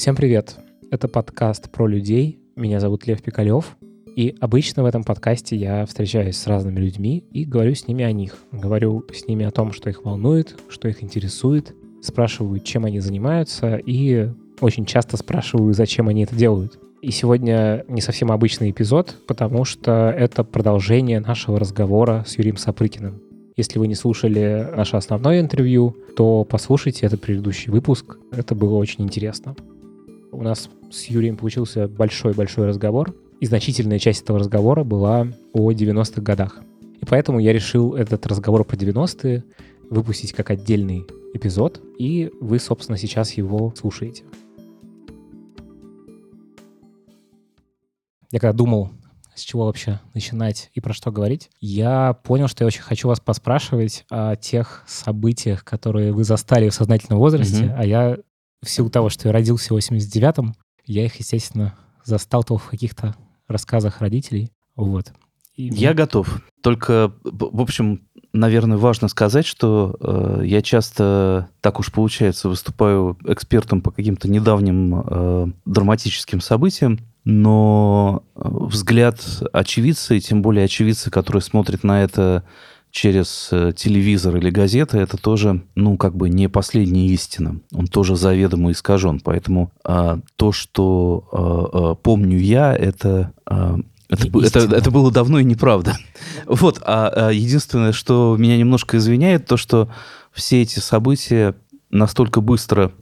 Всем 0.00 0.16
привет! 0.16 0.56
Это 0.90 1.08
подкаст 1.08 1.70
про 1.70 1.86
людей. 1.86 2.38
Меня 2.56 2.80
зовут 2.80 3.06
Лев 3.06 3.20
Пикалев. 3.22 3.76
И 4.16 4.34
обычно 4.40 4.82
в 4.82 4.86
этом 4.86 5.04
подкасте 5.04 5.56
я 5.56 5.84
встречаюсь 5.84 6.38
с 6.38 6.46
разными 6.46 6.80
людьми 6.80 7.22
и 7.32 7.44
говорю 7.44 7.74
с 7.74 7.86
ними 7.86 8.02
о 8.02 8.10
них. 8.10 8.34
Говорю 8.50 9.04
с 9.12 9.28
ними 9.28 9.44
о 9.44 9.50
том, 9.50 9.74
что 9.74 9.90
их 9.90 10.02
волнует, 10.06 10.56
что 10.70 10.88
их 10.88 11.02
интересует, 11.04 11.74
спрашиваю, 12.00 12.60
чем 12.60 12.86
они 12.86 12.98
занимаются, 12.98 13.76
и 13.76 14.30
очень 14.62 14.86
часто 14.86 15.18
спрашиваю, 15.18 15.74
зачем 15.74 16.08
они 16.08 16.22
это 16.22 16.34
делают. 16.34 16.78
И 17.02 17.10
сегодня 17.10 17.84
не 17.86 18.00
совсем 18.00 18.32
обычный 18.32 18.70
эпизод, 18.70 19.14
потому 19.28 19.66
что 19.66 20.08
это 20.16 20.44
продолжение 20.44 21.20
нашего 21.20 21.60
разговора 21.60 22.24
с 22.26 22.38
Юрием 22.38 22.56
Сапрыкиным. 22.56 23.20
Если 23.54 23.78
вы 23.78 23.86
не 23.86 23.94
слушали 23.94 24.66
наше 24.74 24.96
основное 24.96 25.40
интервью, 25.40 25.94
то 26.16 26.44
послушайте 26.44 27.04
этот 27.04 27.20
предыдущий 27.20 27.70
выпуск. 27.70 28.16
Это 28.32 28.54
было 28.54 28.76
очень 28.76 29.04
интересно. 29.04 29.54
У 30.32 30.42
нас 30.42 30.70
с 30.90 31.04
Юрием 31.06 31.36
получился 31.36 31.88
большой-большой 31.88 32.66
разговор, 32.66 33.14
и 33.40 33.46
значительная 33.46 33.98
часть 33.98 34.22
этого 34.22 34.38
разговора 34.38 34.84
была 34.84 35.26
о 35.52 35.72
90-х 35.72 36.20
годах. 36.22 36.60
И 37.00 37.04
поэтому 37.04 37.40
я 37.40 37.52
решил 37.52 37.94
этот 37.94 38.26
разговор 38.26 38.64
про 38.64 38.76
90-е 38.76 39.44
выпустить 39.88 40.32
как 40.32 40.50
отдельный 40.50 41.06
эпизод, 41.34 41.80
и 41.98 42.30
вы, 42.40 42.58
собственно, 42.58 42.98
сейчас 42.98 43.32
его 43.32 43.74
слушаете. 43.76 44.24
Я 48.30 48.38
когда 48.38 48.52
думал, 48.52 48.90
с 49.34 49.40
чего 49.42 49.64
вообще 49.66 50.00
начинать 50.14 50.70
и 50.74 50.80
про 50.80 50.92
что 50.92 51.10
говорить, 51.10 51.50
я 51.60 52.12
понял, 52.12 52.46
что 52.46 52.62
я 52.62 52.68
очень 52.68 52.82
хочу 52.82 53.08
вас 53.08 53.18
поспрашивать 53.18 54.04
о 54.10 54.36
тех 54.36 54.84
событиях, 54.86 55.64
которые 55.64 56.12
вы 56.12 56.22
застали 56.22 56.68
в 56.68 56.74
сознательном 56.74 57.18
возрасте, 57.18 57.64
mm-hmm. 57.64 57.74
а 57.76 57.84
я 57.84 58.18
в 58.62 58.68
силу 58.68 58.90
того, 58.90 59.08
что 59.08 59.28
я 59.28 59.32
родился 59.32 59.74
в 59.74 59.76
89-м, 59.76 60.54
я 60.86 61.04
их, 61.04 61.16
естественно, 61.16 61.74
застал 62.04 62.42
в 62.42 62.68
каких-то 62.68 63.14
рассказах 63.48 64.00
родителей. 64.00 64.50
Вот. 64.76 65.12
И... 65.56 65.68
Я 65.68 65.94
готов. 65.94 66.42
Только, 66.62 67.12
в 67.24 67.60
общем, 67.60 68.02
наверное, 68.32 68.78
важно 68.78 69.08
сказать, 69.08 69.46
что 69.46 69.96
э, 70.00 70.42
я 70.44 70.62
часто, 70.62 71.48
так 71.60 71.80
уж 71.80 71.92
получается, 71.92 72.48
выступаю 72.48 73.18
экспертом 73.24 73.80
по 73.80 73.90
каким-то 73.90 74.30
недавним 74.30 75.02
э, 75.06 75.46
драматическим 75.64 76.40
событиям, 76.40 76.98
но 77.24 78.24
э, 78.34 78.40
взгляд 78.44 79.20
очевидца, 79.52 80.14
и 80.14 80.20
тем 80.20 80.42
более 80.42 80.64
очевидца, 80.64 81.10
который 81.10 81.42
смотрит 81.42 81.82
на 81.82 82.02
это 82.02 82.44
через 82.90 83.48
э, 83.52 83.72
телевизор 83.76 84.36
или 84.36 84.50
газеты, 84.50 84.98
это 84.98 85.16
тоже, 85.16 85.62
ну, 85.74 85.96
как 85.96 86.16
бы 86.16 86.28
не 86.28 86.48
последняя 86.48 87.06
истина. 87.08 87.60
Он 87.72 87.86
тоже 87.86 88.16
заведомо 88.16 88.72
искажен. 88.72 89.20
Поэтому 89.20 89.72
а, 89.84 90.20
то, 90.36 90.52
что 90.52 91.28
а, 91.32 91.92
а, 91.92 91.94
помню 91.94 92.38
я, 92.38 92.74
это... 92.74 93.32
А, 93.46 93.78
это, 94.08 94.26
это, 94.26 94.74
это 94.74 94.90
было 94.90 95.12
давно 95.12 95.38
и 95.38 95.44
неправда. 95.44 95.96
Вот, 96.46 96.80
а, 96.84 97.12
а 97.14 97.30
единственное, 97.30 97.92
что 97.92 98.36
меня 98.36 98.56
немножко 98.56 98.96
извиняет, 98.96 99.46
то, 99.46 99.56
что 99.56 99.88
все 100.32 100.62
эти 100.62 100.80
события 100.80 101.54
настолько 101.90 102.40
быстро 102.40 102.92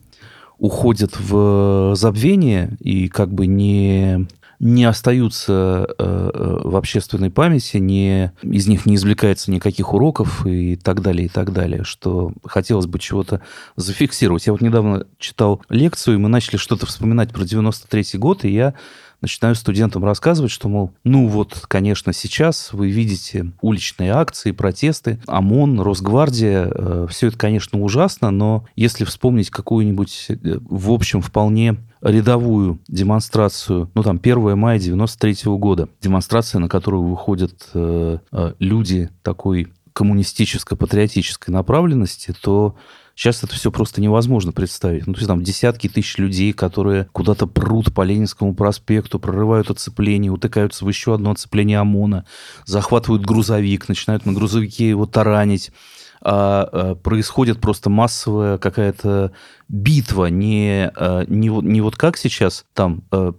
уходят 0.58 1.18
в 1.18 1.94
забвение 1.94 2.76
и 2.80 3.08
как 3.08 3.32
бы 3.32 3.46
не 3.46 4.26
не 4.60 4.84
остаются 4.84 5.86
э, 5.98 6.30
э, 6.34 6.60
в 6.64 6.76
общественной 6.76 7.30
памяти, 7.30 7.76
не, 7.76 8.32
из 8.42 8.66
них 8.66 8.86
не 8.86 8.96
извлекается 8.96 9.50
никаких 9.50 9.94
уроков 9.94 10.44
и 10.46 10.76
так 10.76 11.00
далее, 11.00 11.26
и 11.26 11.28
так 11.28 11.52
далее, 11.52 11.84
что 11.84 12.32
хотелось 12.44 12.86
бы 12.86 12.98
чего-то 12.98 13.40
зафиксировать. 13.76 14.46
Я 14.46 14.52
вот 14.52 14.60
недавно 14.60 15.06
читал 15.18 15.62
лекцию, 15.68 16.16
и 16.16 16.18
мы 16.18 16.28
начали 16.28 16.56
что-то 16.56 16.86
вспоминать 16.86 17.32
про 17.32 17.44
93 17.44 18.18
год, 18.18 18.44
и 18.44 18.50
я 18.50 18.74
начинаю 19.20 19.54
студентам 19.54 20.04
рассказывать, 20.04 20.50
что, 20.50 20.68
мол, 20.68 20.92
ну 21.04 21.26
вот, 21.26 21.64
конечно, 21.68 22.12
сейчас 22.12 22.72
вы 22.72 22.90
видите 22.90 23.52
уличные 23.60 24.12
акции, 24.12 24.52
протесты, 24.52 25.20
ОМОН, 25.26 25.80
Росгвардия, 25.80 26.70
э, 26.70 27.06
все 27.10 27.28
это, 27.28 27.38
конечно, 27.38 27.80
ужасно, 27.80 28.30
но 28.30 28.66
если 28.76 29.04
вспомнить 29.04 29.50
какую-нибудь, 29.50 30.26
э, 30.28 30.58
в 30.68 30.90
общем, 30.92 31.20
вполне 31.20 31.76
рядовую 32.00 32.78
демонстрацию, 32.88 33.90
ну 33.94 34.02
там 34.02 34.18
1 34.18 34.56
мая 34.56 34.78
93 34.78 35.46
-го 35.46 35.58
года, 35.58 35.88
демонстрация, 36.00 36.60
на 36.60 36.68
которую 36.68 37.02
выходят 37.02 37.68
э, 37.74 38.18
э, 38.30 38.52
люди 38.58 39.10
такой 39.22 39.68
коммунистическо-патриотической 39.92 41.52
направленности, 41.52 42.32
то 42.40 42.76
Сейчас 43.18 43.42
это 43.42 43.56
все 43.56 43.72
просто 43.72 44.00
невозможно 44.00 44.52
представить. 44.52 45.08
Ну, 45.08 45.12
то 45.12 45.18
есть 45.18 45.26
там 45.26 45.42
десятки 45.42 45.88
тысяч 45.88 46.18
людей, 46.18 46.52
которые 46.52 47.08
куда-то 47.10 47.48
прут 47.48 47.92
по 47.92 48.02
Ленинскому 48.02 48.54
проспекту, 48.54 49.18
прорывают 49.18 49.70
оцепление, 49.70 50.30
утыкаются 50.30 50.84
в 50.84 50.88
еще 50.88 51.14
одно 51.14 51.32
оцепление 51.32 51.80
ОМОНа, 51.80 52.26
захватывают 52.64 53.26
грузовик, 53.26 53.88
начинают 53.88 54.24
на 54.24 54.32
грузовике 54.34 54.90
его 54.90 55.04
таранить. 55.04 55.72
А, 56.20 56.68
а, 56.72 56.94
происходит 56.96 57.60
просто 57.60 57.90
массовая 57.90 58.58
какая-то 58.58 59.32
битва, 59.68 60.26
не, 60.26 60.90
а, 60.96 61.24
не, 61.28 61.48
не 61.48 61.80
вот 61.80 61.96
как 61.96 62.16
сейчас 62.16 62.64
там 62.74 63.02
а, 63.12 63.34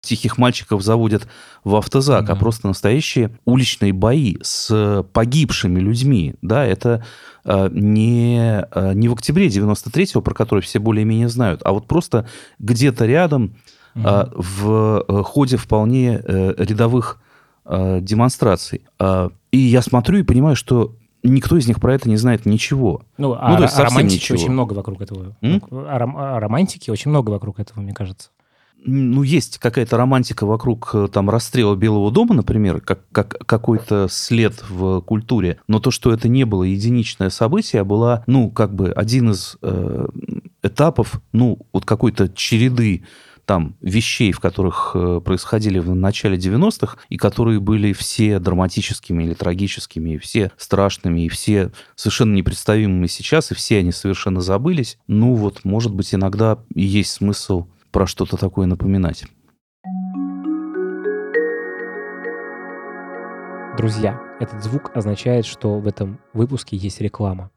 тихих 0.00 0.36
мальчиков 0.36 0.82
заводят 0.82 1.28
в 1.62 1.76
автозак, 1.76 2.24
mm-hmm. 2.24 2.32
а 2.32 2.36
просто 2.36 2.68
настоящие 2.68 3.30
уличные 3.44 3.92
бои 3.92 4.36
с 4.42 5.04
погибшими 5.12 5.80
людьми. 5.80 6.34
Да, 6.42 6.64
это 6.64 7.04
не, 7.44 8.64
не 8.94 9.08
в 9.08 9.12
октябре 9.14 9.46
93-го, 9.46 10.20
про 10.20 10.34
который 10.34 10.60
все 10.60 10.80
более-менее 10.80 11.28
знают, 11.28 11.62
а 11.64 11.72
вот 11.72 11.86
просто 11.86 12.28
где-то 12.58 13.06
рядом 13.06 13.54
mm-hmm. 13.94 14.32
в 14.34 15.04
э, 15.08 15.22
ходе 15.22 15.56
вполне 15.56 16.20
э, 16.22 16.54
рядовых 16.58 17.20
демонстраций. 17.70 18.80
И 19.52 19.58
я 19.58 19.82
смотрю 19.82 20.20
и 20.20 20.22
понимаю, 20.22 20.56
что 20.56 20.94
никто 21.22 21.56
из 21.56 21.66
них 21.66 21.80
про 21.80 21.94
это 21.94 22.08
не 22.08 22.16
знает 22.16 22.46
ничего. 22.46 23.02
Ну, 23.16 23.28
ну 23.28 23.36
а, 23.38 23.56
то 23.56 23.62
есть 23.64 23.78
а 23.78 23.84
романтики 23.84 24.20
ничего. 24.20 24.38
очень 24.38 24.50
много 24.50 24.74
вокруг 24.74 25.00
этого. 25.00 25.36
М? 25.40 25.62
А, 25.70 25.98
ром, 25.98 26.16
а 26.16 26.40
романтики 26.40 26.90
очень 26.90 27.10
много 27.10 27.30
вокруг 27.30 27.58
этого, 27.60 27.80
мне 27.80 27.92
кажется. 27.92 28.30
Ну, 28.84 29.24
есть 29.24 29.58
какая-то 29.58 29.96
романтика 29.96 30.46
вокруг 30.46 30.90
э, 30.94 31.08
там 31.12 31.28
расстрела 31.30 31.74
Белого 31.74 32.12
дома, 32.12 32.34
например, 32.34 32.80
как, 32.80 33.00
как 33.10 33.36
какой-то 33.44 34.06
след 34.08 34.62
в 34.68 35.00
культуре. 35.00 35.58
Но 35.66 35.80
то, 35.80 35.90
что 35.90 36.12
это 36.12 36.28
не 36.28 36.44
было 36.44 36.62
единичное 36.62 37.30
событие, 37.30 37.82
а 37.82 37.84
была, 37.84 38.22
ну, 38.28 38.50
как 38.50 38.74
бы 38.74 38.92
один 38.92 39.30
из 39.32 39.56
э, 39.62 40.06
этапов, 40.62 41.20
ну, 41.32 41.58
вот 41.72 41.84
какой-то 41.84 42.28
череды 42.28 43.04
там 43.48 43.76
вещей, 43.80 44.30
в 44.30 44.40
которых 44.40 44.90
э, 44.94 45.22
происходили 45.24 45.78
в 45.78 45.94
начале 45.94 46.36
90-х, 46.36 46.98
и 47.08 47.16
которые 47.16 47.60
были 47.60 47.94
все 47.94 48.38
драматическими 48.38 49.24
или 49.24 49.32
трагическими, 49.32 50.10
и 50.10 50.18
все 50.18 50.52
страшными, 50.58 51.22
и 51.22 51.30
все 51.30 51.72
совершенно 51.96 52.34
непредставимыми 52.34 53.06
сейчас, 53.06 53.50
и 53.50 53.54
все 53.54 53.78
они 53.78 53.90
совершенно 53.90 54.42
забылись. 54.42 54.98
Ну 55.06 55.32
вот, 55.32 55.64
может 55.64 55.94
быть, 55.94 56.14
иногда 56.14 56.58
есть 56.74 57.10
смысл 57.10 57.68
про 57.90 58.06
что-то 58.06 58.36
такое 58.36 58.66
напоминать. 58.66 59.24
Друзья, 63.78 64.20
этот 64.40 64.62
звук 64.62 64.90
означает, 64.94 65.46
что 65.46 65.78
в 65.78 65.86
этом 65.86 66.20
выпуске 66.34 66.76
есть 66.76 67.00
реклама. 67.00 67.50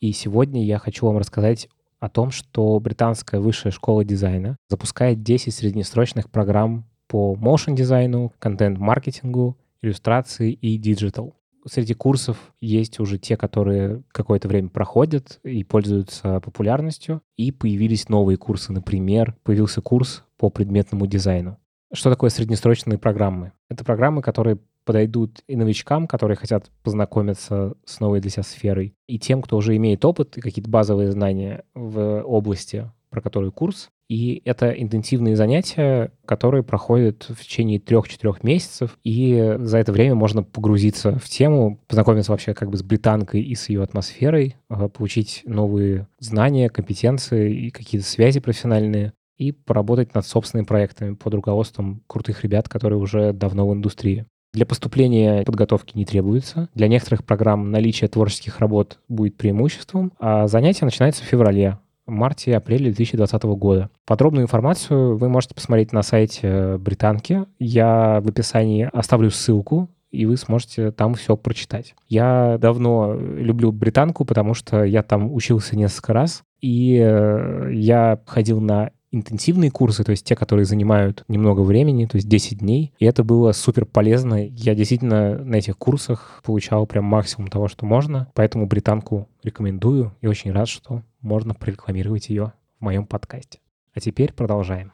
И 0.00 0.10
сегодня 0.10 0.64
я 0.64 0.78
хочу 0.78 1.06
вам 1.06 1.18
рассказать 1.18 1.68
о 2.00 2.08
том, 2.08 2.30
что 2.30 2.78
британская 2.80 3.40
высшая 3.40 3.70
школа 3.70 4.04
дизайна 4.04 4.56
запускает 4.68 5.22
10 5.22 5.54
среднесрочных 5.54 6.30
программ 6.30 6.84
по 7.06 7.34
motion 7.34 7.74
дизайну, 7.74 8.32
контент-маркетингу, 8.38 9.56
иллюстрации 9.82 10.52
и 10.52 10.76
digital. 10.76 11.34
Среди 11.66 11.94
курсов 11.94 12.52
есть 12.60 12.98
уже 13.00 13.18
те, 13.18 13.36
которые 13.36 14.02
какое-то 14.12 14.48
время 14.48 14.68
проходят 14.68 15.38
и 15.42 15.64
пользуются 15.64 16.40
популярностью, 16.40 17.20
и 17.36 17.52
появились 17.52 18.08
новые 18.08 18.36
курсы. 18.38 18.72
Например, 18.72 19.36
появился 19.42 19.80
курс 19.80 20.24
по 20.38 20.50
предметному 20.50 21.06
дизайну. 21.06 21.58
Что 21.92 22.10
такое 22.10 22.30
среднесрочные 22.30 22.98
программы? 22.98 23.52
Это 23.68 23.84
программы, 23.84 24.22
которые 24.22 24.58
подойдут 24.88 25.42
и 25.46 25.54
новичкам, 25.54 26.06
которые 26.06 26.38
хотят 26.38 26.70
познакомиться 26.82 27.74
с 27.84 28.00
новой 28.00 28.22
для 28.22 28.30
себя 28.30 28.42
сферой, 28.42 28.94
и 29.06 29.18
тем, 29.18 29.42
кто 29.42 29.58
уже 29.58 29.76
имеет 29.76 30.02
опыт 30.02 30.38
и 30.38 30.40
какие-то 30.40 30.70
базовые 30.70 31.12
знания 31.12 31.64
в 31.74 32.22
области, 32.22 32.90
про 33.10 33.20
которую 33.20 33.52
курс. 33.52 33.90
И 34.08 34.40
это 34.46 34.70
интенсивные 34.70 35.36
занятия, 35.36 36.10
которые 36.24 36.62
проходят 36.62 37.26
в 37.28 37.44
течение 37.44 37.78
трех-четырех 37.78 38.42
месяцев, 38.42 38.98
и 39.04 39.56
за 39.58 39.76
это 39.76 39.92
время 39.92 40.14
можно 40.14 40.42
погрузиться 40.42 41.18
в 41.18 41.28
тему, 41.28 41.78
познакомиться 41.86 42.32
вообще 42.32 42.54
как 42.54 42.70
бы 42.70 42.78
с 42.78 42.82
британкой 42.82 43.42
и 43.42 43.54
с 43.54 43.68
ее 43.68 43.82
атмосферой, 43.82 44.56
а, 44.70 44.88
получить 44.88 45.42
новые 45.44 46.08
знания, 46.18 46.70
компетенции 46.70 47.66
и 47.66 47.70
какие-то 47.70 48.06
связи 48.06 48.40
профессиональные, 48.40 49.12
и 49.36 49.52
поработать 49.52 50.14
над 50.14 50.26
собственными 50.26 50.66
проектами 50.66 51.14
под 51.14 51.34
руководством 51.34 52.02
крутых 52.06 52.42
ребят, 52.42 52.70
которые 52.70 52.98
уже 52.98 53.34
давно 53.34 53.68
в 53.68 53.74
индустрии. 53.74 54.24
Для 54.52 54.66
поступления 54.66 55.42
подготовки 55.44 55.96
не 55.96 56.04
требуется. 56.04 56.68
Для 56.74 56.88
некоторых 56.88 57.24
программ 57.24 57.70
наличие 57.70 58.08
творческих 58.08 58.60
работ 58.60 58.98
будет 59.08 59.36
преимуществом, 59.36 60.12
а 60.18 60.46
занятие 60.46 60.86
начинается 60.86 61.22
в 61.22 61.26
феврале. 61.26 61.78
марте 62.06 62.52
и 62.52 62.54
апреле 62.54 62.86
2020 62.86 63.42
года. 63.42 63.90
Подробную 64.06 64.44
информацию 64.44 65.16
вы 65.16 65.28
можете 65.28 65.54
посмотреть 65.54 65.92
на 65.92 66.02
сайте 66.02 66.78
Британки. 66.78 67.44
Я 67.58 68.20
в 68.22 68.28
описании 68.28 68.88
оставлю 68.90 69.30
ссылку, 69.30 69.90
и 70.10 70.26
вы 70.26 70.36
сможете 70.36 70.90
там 70.90 71.14
все 71.14 71.36
прочитать. 71.36 71.94
Я 72.06 72.56
давно 72.58 73.14
люблю 73.14 73.72
британку, 73.72 74.24
потому 74.24 74.54
что 74.54 74.84
я 74.84 75.02
там 75.02 75.32
учился 75.32 75.76
несколько 75.76 76.12
раз, 76.12 76.42
и 76.60 76.98
э, 76.98 77.70
я 77.74 78.18
ходил 78.26 78.60
на 78.60 78.90
интенсивные 79.10 79.70
курсы, 79.70 80.04
то 80.04 80.10
есть 80.10 80.24
те, 80.24 80.36
которые 80.36 80.64
занимают 80.64 81.24
немного 81.28 81.60
времени, 81.60 82.06
то 82.06 82.16
есть 82.16 82.28
10 82.28 82.58
дней. 82.58 82.92
И 82.98 83.04
это 83.04 83.24
было 83.24 83.52
супер 83.52 83.84
полезно. 83.84 84.46
Я 84.46 84.74
действительно 84.74 85.38
на 85.38 85.56
этих 85.56 85.76
курсах 85.78 86.40
получал 86.44 86.86
прям 86.86 87.04
максимум 87.04 87.48
того, 87.48 87.68
что 87.68 87.86
можно. 87.86 88.28
Поэтому 88.34 88.66
британку 88.66 89.28
рекомендую 89.42 90.14
и 90.20 90.26
очень 90.26 90.52
рад, 90.52 90.68
что 90.68 91.02
можно 91.20 91.54
прорекламировать 91.54 92.28
ее 92.28 92.52
в 92.78 92.84
моем 92.84 93.06
подкасте. 93.06 93.60
А 93.94 94.00
теперь 94.00 94.32
продолжаем. 94.32 94.92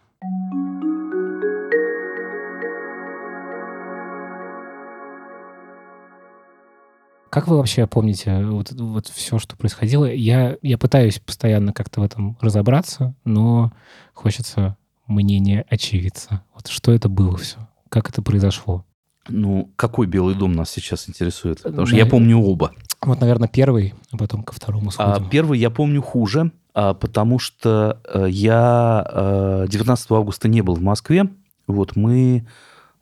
Как 7.34 7.48
вы 7.48 7.56
вообще 7.56 7.88
помните 7.88 8.44
вот, 8.46 8.70
вот 8.70 9.08
все, 9.08 9.40
что 9.40 9.56
происходило? 9.56 10.04
Я, 10.04 10.56
я 10.62 10.78
пытаюсь 10.78 11.18
постоянно 11.18 11.72
как-то 11.72 12.00
в 12.00 12.04
этом 12.04 12.38
разобраться, 12.40 13.12
но 13.24 13.72
хочется 14.12 14.76
мнение 15.08 15.66
очевидца. 15.68 16.44
Вот 16.54 16.68
что 16.68 16.92
это 16.92 17.08
было 17.08 17.36
все? 17.36 17.58
Как 17.88 18.08
это 18.08 18.22
произошло? 18.22 18.84
Ну, 19.26 19.72
какой 19.74 20.06
Белый 20.06 20.36
дом 20.36 20.52
нас 20.52 20.70
сейчас 20.70 21.08
интересует? 21.08 21.60
Потому 21.60 21.88
что 21.88 21.96
я 21.96 22.06
помню 22.06 22.38
оба. 22.38 22.70
Вот, 23.02 23.20
наверное, 23.20 23.48
первый, 23.48 23.94
а 24.12 24.16
потом 24.16 24.44
ко 24.44 24.54
второму 24.54 24.92
сходим. 24.92 25.26
А, 25.26 25.28
первый 25.28 25.58
я 25.58 25.70
помню 25.70 26.02
хуже, 26.02 26.52
а, 26.72 26.94
потому 26.94 27.40
что 27.40 28.00
а, 28.04 28.26
я 28.26 29.04
а, 29.04 29.66
19 29.66 30.10
августа 30.12 30.46
не 30.46 30.62
был 30.62 30.76
в 30.76 30.82
Москве. 30.82 31.28
Вот 31.66 31.96
мы 31.96 32.46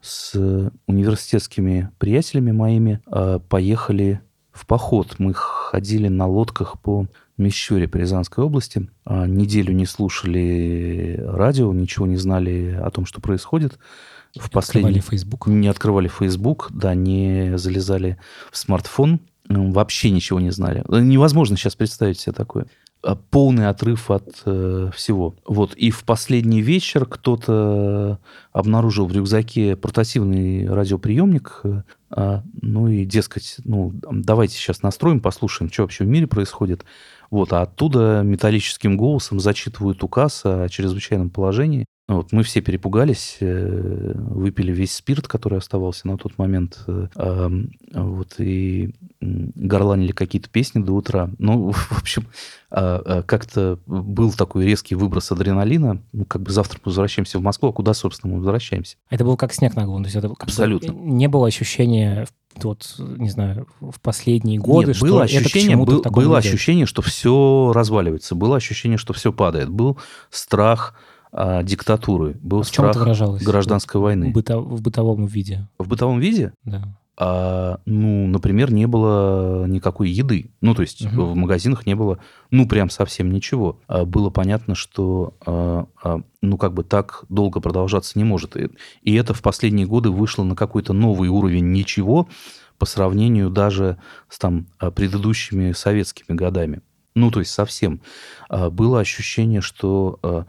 с 0.03 0.71
университетскими 0.87 1.91
приятелями 1.99 2.51
моими 2.51 3.01
э, 3.07 3.39
поехали 3.49 4.21
в 4.51 4.67
поход. 4.67 5.15
Мы 5.19 5.33
ходили 5.33 6.09
на 6.09 6.27
лодках 6.27 6.81
по 6.81 7.07
Мещуре 7.39 7.89
по 7.89 7.97
Рязанской 7.97 8.45
области. 8.45 8.91
Э, 9.07 9.27
неделю 9.27 9.73
не 9.73 9.87
слушали 9.87 11.19
радио, 11.25 11.73
ничего 11.73 12.07
не 12.07 12.17
знали 12.17 12.79
о 12.83 12.91
том, 12.91 13.07
что 13.07 13.21
происходит. 13.21 13.79
В 14.37 14.51
последний... 14.51 14.91
Открывали 14.91 15.01
Facebook. 15.01 15.47
Не 15.47 15.69
открывали 15.69 16.09
Facebook, 16.09 16.71
да, 16.73 16.95
не 16.95 17.57
залезали 17.57 18.19
в 18.51 18.59
смартфон. 18.59 19.21
Вообще 19.49 20.11
ничего 20.11 20.41
не 20.41 20.51
знали. 20.51 20.85
Невозможно 20.89 21.57
сейчас 21.57 21.77
представить 21.77 22.19
себе 22.19 22.33
такое. 22.33 22.67
Э, 23.05 23.17
полный 23.31 23.69
отрыв 23.69 24.11
от 24.11 24.43
э, 24.47 24.91
всего. 24.95 25.35
Вот. 25.47 25.75
И 25.75 25.91
в 25.91 26.05
последний 26.05 26.63
вечер 26.63 27.07
кто-то 27.07 28.19
обнаружил 28.53 29.07
в 29.07 29.13
рюкзаке 29.13 29.77
портативный 29.77 30.69
радиоприемник. 30.69 31.61
Э, 31.65 31.83
а, 32.11 32.43
ну 32.61 32.89
и, 32.89 33.05
дескать, 33.05 33.57
ну, 33.65 33.93
давайте 34.11 34.55
сейчас 34.55 34.83
настроим, 34.83 35.21
послушаем, 35.21 35.73
что 35.73 35.83
вообще 35.83 36.05
в 36.05 36.09
мире 36.09 36.27
происходит. 36.27 36.85
Вот. 37.31 37.53
А 37.53 37.63
оттуда 37.63 38.23
металлическим 38.23 38.97
голосом 38.97 39.41
зачитывают 39.41 40.03
указ 40.05 40.43
о 40.45 40.69
чрезвычайном 40.69 41.31
положении. 41.31 41.87
Вот, 42.09 42.33
мы 42.33 42.43
все 42.43 42.61
перепугались, 42.61 43.37
э, 43.41 44.13
выпили 44.15 44.73
весь 44.73 44.93
спирт, 44.93 45.29
который 45.29 45.59
оставался 45.59 46.09
на 46.09 46.19
тот 46.19 46.37
момент, 46.37 46.83
э, 46.89 47.07
вот, 47.95 48.35
и 48.39 48.93
горланили 49.21 50.13
какие-то 50.13 50.51
песни 50.51 50.83
до 50.83 50.93
утра. 50.93 51.31
Ну, 51.39 51.71
в 51.73 52.01
общем, 52.01 52.27
а, 52.71 53.01
а, 53.05 53.23
как-то 53.23 53.79
был 53.87 54.33
такой 54.33 54.65
резкий 54.65 54.95
выброс 54.95 55.31
адреналина. 55.31 56.03
Ну, 56.13 56.25
как 56.25 56.43
бы 56.43 56.51
завтра 56.51 56.81
мы 56.85 56.91
возвращаемся 56.91 57.39
в 57.39 57.43
Москву, 57.43 57.69
а 57.69 57.73
куда, 57.73 57.95
собственно, 57.95 58.33
мы 58.33 58.39
возвращаемся? 58.41 58.97
Это 59.09 59.25
был 59.25 59.37
как 59.37 59.53
снег 59.53 59.77
на 59.77 59.85
голову. 59.85 60.03
То 60.03 60.07
есть 60.09 60.17
это 60.17 60.35
Абсолютно. 60.39 60.91
Не 60.93 61.29
было 61.29 61.47
ощущения 61.47 62.27
вот, 62.57 62.97
не 62.99 63.31
знаю, 63.31 63.67
в 63.81 63.99
последние 64.01 64.59
годы, 64.59 64.89
Нет, 64.89 65.01
было 65.01 65.27
что 65.27 65.39
ощущение, 65.39 65.75
это 65.75 65.85
был, 65.85 66.03
было 66.03 66.37
ощущение, 66.37 66.85
что 66.85 67.01
все 67.01 67.73
разваливается, 67.75 68.35
было 68.35 68.57
ощущение, 68.57 68.99
что 68.99 69.15
все 69.15 69.33
падает, 69.33 69.71
был 69.71 69.99
страх, 70.29 70.95
а, 71.33 71.63
диктатуры, 71.63 72.37
был 72.43 72.61
а 72.61 72.65
страх 72.65 72.97
гражданской 73.43 74.01
войны. 74.01 74.31
В, 74.31 74.33
быто, 74.33 74.59
в 74.59 74.83
бытовом 74.83 75.27
виде. 75.27 75.67
В 75.79 75.89
бытовом 75.89 76.21
виде? 76.21 76.53
Да. 76.65 76.99
А, 77.19 77.81
ну, 77.85 78.27
например, 78.27 78.73
не 78.73 78.87
было 78.87 79.67
никакой 79.67 80.11
еды. 80.11 80.51
Ну, 80.61 80.75
то 80.75 80.83
есть 80.83 81.05
угу. 81.05 81.25
в 81.25 81.37
магазинах 81.37 81.87
не 81.87 81.95
было, 81.95 82.19
ну, 82.51 82.67
прям 82.67 82.91
совсем 82.91 83.31
ничего. 83.31 83.79
А 83.87 84.05
было 84.05 84.31
понятно, 84.31 84.75
что, 84.75 85.35
а, 85.45 85.87
а, 86.03 86.23
ну, 86.41 86.59
как 86.59 86.75
бы 86.75 86.85
так 86.85 87.25
долго 87.29 87.61
продолжаться 87.61 88.19
не 88.19 88.25
может. 88.25 88.57
И, 88.57 88.69
и 89.03 89.15
это 89.15 89.35
в 89.35 89.43
последние 89.43 89.87
годы 89.87 90.11
вышло 90.11 90.43
на 90.43 90.57
какой-то 90.57 90.93
новый 90.93 91.29
уровень 91.29 91.73
ничего 91.73 92.29
по 92.79 92.87
сравнению 92.87 93.51
даже 93.51 93.99
с 94.29 94.39
там 94.39 94.67
предыдущими 94.95 95.73
советскими 95.73 96.35
годами. 96.35 96.81
Ну, 97.15 97.31
то 97.31 97.41
есть 97.41 97.53
совсем. 97.53 98.01
А, 98.49 98.71
было 98.71 99.01
ощущение, 99.01 99.61
что 99.61 100.19
а, 100.23 100.47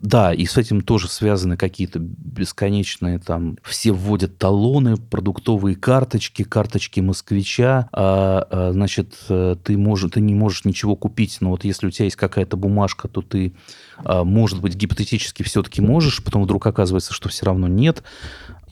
да, 0.00 0.32
и 0.32 0.46
с 0.46 0.56
этим 0.56 0.80
тоже 0.80 1.08
связаны 1.08 1.56
какие-то 1.56 1.98
бесконечные 1.98 3.18
там... 3.18 3.58
Все 3.62 3.92
вводят 3.92 4.38
талоны, 4.38 4.96
продуктовые 4.96 5.76
карточки, 5.76 6.42
карточки 6.42 7.00
москвича. 7.00 7.88
А, 7.92 8.46
а, 8.50 8.72
значит, 8.72 9.14
э, 9.28 9.56
ты, 9.62 9.76
можешь, 9.76 10.10
ты 10.10 10.20
не 10.20 10.34
можешь 10.34 10.64
ничего 10.64 10.96
купить, 10.96 11.38
но 11.40 11.50
вот 11.50 11.64
если 11.64 11.86
у 11.86 11.90
тебя 11.90 12.06
есть 12.06 12.16
какая-то 12.16 12.56
бумажка, 12.56 13.08
то 13.08 13.20
ты, 13.20 13.52
а, 13.98 14.24
может 14.24 14.62
быть, 14.62 14.74
гипотетически 14.74 15.42
все-таки 15.42 15.82
можешь, 15.82 16.24
потом 16.24 16.44
вдруг 16.44 16.66
оказывается, 16.66 17.12
что 17.12 17.28
все 17.28 17.44
равно 17.44 17.68
нет 17.68 18.02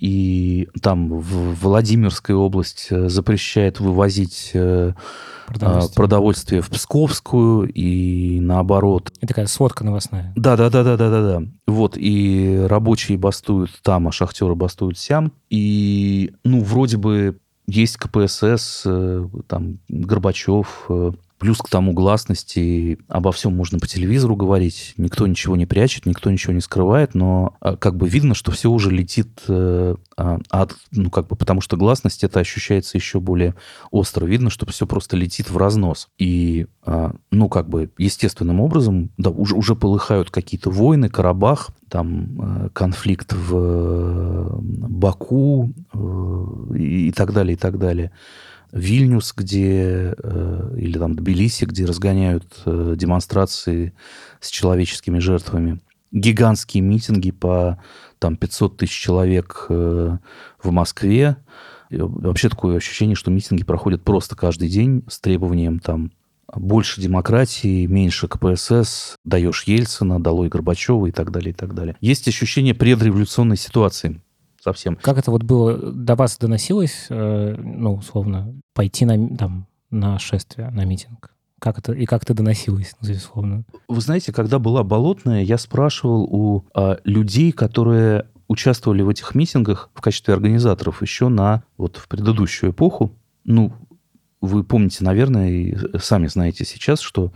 и 0.02 0.68
там 0.82 1.16
в 1.16 1.54
Владимирская 1.62 2.36
область 2.36 2.88
э, 2.90 3.08
запрещает 3.08 3.78
вывозить 3.78 4.50
э, 4.52 4.94
продовольствие. 5.46 5.94
продовольствие 5.94 6.60
в 6.60 6.70
Псковскую 6.70 7.70
и 7.72 8.40
наоборот. 8.40 9.12
Это 9.18 9.28
такая 9.28 9.46
сводка 9.46 9.84
новостная. 9.84 10.32
Да, 10.34 10.56
да, 10.56 10.70
да, 10.70 10.82
да, 10.82 10.96
да, 10.96 11.08
да, 11.08 11.22
да. 11.22 11.46
Вот, 11.68 11.96
и 11.96 12.66
рабочие 12.68 13.16
бастуют 13.16 13.70
там, 13.82 14.08
а 14.08 14.12
шахтеры 14.12 14.56
бастуют 14.56 14.98
сям. 14.98 15.32
И, 15.50 16.32
ну, 16.42 16.64
вроде 16.64 16.96
бы 16.96 17.38
есть 17.68 17.96
КПСС, 17.96 18.82
э, 18.84 19.28
там, 19.46 19.78
Горбачев, 19.88 20.90
Плюс 21.42 21.58
к 21.58 21.68
тому 21.68 21.92
гласности, 21.92 23.00
обо 23.08 23.32
всем 23.32 23.56
можно 23.56 23.80
по 23.80 23.88
телевизору 23.88 24.36
говорить, 24.36 24.94
никто 24.96 25.26
ничего 25.26 25.56
не 25.56 25.66
прячет, 25.66 26.06
никто 26.06 26.30
ничего 26.30 26.52
не 26.52 26.60
скрывает, 26.60 27.16
но 27.16 27.56
а, 27.58 27.76
как 27.76 27.96
бы 27.96 28.08
видно, 28.08 28.36
что 28.36 28.52
все 28.52 28.70
уже 28.70 28.92
летит 28.92 29.40
э, 29.48 29.96
а, 30.16 30.38
от, 30.50 30.76
ну 30.92 31.10
как 31.10 31.26
бы, 31.26 31.34
потому 31.34 31.60
что 31.60 31.76
гласность 31.76 32.22
это 32.22 32.38
ощущается 32.38 32.96
еще 32.96 33.18
более 33.18 33.56
остро. 33.90 34.24
Видно, 34.24 34.50
что 34.50 34.66
все 34.66 34.86
просто 34.86 35.16
летит 35.16 35.50
в 35.50 35.56
разнос. 35.56 36.10
И, 36.16 36.68
а, 36.86 37.12
ну 37.32 37.48
как 37.48 37.68
бы, 37.68 37.90
естественным 37.98 38.60
образом, 38.60 39.10
да, 39.16 39.30
уже, 39.30 39.56
уже 39.56 39.74
полыхают 39.74 40.30
какие-то 40.30 40.70
войны, 40.70 41.08
Карабах, 41.08 41.70
там 41.88 42.66
э, 42.66 42.68
конфликт 42.72 43.32
в 43.32 43.56
э, 43.56 44.58
Баку 44.60 45.72
и 46.72 47.10
так 47.10 47.32
далее, 47.32 47.54
и 47.54 47.58
так 47.58 47.80
далее. 47.80 48.12
Вильнюс, 48.72 49.34
где, 49.36 50.14
э, 50.16 50.74
или 50.78 50.98
там 50.98 51.14
Тбилиси, 51.14 51.64
где 51.66 51.84
разгоняют 51.84 52.46
э, 52.64 52.94
демонстрации 52.96 53.92
с 54.40 54.48
человеческими 54.48 55.18
жертвами. 55.18 55.80
Гигантские 56.10 56.82
митинги 56.82 57.30
по 57.30 57.82
там 58.18 58.36
500 58.36 58.78
тысяч 58.78 58.98
человек 58.98 59.66
э, 59.68 60.16
в 60.62 60.70
Москве. 60.70 61.36
И 61.90 61.98
вообще 61.98 62.48
такое 62.48 62.78
ощущение, 62.78 63.14
что 63.14 63.30
митинги 63.30 63.64
проходят 63.64 64.02
просто 64.02 64.36
каждый 64.36 64.68
день 64.68 65.04
с 65.08 65.20
требованием 65.20 65.78
там 65.78 66.10
больше 66.54 67.00
демократии, 67.00 67.86
меньше 67.86 68.28
КПСС, 68.28 69.16
даешь 69.24 69.64
Ельцина, 69.64 70.22
долой 70.22 70.48
Горбачева 70.48 71.06
и 71.06 71.12
так 71.12 71.30
далее, 71.30 71.50
и 71.50 71.54
так 71.54 71.74
далее. 71.74 71.96
Есть 72.00 72.28
ощущение 72.28 72.74
предреволюционной 72.74 73.56
ситуации 73.56 74.20
совсем. 74.62 74.96
Как 74.96 75.18
это 75.18 75.30
вот 75.30 75.42
было, 75.42 75.76
до 75.76 76.14
вас 76.14 76.38
доносилось, 76.38 77.06
э, 77.08 77.54
ну, 77.58 77.94
условно, 77.94 78.54
пойти 78.74 79.04
на, 79.04 79.36
там, 79.36 79.66
на 79.90 80.18
шествие, 80.18 80.70
на 80.70 80.84
митинг? 80.84 81.30
Как 81.58 81.78
это, 81.78 81.92
и 81.92 82.06
как 82.06 82.24
это 82.24 82.34
доносилось, 82.34 82.94
ну, 83.00 83.12
условно? 83.12 83.64
Вы 83.88 84.00
знаете, 84.00 84.32
когда 84.32 84.58
была 84.58 84.82
Болотная, 84.82 85.42
я 85.42 85.58
спрашивал 85.58 86.22
у 86.24 86.64
а, 86.74 86.98
людей, 87.04 87.52
которые 87.52 88.26
участвовали 88.48 89.02
в 89.02 89.08
этих 89.08 89.34
митингах 89.36 89.90
в 89.94 90.00
качестве 90.00 90.34
организаторов 90.34 91.02
еще 91.02 91.28
на, 91.28 91.62
вот 91.76 91.96
в 91.96 92.08
предыдущую 92.08 92.72
эпоху. 92.72 93.12
Ну, 93.44 93.72
вы 94.40 94.64
помните, 94.64 95.04
наверное, 95.04 95.50
и 95.50 95.76
сами 95.98 96.26
знаете 96.26 96.64
сейчас, 96.64 97.00
что 97.00 97.32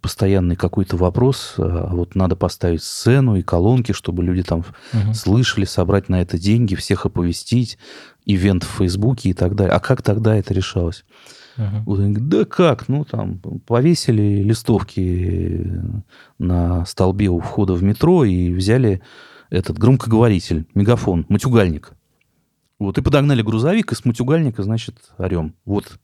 постоянный 0.00 0.56
какой-то 0.56 0.96
вопрос, 0.96 1.54
а 1.58 1.94
вот 1.94 2.14
надо 2.14 2.36
поставить 2.36 2.82
сцену 2.82 3.36
и 3.36 3.42
колонки, 3.42 3.92
чтобы 3.92 4.24
люди 4.24 4.42
там 4.42 4.60
угу. 4.60 5.14
слышали, 5.14 5.64
собрать 5.64 6.08
на 6.08 6.22
это 6.22 6.38
деньги, 6.38 6.74
всех 6.74 7.06
оповестить, 7.06 7.78
ивент 8.24 8.64
в 8.64 8.78
Фейсбуке 8.78 9.30
и 9.30 9.34
так 9.34 9.54
далее. 9.54 9.74
А 9.74 9.80
как 9.80 10.02
тогда 10.02 10.34
это 10.36 10.54
решалось? 10.54 11.04
Uh-huh. 11.56 11.82
Вот 11.86 11.98
они 11.98 12.12
говорят, 12.12 12.28
да 12.28 12.44
как, 12.44 12.88
ну 12.88 13.04
там 13.04 13.40
повесили 13.66 14.42
листовки 14.42 15.82
на 16.38 16.84
столбе 16.86 17.28
у 17.30 17.40
входа 17.40 17.72
в 17.74 17.82
метро 17.82 18.24
и 18.24 18.52
взяли 18.52 19.02
этот 19.50 19.76
громкоговоритель, 19.76 20.66
мегафон, 20.74 21.26
матюгальник. 21.28 21.94
Вот, 22.78 22.96
и 22.96 23.02
подогнали 23.02 23.42
грузовик, 23.42 23.90
и 23.90 23.94
с 23.96 24.04
матюгальника, 24.04 24.62
значит, 24.62 24.96
орем. 25.18 25.54
Вот. 25.64 25.98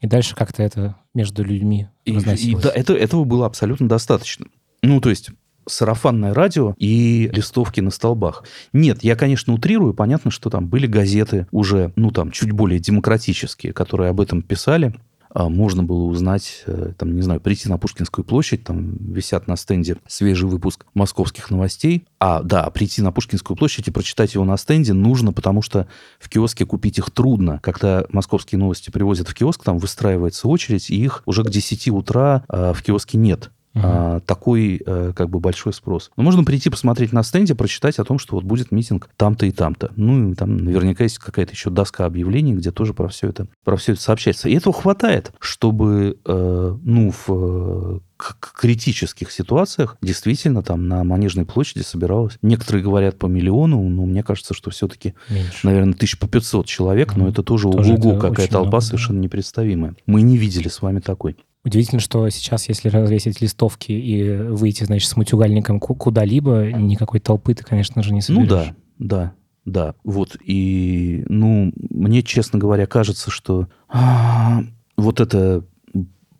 И 0.00 0.06
дальше 0.06 0.34
как-то 0.34 0.62
это 0.62 0.96
между 1.14 1.44
людьми 1.44 1.88
и, 2.04 2.12
и 2.12 2.54
да, 2.56 2.70
это, 2.74 2.94
этого 2.94 3.24
было 3.24 3.46
абсолютно 3.46 3.88
достаточно. 3.88 4.46
Ну, 4.82 5.00
то 5.00 5.10
есть 5.10 5.30
сарафанное 5.66 6.34
радио 6.34 6.74
и 6.78 7.30
листовки 7.32 7.80
на 7.80 7.90
столбах. 7.90 8.44
Нет, 8.72 9.04
я, 9.04 9.14
конечно, 9.14 9.52
утрирую. 9.52 9.94
Понятно, 9.94 10.30
что 10.30 10.50
там 10.50 10.68
были 10.68 10.86
газеты 10.86 11.46
уже, 11.52 11.92
ну, 11.96 12.10
там, 12.10 12.30
чуть 12.30 12.52
более 12.52 12.80
демократические, 12.80 13.72
которые 13.72 14.10
об 14.10 14.20
этом 14.20 14.42
писали. 14.42 14.94
А 15.32 15.48
можно 15.48 15.82
было 15.82 16.04
узнать, 16.04 16.64
э, 16.66 16.92
там, 16.98 17.14
не 17.14 17.22
знаю, 17.22 17.40
прийти 17.40 17.68
на 17.68 17.78
Пушкинскую 17.78 18.24
площадь, 18.24 18.64
там 18.64 18.96
висят 18.98 19.46
на 19.46 19.56
стенде 19.56 19.96
свежий 20.06 20.48
выпуск 20.48 20.86
московских 20.94 21.50
новостей. 21.50 22.04
А, 22.18 22.42
да, 22.42 22.68
прийти 22.70 23.00
на 23.00 23.12
Пушкинскую 23.12 23.56
площадь 23.56 23.86
и 23.86 23.90
прочитать 23.92 24.34
его 24.34 24.44
на 24.44 24.56
стенде 24.56 24.92
нужно, 24.92 25.32
потому 25.32 25.62
что 25.62 25.86
в 26.18 26.28
киоске 26.28 26.66
купить 26.66 26.98
их 26.98 27.10
трудно. 27.10 27.60
Когда 27.62 28.04
московские 28.10 28.58
новости 28.58 28.90
привозят 28.90 29.28
в 29.28 29.34
киоск, 29.34 29.62
там 29.62 29.78
выстраивается 29.78 30.48
очередь, 30.48 30.90
и 30.90 30.96
их 30.96 31.22
уже 31.26 31.44
к 31.44 31.50
10 31.50 31.88
утра 31.90 32.44
а, 32.48 32.72
в 32.72 32.82
киоске 32.82 33.16
нет 33.16 33.50
угу. 33.74 33.82
а, 33.84 34.20
такой 34.20 34.82
а, 34.86 35.12
как 35.12 35.30
бы 35.30 35.40
большой 35.40 35.72
спрос. 35.72 36.10
Но 36.16 36.22
можно 36.22 36.44
прийти 36.44 36.70
посмотреть 36.70 37.12
на 37.12 37.22
стенде, 37.22 37.54
прочитать 37.54 37.98
о 37.98 38.04
том, 38.04 38.18
что 38.18 38.36
вот 38.36 38.44
будет 38.44 38.72
митинг 38.72 39.08
там-то 39.16 39.46
и 39.46 39.50
там-то. 39.50 39.92
Ну, 39.96 40.32
и 40.32 40.34
там 40.34 40.56
наверняка 40.56 41.04
есть 41.04 41.18
какая-то 41.18 41.52
еще 41.52 41.70
доска 41.70 42.06
объявлений, 42.06 42.54
где 42.54 42.70
тоже 42.70 42.94
про 42.94 43.08
все 43.08 43.28
это, 43.28 43.46
про 43.64 43.76
все 43.76 43.92
это 43.92 44.00
сообщается. 44.00 44.48
И 44.48 44.54
этого 44.54 44.74
хватает, 44.74 45.32
чтобы, 45.40 46.18
э, 46.24 46.76
ну, 46.82 47.12
в 47.26 48.02
критических 48.38 49.30
ситуациях 49.30 49.96
действительно 50.02 50.62
там 50.62 50.88
на 50.88 51.04
Манежной 51.04 51.46
площади 51.46 51.82
собиралось. 51.82 52.38
Некоторые 52.42 52.82
говорят 52.82 53.18
по 53.18 53.26
миллиону, 53.26 53.88
но 53.88 54.04
мне 54.04 54.22
кажется, 54.22 54.54
что 54.54 54.70
все-таки, 54.70 55.14
Меньше. 55.28 55.58
наверное, 55.62 55.94
тысяч 55.94 56.18
по 56.18 56.28
500 56.28 56.66
человек, 56.66 57.12
mm 57.12 57.20
но 57.20 57.28
это 57.28 57.42
тоже, 57.42 57.70
тоже 57.70 57.92
ого-го, 57.94 58.18
какая 58.18 58.46
толпа 58.46 58.68
много, 58.68 58.80
совершенно 58.80 59.18
да. 59.18 59.24
непредставимая. 59.24 59.94
Мы 60.06 60.22
не 60.22 60.38
видели 60.38 60.68
с 60.68 60.80
вами 60.80 61.00
такой. 61.00 61.36
Удивительно, 61.64 62.00
что 62.00 62.28
сейчас, 62.30 62.68
если 62.68 62.88
развесить 62.88 63.40
листовки 63.42 63.92
и 63.92 64.32
выйти, 64.34 64.84
значит, 64.84 65.08
с 65.10 65.16
мутюгальником 65.16 65.78
куда-либо, 65.78 66.72
никакой 66.72 67.20
толпы 67.20 67.54
ты, 67.54 67.64
конечно 67.64 68.02
же, 68.02 68.14
не 68.14 68.22
соберешь. 68.22 68.48
Ну 68.48 68.56
да, 68.56 68.74
да, 68.98 69.34
да. 69.66 69.94
Вот, 70.02 70.36
и, 70.42 71.22
ну, 71.28 71.72
мне, 71.76 72.22
честно 72.22 72.58
говоря, 72.58 72.86
кажется, 72.86 73.30
что 73.30 73.68
а, 73.88 74.62
вот 74.96 75.20
это 75.20 75.64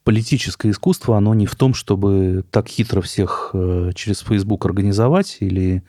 политическое 0.05 0.71
искусство, 0.71 1.17
оно 1.17 1.35
не 1.35 1.47
в 1.47 1.55
том, 1.55 1.75
чтобы 1.75 2.45
так 2.51 2.69
хитро 2.69 3.03
всех 3.03 3.51
э, 3.53 3.91
через 3.95 4.21
Facebook 4.21 4.65
организовать 4.65 5.37
или 5.41 5.83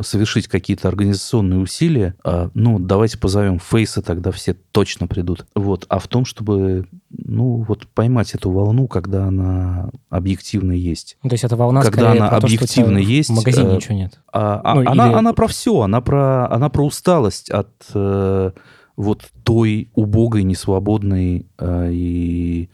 совершить 0.00 0.46
какие-то 0.46 0.86
организационные 0.86 1.58
усилия, 1.58 2.14
а, 2.22 2.50
ну, 2.54 2.78
давайте 2.78 3.18
позовем 3.18 3.58
фейсы, 3.58 4.00
тогда 4.00 4.30
все 4.30 4.54
точно 4.54 5.08
придут. 5.08 5.44
Вот. 5.56 5.86
А 5.88 5.98
в 5.98 6.06
том, 6.06 6.24
чтобы, 6.24 6.86
ну, 7.10 7.64
вот 7.66 7.88
поймать 7.88 8.34
эту 8.34 8.50
волну, 8.50 8.86
когда 8.86 9.24
она 9.24 9.90
объективно 10.08 10.72
есть. 10.72 11.16
То 11.22 11.32
есть 11.32 11.42
эта 11.42 11.56
волна 11.56 11.82
когда 11.82 12.12
она 12.12 12.28
объективно 12.28 12.94
то, 12.94 13.00
есть. 13.00 13.30
В 13.30 13.34
магазине 13.34 13.70
э, 13.70 13.74
ничего 13.74 13.94
нет. 13.96 14.20
А, 14.32 14.60
а, 14.62 14.74
ну, 14.76 14.88
она, 14.88 15.08
или... 15.08 15.14
она 15.14 15.32
про 15.32 15.48
все, 15.48 15.80
она 15.80 16.00
про, 16.00 16.48
она 16.48 16.68
про 16.68 16.84
усталость 16.84 17.50
от 17.50 17.70
э, 17.92 18.52
вот 18.96 19.30
той 19.42 19.90
убогой, 19.94 20.44
несвободной 20.44 21.46
э, 21.58 21.88
и 21.92 22.70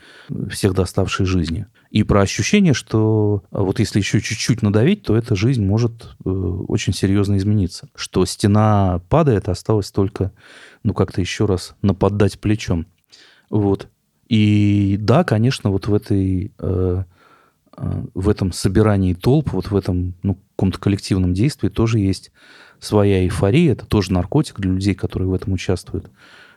всех 0.50 0.74
доставшей 0.74 1.24
жизни 1.24 1.66
и 1.96 2.02
про 2.02 2.20
ощущение, 2.20 2.74
что 2.74 3.42
а, 3.50 3.62
вот 3.62 3.78
если 3.78 4.00
еще 4.00 4.20
чуть-чуть 4.20 4.60
надавить, 4.60 5.04
то 5.04 5.16
эта 5.16 5.34
жизнь 5.34 5.64
может 5.64 6.14
э, 6.26 6.28
очень 6.28 6.92
серьезно 6.92 7.38
измениться. 7.38 7.88
Что 7.94 8.26
стена 8.26 9.00
падает, 9.08 9.48
осталось 9.48 9.90
только, 9.90 10.30
ну, 10.82 10.92
как-то 10.92 11.22
еще 11.22 11.46
раз 11.46 11.74
нападать 11.80 12.38
плечом. 12.38 12.84
Вот. 13.48 13.88
И 14.28 14.98
да, 15.00 15.24
конечно, 15.24 15.70
вот 15.70 15.86
в 15.86 15.94
этой... 15.94 16.52
Э, 16.58 17.04
э, 17.78 18.04
в 18.12 18.28
этом 18.28 18.52
собирании 18.52 19.14
толп, 19.14 19.52
вот 19.52 19.70
в 19.70 19.74
этом 19.74 20.12
ну, 20.22 20.38
каком-то 20.54 20.78
коллективном 20.78 21.32
действии 21.32 21.70
тоже 21.70 21.98
есть 21.98 22.30
своя 22.78 23.24
эйфория. 23.24 23.72
Это 23.72 23.86
тоже 23.86 24.12
наркотик 24.12 24.60
для 24.60 24.70
людей, 24.70 24.94
которые 24.94 25.30
в 25.30 25.32
этом 25.32 25.54
участвуют. 25.54 26.10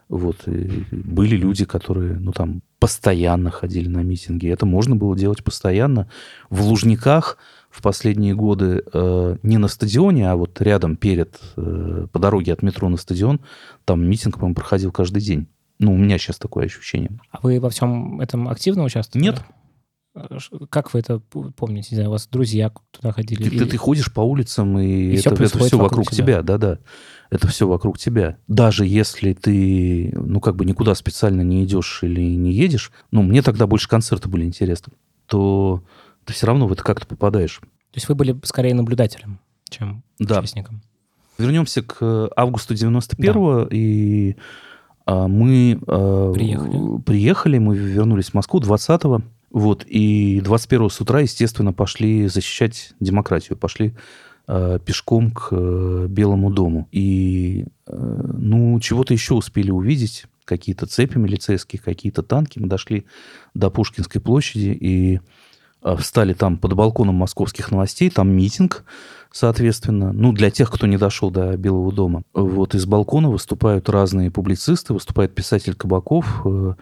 Вот. 0.09 0.47
И 0.47 0.85
были 0.91 1.35
люди, 1.35 1.65
которые, 1.65 2.15
ну, 2.15 2.31
там, 2.31 2.61
постоянно 2.79 3.51
ходили 3.51 3.87
на 3.87 3.99
митинги. 3.99 4.47
Это 4.47 4.65
можно 4.65 4.95
было 4.95 5.15
делать 5.15 5.43
постоянно. 5.43 6.09
В 6.49 6.61
Лужниках 6.63 7.37
в 7.69 7.83
последние 7.83 8.33
годы 8.33 8.83
э, 8.91 9.37
не 9.43 9.57
на 9.57 9.67
стадионе, 9.67 10.31
а 10.31 10.35
вот 10.35 10.59
рядом 10.61 10.95
перед, 10.95 11.39
э, 11.55 12.07
по 12.11 12.19
дороге 12.19 12.53
от 12.53 12.63
метро 12.63 12.89
на 12.89 12.97
стадион, 12.97 13.41
там 13.85 14.03
митинг, 14.03 14.35
по-моему, 14.35 14.55
проходил 14.55 14.91
каждый 14.91 15.21
день. 15.21 15.47
Ну, 15.77 15.93
у 15.93 15.97
меня 15.97 16.17
сейчас 16.17 16.37
такое 16.37 16.65
ощущение. 16.65 17.11
А 17.31 17.39
вы 17.43 17.59
во 17.59 17.69
всем 17.69 18.19
этом 18.19 18.49
активно 18.49 18.83
участвуете? 18.83 19.29
Нет. 19.29 19.41
Как 20.69 20.93
вы 20.93 20.99
это 20.99 21.19
помните? 21.19 21.89
Не 21.91 21.95
знаю, 21.95 22.09
у 22.09 22.11
вас 22.13 22.27
друзья 22.27 22.71
туда 22.91 23.11
ходили? 23.11 23.43
Ты, 23.43 23.49
или... 23.49 23.59
ты, 23.59 23.65
ты 23.65 23.77
ходишь 23.77 24.13
по 24.13 24.21
улицам, 24.21 24.77
и, 24.79 24.85
и 24.85 25.15
это, 25.15 25.35
все, 25.35 25.45
это 25.45 25.59
все 25.59 25.77
вокруг 25.77 26.11
тебя. 26.11 26.41
Да-да. 26.41 26.79
Это 27.29 27.47
все 27.47 27.67
вокруг 27.67 27.99
тебя. 27.99 28.38
Даже 28.47 28.85
если 28.85 29.33
ты, 29.33 30.11
ну, 30.15 30.39
как 30.39 30.55
бы 30.55 30.65
никуда 30.65 30.95
специально 30.95 31.41
не 31.41 31.63
идешь 31.63 31.99
или 32.01 32.21
не 32.21 32.51
едешь, 32.51 32.91
ну, 33.11 33.21
мне 33.21 33.41
тогда 33.41 33.67
больше 33.67 33.88
концерты 33.88 34.29
были 34.29 34.45
интересны, 34.45 34.93
то 35.27 35.83
ты 36.25 36.33
все 36.33 36.47
равно 36.47 36.67
в 36.67 36.73
это 36.73 36.83
как-то 36.83 37.05
попадаешь. 37.05 37.59
То 37.59 37.95
есть 37.95 38.09
вы 38.09 38.15
были 38.15 38.39
скорее 38.43 38.73
наблюдателем, 38.73 39.39
чем 39.69 40.03
да. 40.17 40.39
участником? 40.39 40.81
Вернемся 41.38 41.81
к 41.81 42.29
августу 42.35 42.73
91-го, 42.73 43.61
да. 43.61 43.67
и 43.71 44.35
а, 45.05 45.27
мы 45.27 45.79
а, 45.88 46.33
приехали. 46.33 47.01
приехали, 47.01 47.57
мы 47.57 47.75
вернулись 47.77 48.29
в 48.29 48.33
Москву 48.33 48.59
20-го. 48.59 49.21
Вот, 49.51 49.83
и 49.85 50.41
21 50.41 50.89
с 50.89 51.01
утра, 51.01 51.21
естественно, 51.21 51.73
пошли 51.73 52.27
защищать 52.27 52.93
демократию, 52.99 53.57
пошли 53.57 53.95
э, 54.47 54.79
пешком 54.85 55.31
к 55.31 55.49
э, 55.51 56.05
Белому 56.07 56.51
дому. 56.51 56.87
И, 56.91 57.65
э, 57.87 58.21
ну, 58.37 58.79
чего-то 58.79 59.13
еще 59.13 59.33
успели 59.33 59.71
увидеть, 59.71 60.25
какие-то 60.49 60.87
цепи 60.87 61.17
милицейские, 61.17 61.79
какие-то 61.79 62.23
танки. 62.23 62.59
Мы 62.59 62.67
дошли 62.67 63.05
до 63.53 63.69
Пушкинской 63.69 64.19
площади 64.19 64.77
и 64.79 65.19
э, 65.83 65.95
встали 65.97 66.33
там 66.33 66.57
под 66.57 66.73
балконом 66.73 67.15
московских 67.15 67.71
новостей, 67.71 68.09
там 68.09 68.29
митинг, 68.29 68.83
соответственно. 69.31 70.11
Ну, 70.11 70.33
для 70.33 70.49
тех, 70.49 70.71
кто 70.71 70.87
не 70.87 70.97
дошел 70.97 71.29
до 71.29 71.55
Белого 71.55 71.91
дома. 71.93 72.23
Вот 72.33 72.73
из 72.75 72.85
балкона 72.85 73.29
выступают 73.29 73.89
разные 73.89 74.31
публицисты, 74.31 74.93
выступает 74.93 75.35
писатель 75.35 75.75
Кабаков, 75.75 76.41
э, 76.45 76.73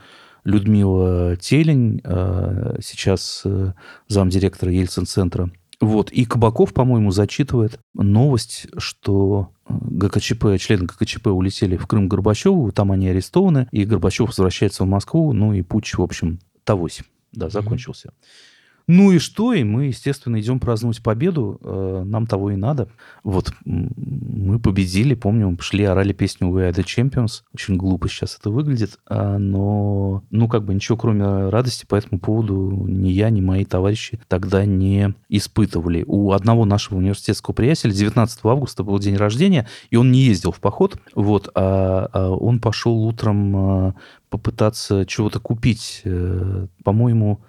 Людмила 0.48 1.36
Телень, 1.36 2.00
э, 2.06 2.78
сейчас 2.82 3.42
э, 3.44 3.74
замдиректора 4.08 4.72
Ельцин-центра. 4.72 5.52
Вот. 5.82 6.10
И 6.10 6.24
Кабаков, 6.24 6.74
по-моему, 6.74 7.12
зачитывает 7.12 7.82
новость, 7.94 8.68
что 8.78 9.52
э, 9.68 9.74
ГКЧП, 9.78 10.58
члены 10.58 10.86
ГКЧП 10.86 11.28
улетели 11.28 11.76
в 11.76 11.86
Крым 11.86 12.08
Горбачеву, 12.08 12.72
там 12.72 12.94
они 12.94 13.10
арестованы, 13.10 13.68
и 13.74 13.84
Горбачев 13.84 14.30
возвращается 14.30 14.86
в 14.86 14.88
Москву, 14.88 15.34
ну 15.34 15.52
и 15.52 15.64
путь, 15.64 15.94
в 15.94 16.02
общем, 16.02 16.40
тогось, 16.64 17.02
да, 17.34 17.50
закончился. 17.50 18.08
Mm-hmm. 18.08 18.57
Ну 18.90 19.12
и 19.12 19.20
что? 19.20 19.54
И 19.54 19.66
мы, 19.66 19.86
естественно, 19.86 20.40
идем 20.40 20.62
праздновать 20.62 21.04
победу. 21.04 21.60
Э, 21.62 22.04
нам 22.06 22.26
того 22.26 22.52
и 22.52 22.56
надо. 22.56 22.88
Вот 23.24 23.52
мы 23.66 24.60
победили, 24.60 25.14
помню, 25.14 25.54
пошли, 25.58 25.84
орали 25.84 26.14
песню 26.14 26.48
We 26.48 26.72
are 26.72 26.74
the 26.74 26.86
Champions. 26.86 27.42
Очень 27.54 27.76
глупо 27.76 28.08
сейчас 28.08 28.38
это 28.40 28.50
выглядит. 28.50 28.98
А, 29.06 29.38
но, 29.38 30.24
ну, 30.32 30.48
как 30.48 30.64
бы 30.64 30.74
ничего, 30.74 30.98
кроме 30.98 31.50
радости 31.50 31.86
по 31.86 31.96
этому 31.96 32.22
поводу 32.22 32.86
ни 32.88 33.10
я, 33.10 33.30
ни 33.30 33.42
мои 33.42 33.66
товарищи 33.66 34.22
тогда 34.30 34.64
не 34.64 35.14
испытывали. 35.28 36.06
У 36.08 36.32
одного 36.32 36.64
нашего 36.64 36.98
университетского 36.98 37.54
приятеля 37.54 37.92
19 37.92 38.40
августа 38.46 38.86
был 38.86 39.00
день 39.00 39.18
рождения, 39.18 39.68
и 39.90 39.98
он 39.98 40.14
не 40.14 40.22
ездил 40.22 40.54
в 40.54 40.62
поход. 40.62 40.98
Вот, 41.14 41.50
а, 41.56 42.10
а 42.14 42.30
он 42.30 42.62
пошел 42.62 43.04
утром 43.04 43.56
а, 43.58 43.96
попытаться 44.30 45.06
чего-то 45.06 45.40
купить. 45.40 46.02
Э, 46.04 46.68
по-моему, 46.84 47.42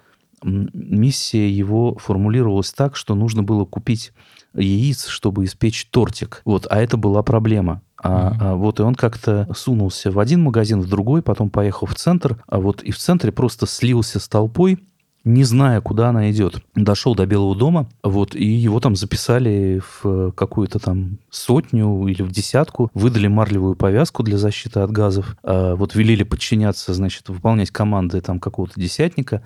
миссия 0.43 1.49
его 1.49 1.97
формулировалась 1.97 2.71
так, 2.71 2.95
что 2.95 3.15
нужно 3.15 3.43
было 3.43 3.65
купить 3.65 4.11
яиц, 4.53 5.07
чтобы 5.07 5.45
испечь 5.45 5.87
тортик. 5.91 6.41
Вот, 6.45 6.67
а 6.69 6.81
это 6.81 6.97
была 6.97 7.23
проблема. 7.23 7.81
А, 8.01 8.31
mm-hmm. 8.31 8.37
а 8.39 8.55
вот 8.55 8.79
и 8.79 8.83
он 8.83 8.95
как-то 8.95 9.47
сунулся 9.55 10.09
в 10.11 10.19
один 10.19 10.41
магазин, 10.41 10.81
в 10.81 10.87
другой, 10.87 11.21
потом 11.21 11.49
поехал 11.49 11.85
в 11.85 11.95
центр, 11.95 12.41
а 12.47 12.59
вот 12.59 12.81
и 12.81 12.91
в 12.91 12.97
центре 12.97 13.31
просто 13.31 13.67
слился 13.67 14.19
с 14.19 14.27
толпой, 14.29 14.79
не 15.25 15.43
зная, 15.43 15.81
куда 15.81 16.09
она 16.09 16.31
идет. 16.31 16.63
Дошел 16.75 17.13
до 17.13 17.25
Белого 17.25 17.55
дома, 17.55 17.89
вот, 18.03 18.35
и 18.35 18.45
его 18.45 18.79
там 18.79 18.95
записали 18.95 19.81
в 20.01 20.31
какую-то 20.31 20.79
там 20.79 21.17
сотню 21.29 22.07
или 22.07 22.21
в 22.21 22.31
десятку, 22.31 22.89
выдали 22.93 23.27
марлевую 23.27 23.75
повязку 23.75 24.23
для 24.23 24.37
защиты 24.37 24.79
от 24.79 24.91
газов, 24.91 25.35
а 25.43 25.75
вот 25.75 25.93
велели 25.93 26.23
подчиняться, 26.23 26.93
значит, 26.93 27.27
выполнять 27.27 27.69
команды 27.69 28.21
там 28.21 28.39
какого-то 28.39 28.79
десятника, 28.79 29.43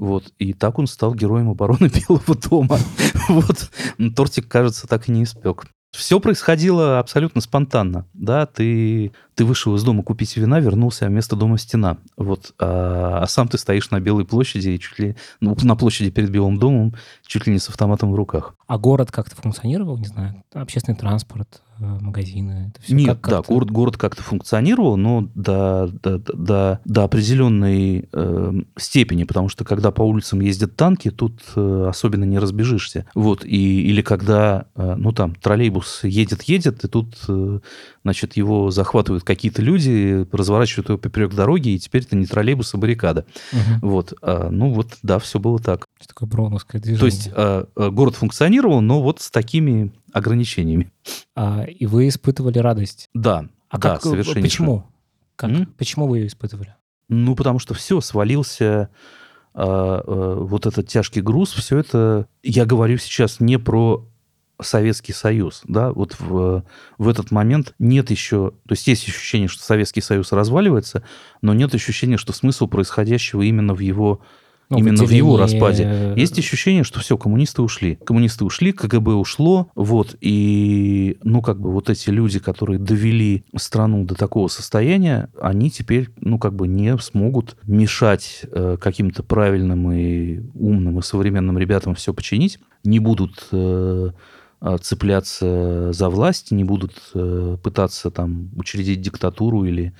вот. 0.00 0.32
И 0.38 0.54
так 0.54 0.78
он 0.78 0.86
стал 0.86 1.14
героем 1.14 1.50
обороны 1.50 1.90
Белого 2.08 2.34
дома. 2.34 2.78
Вот. 3.28 3.70
Тортик, 4.16 4.48
кажется, 4.48 4.88
так 4.88 5.08
и 5.08 5.12
не 5.12 5.24
испек. 5.24 5.66
Все 5.92 6.20
происходило 6.20 7.00
абсолютно 7.00 7.40
спонтанно, 7.40 8.06
да, 8.14 8.46
ты, 8.46 9.10
ты 9.34 9.44
вышел 9.44 9.74
из 9.74 9.82
дома 9.82 10.04
купить 10.04 10.36
вина, 10.36 10.60
вернулся, 10.60 11.06
а 11.06 11.08
вместо 11.08 11.34
дома 11.34 11.58
стена, 11.58 11.98
вот, 12.16 12.54
а, 12.60 13.22
а 13.22 13.26
сам 13.26 13.48
ты 13.48 13.58
стоишь 13.58 13.90
на 13.90 13.98
Белой 13.98 14.24
площади, 14.24 14.76
чуть 14.76 15.00
ли, 15.00 15.16
ну, 15.40 15.56
на 15.62 15.74
площади 15.74 16.12
перед 16.12 16.30
Белым 16.30 16.60
домом, 16.60 16.94
чуть 17.26 17.48
ли 17.48 17.52
не 17.52 17.58
с 17.58 17.68
автоматом 17.68 18.12
в 18.12 18.14
руках. 18.14 18.54
А 18.68 18.78
город 18.78 19.10
как-то 19.10 19.34
функционировал, 19.34 19.98
не 19.98 20.06
знаю, 20.06 20.44
общественный 20.54 20.96
транспорт, 20.96 21.60
магазины? 21.80 22.70
Это 22.70 22.82
все 22.82 22.94
Нет, 22.94 23.18
как, 23.20 23.30
да, 23.30 23.42
город, 23.42 23.70
город 23.70 23.96
как-то 23.96 24.22
функционировал, 24.22 24.96
но 24.96 25.28
до, 25.34 25.88
до, 26.02 26.18
до, 26.18 26.80
до 26.84 27.04
определенной 27.04 28.08
э, 28.12 28.52
степени, 28.76 29.24
потому 29.24 29.48
что 29.48 29.64
когда 29.64 29.90
по 29.90 30.02
улицам 30.02 30.40
ездят 30.40 30.76
танки, 30.76 31.10
тут 31.10 31.40
э, 31.56 31.86
особенно 31.88 32.24
не 32.24 32.38
разбежишься. 32.38 33.06
Вот, 33.14 33.44
и, 33.44 33.82
или 33.82 34.02
когда, 34.02 34.66
э, 34.74 34.94
ну 34.96 35.12
там, 35.12 35.34
троллейбус 35.34 36.04
едет-едет, 36.04 36.84
и 36.84 36.88
тут, 36.88 37.16
э, 37.28 37.60
значит, 38.02 38.36
его 38.36 38.70
захватывают 38.70 39.24
какие-то 39.24 39.62
люди, 39.62 40.26
разворачивают 40.32 40.88
его 40.88 40.98
поперек 40.98 41.34
дороги, 41.34 41.70
и 41.70 41.78
теперь 41.78 42.02
это 42.02 42.16
не 42.16 42.26
троллейбус, 42.26 42.74
а 42.74 42.78
баррикада. 42.78 43.24
Угу. 43.52 43.88
Вот, 43.90 44.14
а, 44.22 44.50
ну 44.50 44.72
вот, 44.72 44.98
да, 45.02 45.18
все 45.18 45.38
было 45.38 45.58
так. 45.58 45.86
Такое 46.06 46.28
броуновское 46.28 46.80
движение. 46.80 47.00
То 47.00 47.06
есть 47.06 47.30
э, 47.34 47.90
город 47.90 48.14
функционировал, 48.16 48.80
но 48.80 49.02
вот 49.02 49.20
с 49.20 49.30
такими 49.30 49.92
ограничениями. 50.12 50.92
А, 51.34 51.64
и 51.64 51.86
вы 51.86 52.08
испытывали 52.08 52.58
радость? 52.58 53.08
Да, 53.14 53.48
а 53.68 53.78
да, 53.78 53.94
как, 53.94 54.02
совершенно. 54.02 54.42
Почему? 54.42 54.84
Как? 55.36 55.50
Почему 55.76 56.06
вы 56.06 56.18
ее 56.18 56.26
испытывали? 56.26 56.74
Ну, 57.08 57.34
потому 57.34 57.58
что 57.58 57.74
все, 57.74 58.00
свалился 58.00 58.90
э, 59.54 59.62
э, 59.62 60.34
вот 60.38 60.66
этот 60.66 60.88
тяжкий 60.88 61.20
груз, 61.20 61.52
все 61.52 61.78
это... 61.78 62.28
Я 62.42 62.66
говорю 62.66 62.98
сейчас 62.98 63.40
не 63.40 63.58
про 63.58 64.06
Советский 64.62 65.12
Союз, 65.12 65.62
да, 65.64 65.92
вот 65.92 66.16
в, 66.18 66.64
в 66.98 67.08
этот 67.08 67.30
момент 67.30 67.74
нет 67.78 68.10
еще, 68.10 68.52
то 68.66 68.72
есть 68.72 68.86
есть 68.86 69.08
ощущение, 69.08 69.48
что 69.48 69.62
Советский 69.62 70.00
Союз 70.00 70.32
разваливается, 70.32 71.02
но 71.42 71.54
нет 71.54 71.74
ощущения, 71.74 72.16
что 72.16 72.32
смысл 72.32 72.66
происходящего 72.66 73.42
именно 73.42 73.74
в 73.74 73.80
его 73.80 74.20
ну, 74.70 74.78
именно 74.78 75.04
в 75.04 75.10
его 75.10 75.36
распаде. 75.36 76.14
Есть 76.16 76.38
ощущение, 76.38 76.84
что 76.84 77.00
все, 77.00 77.18
коммунисты 77.18 77.60
ушли. 77.60 77.96
Коммунисты 77.96 78.44
ушли, 78.44 78.72
КГБ 78.72 79.12
ушло, 79.12 79.68
вот, 79.74 80.16
и, 80.20 81.18
ну, 81.24 81.42
как 81.42 81.60
бы 81.60 81.72
вот 81.72 81.90
эти 81.90 82.10
люди, 82.10 82.38
которые 82.38 82.78
довели 82.78 83.44
страну 83.56 84.04
до 84.04 84.14
такого 84.14 84.46
состояния, 84.46 85.28
они 85.40 85.70
теперь, 85.70 86.10
ну, 86.20 86.38
как 86.38 86.54
бы 86.54 86.68
не 86.68 86.96
смогут 86.98 87.56
мешать 87.64 88.42
э, 88.44 88.76
каким-то 88.80 89.24
правильным 89.24 89.90
и 89.90 90.40
умным 90.54 91.00
и 91.00 91.02
современным 91.02 91.58
ребятам 91.58 91.96
все 91.96 92.14
починить, 92.14 92.60
не 92.84 93.00
будут 93.00 93.48
э, 93.52 94.10
э 94.62 94.76
цепляться 94.82 95.92
за 95.92 96.08
власть, 96.10 96.52
не 96.52 96.64
будут 96.64 96.92
э, 97.14 97.56
пытаться 97.62 98.10
там 98.10 98.50
учредить 98.56 99.00
диктатуру 99.00 99.64
или 99.64 99.94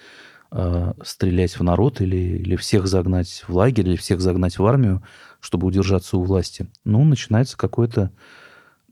э, 0.52 0.92
стрелять 1.02 1.59
в 1.59 1.62
народ 1.62 2.00
или, 2.00 2.16
или 2.16 2.57
всех 2.57 2.87
загнать 2.87 3.45
в 3.47 3.57
лагерь, 3.57 3.88
или 3.88 3.97
всех 3.97 4.21
загнать 4.21 4.59
в 4.59 4.66
армию, 4.66 5.02
чтобы 5.40 5.66
удержаться 5.66 6.16
у 6.16 6.23
власти. 6.23 6.69
Ну, 6.85 7.04
начинается 7.04 7.57
какое-то 7.57 8.11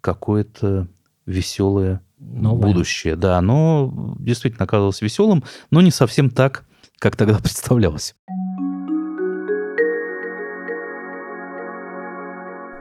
какое-то 0.00 0.86
веселое 1.26 2.00
Новое. 2.18 2.72
будущее. 2.72 3.16
Да, 3.16 3.38
оно 3.38 4.14
действительно 4.18 4.64
оказалось 4.64 5.02
веселым, 5.02 5.44
но 5.70 5.80
не 5.80 5.90
совсем 5.90 6.30
так, 6.30 6.64
как 6.98 7.16
тогда 7.16 7.38
представлялось. 7.42 8.14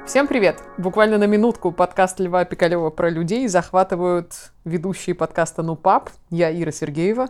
Всем 0.07 0.25
привет! 0.25 0.63
Буквально 0.77 1.17
на 1.17 1.25
минутку 1.25 1.73
подкаст 1.73 2.21
Льва 2.21 2.45
Пикалева 2.45 2.91
про 2.91 3.09
людей 3.09 3.45
захватывают 3.49 4.53
ведущие 4.63 5.13
подкаста 5.13 5.63
«Ну 5.63 5.75
пап». 5.75 6.11
Я 6.29 6.49
Ира 6.49 6.71
Сергеева. 6.71 7.27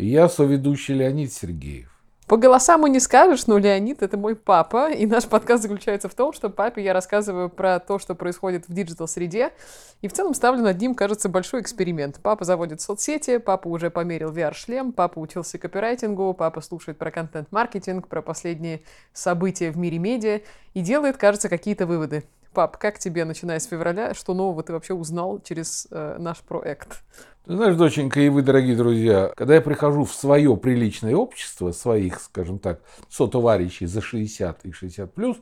И 0.00 0.06
я 0.06 0.30
соведущий 0.30 0.94
Леонид 0.94 1.30
Сергеев. 1.30 1.90
По 2.26 2.38
голосам 2.38 2.86
и 2.86 2.90
не 2.90 3.00
скажешь, 3.00 3.46
но 3.46 3.58
Леонид— 3.58 4.00
это 4.02 4.16
мой 4.16 4.34
папа, 4.34 4.90
и 4.90 5.04
наш 5.04 5.26
подкаст 5.26 5.64
заключается 5.64 6.08
в 6.08 6.14
том, 6.14 6.32
что 6.32 6.48
папе 6.48 6.82
я 6.82 6.94
рассказываю 6.94 7.50
про 7.50 7.78
то, 7.80 7.98
что 7.98 8.14
происходит 8.14 8.66
в 8.66 8.72
digital 8.72 9.15
среде, 9.15 9.52
и 10.00 10.08
в 10.08 10.14
целом 10.14 10.32
ставлю 10.32 10.62
над 10.62 10.80
ним, 10.80 10.94
кажется, 10.94 11.28
большой 11.28 11.60
эксперимент. 11.60 12.18
Папа 12.22 12.46
заводит 12.46 12.80
соцсети, 12.80 13.36
папа 13.36 13.68
уже 13.68 13.90
померил 13.90 14.32
VR-шлем, 14.32 14.92
папа 14.92 15.18
учился 15.18 15.58
копирайтингу, 15.58 16.32
папа 16.32 16.62
слушает 16.62 16.96
про 16.96 17.10
контент-маркетинг, 17.10 18.08
про 18.08 18.22
последние 18.22 18.80
события 19.12 19.70
в 19.70 19.76
мире 19.76 19.98
медиа, 19.98 20.40
и 20.72 20.80
делает, 20.80 21.18
кажется, 21.18 21.50
какие-то 21.50 21.84
выводы. 21.84 22.24
Пап, 22.52 22.78
как 22.78 22.98
тебе, 22.98 23.24
начиная 23.24 23.60
с 23.60 23.66
февраля, 23.66 24.12
что 24.12 24.34
нового 24.34 24.64
ты 24.64 24.72
вообще 24.72 24.92
узнал 24.92 25.40
через 25.40 25.86
э, 25.92 26.16
наш 26.18 26.38
проект? 26.38 27.04
Ты 27.44 27.54
знаешь, 27.54 27.76
доченька, 27.76 28.20
и 28.20 28.28
вы, 28.28 28.42
дорогие 28.42 28.74
друзья, 28.74 29.32
когда 29.36 29.54
я 29.54 29.60
прихожу 29.60 30.04
в 30.04 30.12
свое 30.12 30.56
приличное 30.56 31.14
общество, 31.14 31.70
своих, 31.70 32.20
скажем 32.20 32.58
так, 32.58 32.80
сотоварищей 33.08 33.86
за 33.86 34.00
60 34.00 34.64
и 34.64 34.72
60 34.72 35.14
плюс, 35.14 35.36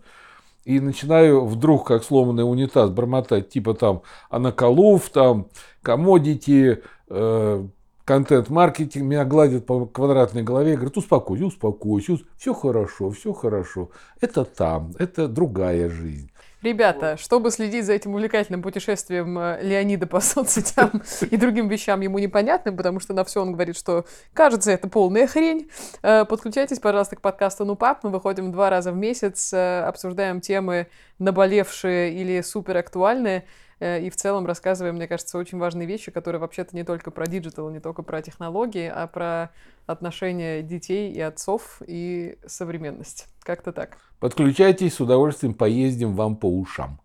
и 0.66 0.81
начинаю 0.81 1.47
вдруг, 1.47 1.87
как 1.87 2.05
сломанный 2.05 2.44
унитаз, 2.44 2.90
бормотать, 2.90 3.49
типа 3.49 3.73
там 3.73 4.03
Анаколов, 4.29 5.09
там, 5.09 5.49
комодити, 5.81 6.83
э, 7.09 7.66
контент-маркетинг, 8.05 9.05
меня 9.05 9.25
гладят 9.25 9.64
по 9.64 9.87
квадратной 9.87 10.42
голове, 10.42 10.75
говорят, 10.75 10.99
успокойся, 10.99 11.47
успокойся, 11.47 12.18
все 12.37 12.53
хорошо, 12.53 13.11
все 13.12 13.33
хорошо. 13.33 13.90
Это 14.21 14.44
там, 14.44 14.92
это 14.99 15.27
другая 15.27 15.88
жизнь. 15.88 16.31
Ребята, 16.61 17.16
чтобы 17.16 17.53
следить 17.53 17.85
за 17.85 17.92
этим 17.92 18.14
увлекательным 18.14 18.62
путешествием 18.62 19.38
э, 19.38 19.61
Леонида 19.62 20.09
по 20.09 20.18
соцсетям 20.21 21.03
и 21.31 21.37
другим 21.37 21.68
вещам 21.68 22.01
ему 22.01 22.18
непонятным, 22.18 22.77
потому 22.77 22.99
что 22.99 23.14
на 23.14 23.25
все 23.25 23.42
он 23.42 23.53
говорит, 23.53 23.77
что 23.77 24.07
кажется, 24.33 24.73
это 24.73 24.88
полная 24.88 25.29
хрень, 25.29 25.71
э, 26.03 26.25
подключайтесь, 26.25 26.81
пожалуйста, 26.81 27.14
к 27.14 27.21
подкасту 27.21 27.64
«Ну 27.64 27.80
пап». 27.80 28.03
Мы 28.03 28.11
выходим 28.11 28.51
два 28.51 28.71
раза 28.71 28.90
в 28.90 28.97
месяц, 28.97 29.53
э, 29.53 29.83
обсуждаем 29.83 30.40
темы 30.40 30.88
наболевшие 31.21 32.12
или 32.12 32.40
супер 32.40 32.79
актуальные, 32.79 33.44
и 33.81 34.11
в 34.11 34.17
целом 34.17 34.47
рассказываем, 34.47 34.97
мне 34.97 35.07
кажется, 35.07 35.38
очень 35.38 35.59
важные 35.59 35.87
вещи, 35.87 36.11
которые 36.11 36.41
вообще-то 36.41 36.75
не 36.75 36.85
только 36.85 37.11
про 37.11 37.27
digital, 37.27 37.70
не 37.71 37.81
только 37.81 38.03
про 38.03 38.23
технологии, 38.23 38.91
а 38.93 39.07
про 39.07 39.51
отношения 39.87 40.62
детей 40.62 41.12
и 41.12 41.21
отцов 41.21 41.81
и 41.87 42.38
современность. 42.47 43.27
Как-то 43.43 43.73
так. 43.73 43.99
Подключайтесь, 44.21 44.95
с 44.95 45.01
удовольствием 45.01 45.55
поездим 45.55 46.14
вам 46.14 46.37
по 46.37 46.47
ушам. 46.47 47.01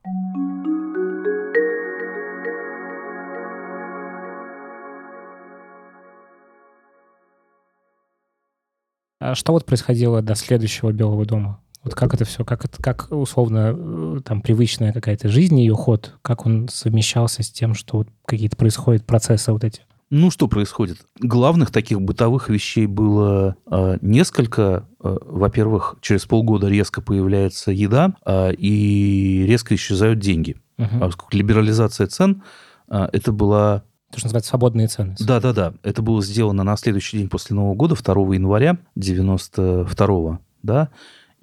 А 9.20 9.36
что 9.36 9.54
вот 9.54 9.66
происходило 9.66 10.22
до 10.22 10.36
следующего 10.36 10.92
Белого 10.92 11.26
дома? 11.26 11.62
Вот 11.84 11.96
как 11.96 12.13
это 12.13 12.24
все, 12.24 12.46
как, 12.46 12.63
это, 12.65 12.82
как 12.82 13.08
условно 13.12 13.76
э, 13.76 14.22
там 14.24 14.41
привычная 14.41 14.93
какая-то 14.93 15.28
жизнь, 15.28 15.60
ее 15.60 15.76
ход, 15.76 16.15
как 16.22 16.46
он 16.46 16.69
совмещался 16.69 17.43
с 17.43 17.52
тем, 17.52 17.74
что 17.74 17.98
вот 17.98 18.08
какие-то 18.26 18.56
происходят 18.56 19.06
процессы 19.06 19.52
вот 19.52 19.63
эти? 19.63 19.82
Ну, 20.10 20.30
что 20.30 20.48
происходит? 20.48 21.00
Главных 21.19 21.72
таких 21.72 22.00
бытовых 22.00 22.48
вещей 22.48 22.86
было 22.86 23.56
э, 23.69 23.98
несколько. 24.02 24.88
Э, 25.04 25.17
во-первых, 25.26 25.96
через 26.02 26.26
полгода 26.26 26.67
резко 26.67 27.02
появляется 27.02 27.72
еда, 27.72 28.13
э, 28.26 28.54
и 28.54 29.43
резко 29.48 29.74
исчезают 29.76 30.19
деньги. 30.19 30.56
Uh-huh. 30.78 31.00
Поскольку 31.00 31.36
либерализация 31.36 32.08
цен, 32.08 32.43
э, 32.89 33.08
это 33.12 33.32
была 33.32 33.84
то, 34.12 34.19
что 34.19 34.28
называется 34.28 34.50
свободные 34.52 34.88
цены. 34.88 35.15
Да, 35.19 35.41
да, 35.41 35.52
да. 35.52 35.74
Это 35.82 36.04
было 36.04 36.22
сделано 36.22 36.63
на 36.63 36.78
следующий 36.78 37.17
день 37.17 37.28
после 37.28 37.56
Нового 37.56 37.74
года, 37.74 37.96
2 37.96 38.36
января 38.36 38.78
92 38.96 40.39
да. 40.62 40.89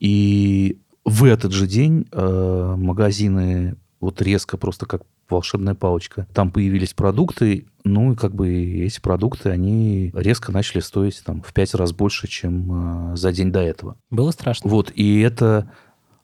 И 0.00 0.78
в 1.04 1.24
этот 1.24 1.52
же 1.52 1.66
день 1.66 2.06
э, 2.10 2.74
магазины 2.76 3.76
вот 4.00 4.20
резко 4.22 4.56
просто 4.56 4.86
как 4.86 5.02
волшебная 5.28 5.74
палочка. 5.74 6.26
Там 6.34 6.50
появились 6.50 6.94
продукты, 6.94 7.66
ну 7.84 8.12
и 8.12 8.16
как 8.16 8.34
бы 8.34 8.50
эти 8.50 9.00
продукты, 9.00 9.50
они 9.50 10.10
резко 10.14 10.50
начали 10.50 10.80
стоить 10.80 11.22
там 11.24 11.42
в 11.42 11.52
пять 11.52 11.74
раз 11.74 11.92
больше, 11.92 12.26
чем 12.26 13.12
э, 13.12 13.16
за 13.16 13.30
день 13.32 13.52
до 13.52 13.60
этого. 13.60 13.96
Было 14.10 14.32
страшно? 14.32 14.68
Вот, 14.70 14.90
и 14.94 15.20
это... 15.20 15.70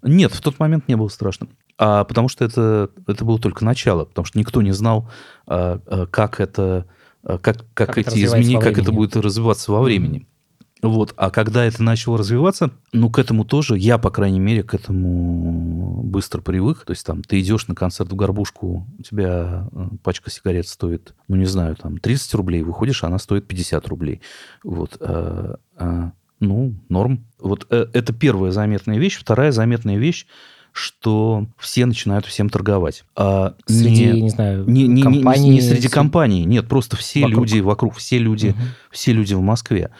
Нет, 0.02 0.32
в 0.32 0.40
тот 0.40 0.58
момент 0.58 0.88
не 0.88 0.96
было 0.96 1.08
страшно. 1.08 1.48
А 1.78 2.04
потому 2.04 2.28
что 2.28 2.44
это, 2.44 2.90
это 3.06 3.24
было 3.24 3.38
только 3.38 3.64
начало, 3.64 4.06
потому 4.06 4.24
что 4.24 4.38
никто 4.38 4.62
не 4.62 4.72
знал, 4.72 5.10
а, 5.46 5.80
а, 5.86 6.06
как 6.06 6.40
это, 6.40 6.86
как, 7.22 7.40
как, 7.40 7.66
как 7.74 7.98
эти 7.98 8.24
изменения, 8.24 8.60
как 8.60 8.78
это 8.78 8.92
будет 8.92 9.16
развиваться 9.16 9.72
во 9.72 9.82
времени. 9.82 10.20
Mm-hmm. 10.20 10.35
Вот. 10.86 11.14
А 11.16 11.30
когда 11.30 11.64
это 11.64 11.82
начало 11.82 12.18
развиваться, 12.18 12.70
ну, 12.92 13.10
к 13.10 13.18
этому 13.18 13.44
тоже, 13.44 13.76
я, 13.76 13.98
по 13.98 14.10
крайней 14.10 14.40
мере, 14.40 14.62
к 14.62 14.74
этому 14.74 16.02
быстро 16.02 16.40
привык. 16.40 16.84
То 16.84 16.92
есть 16.92 17.04
там 17.04 17.22
ты 17.22 17.40
идешь 17.40 17.66
на 17.66 17.74
концерт 17.74 18.10
в 18.10 18.16
горбушку, 18.16 18.86
у 18.98 19.02
тебя 19.02 19.68
э, 19.72 19.88
пачка 20.02 20.30
сигарет 20.30 20.68
стоит, 20.68 21.14
ну, 21.28 21.36
не 21.36 21.46
знаю, 21.46 21.76
там 21.76 21.98
30 21.98 22.34
рублей, 22.34 22.62
выходишь, 22.62 23.04
она 23.04 23.18
стоит 23.18 23.46
50 23.46 23.88
рублей. 23.88 24.20
Вот. 24.62 24.96
А, 25.00 25.56
а, 25.76 26.12
ну, 26.40 26.74
норм. 26.88 27.26
Вот 27.38 27.66
э, 27.70 27.86
это 27.92 28.12
первая 28.12 28.52
заметная 28.52 28.98
вещь. 28.98 29.18
Вторая 29.18 29.52
заметная 29.52 29.96
вещь, 29.96 30.26
что 30.72 31.46
все 31.58 31.86
начинают 31.86 32.26
всем 32.26 32.50
торговать. 32.50 33.04
А 33.16 33.54
среди, 33.66 34.06
не, 34.06 34.22
не 34.22 34.30
знаю, 34.30 34.64
не, 34.68 34.86
не, 34.86 35.02
компаний... 35.02 35.48
Не, 35.48 35.54
не 35.54 35.60
среди 35.62 35.88
компаний, 35.88 36.44
нет, 36.44 36.68
просто 36.68 36.96
все 36.96 37.22
вокруг. 37.22 37.46
люди 37.46 37.60
вокруг, 37.60 37.96
все 37.96 38.18
люди, 38.18 38.48
угу. 38.48 38.58
все 38.90 39.12
люди 39.12 39.34
в 39.34 39.40
Москве. 39.40 39.90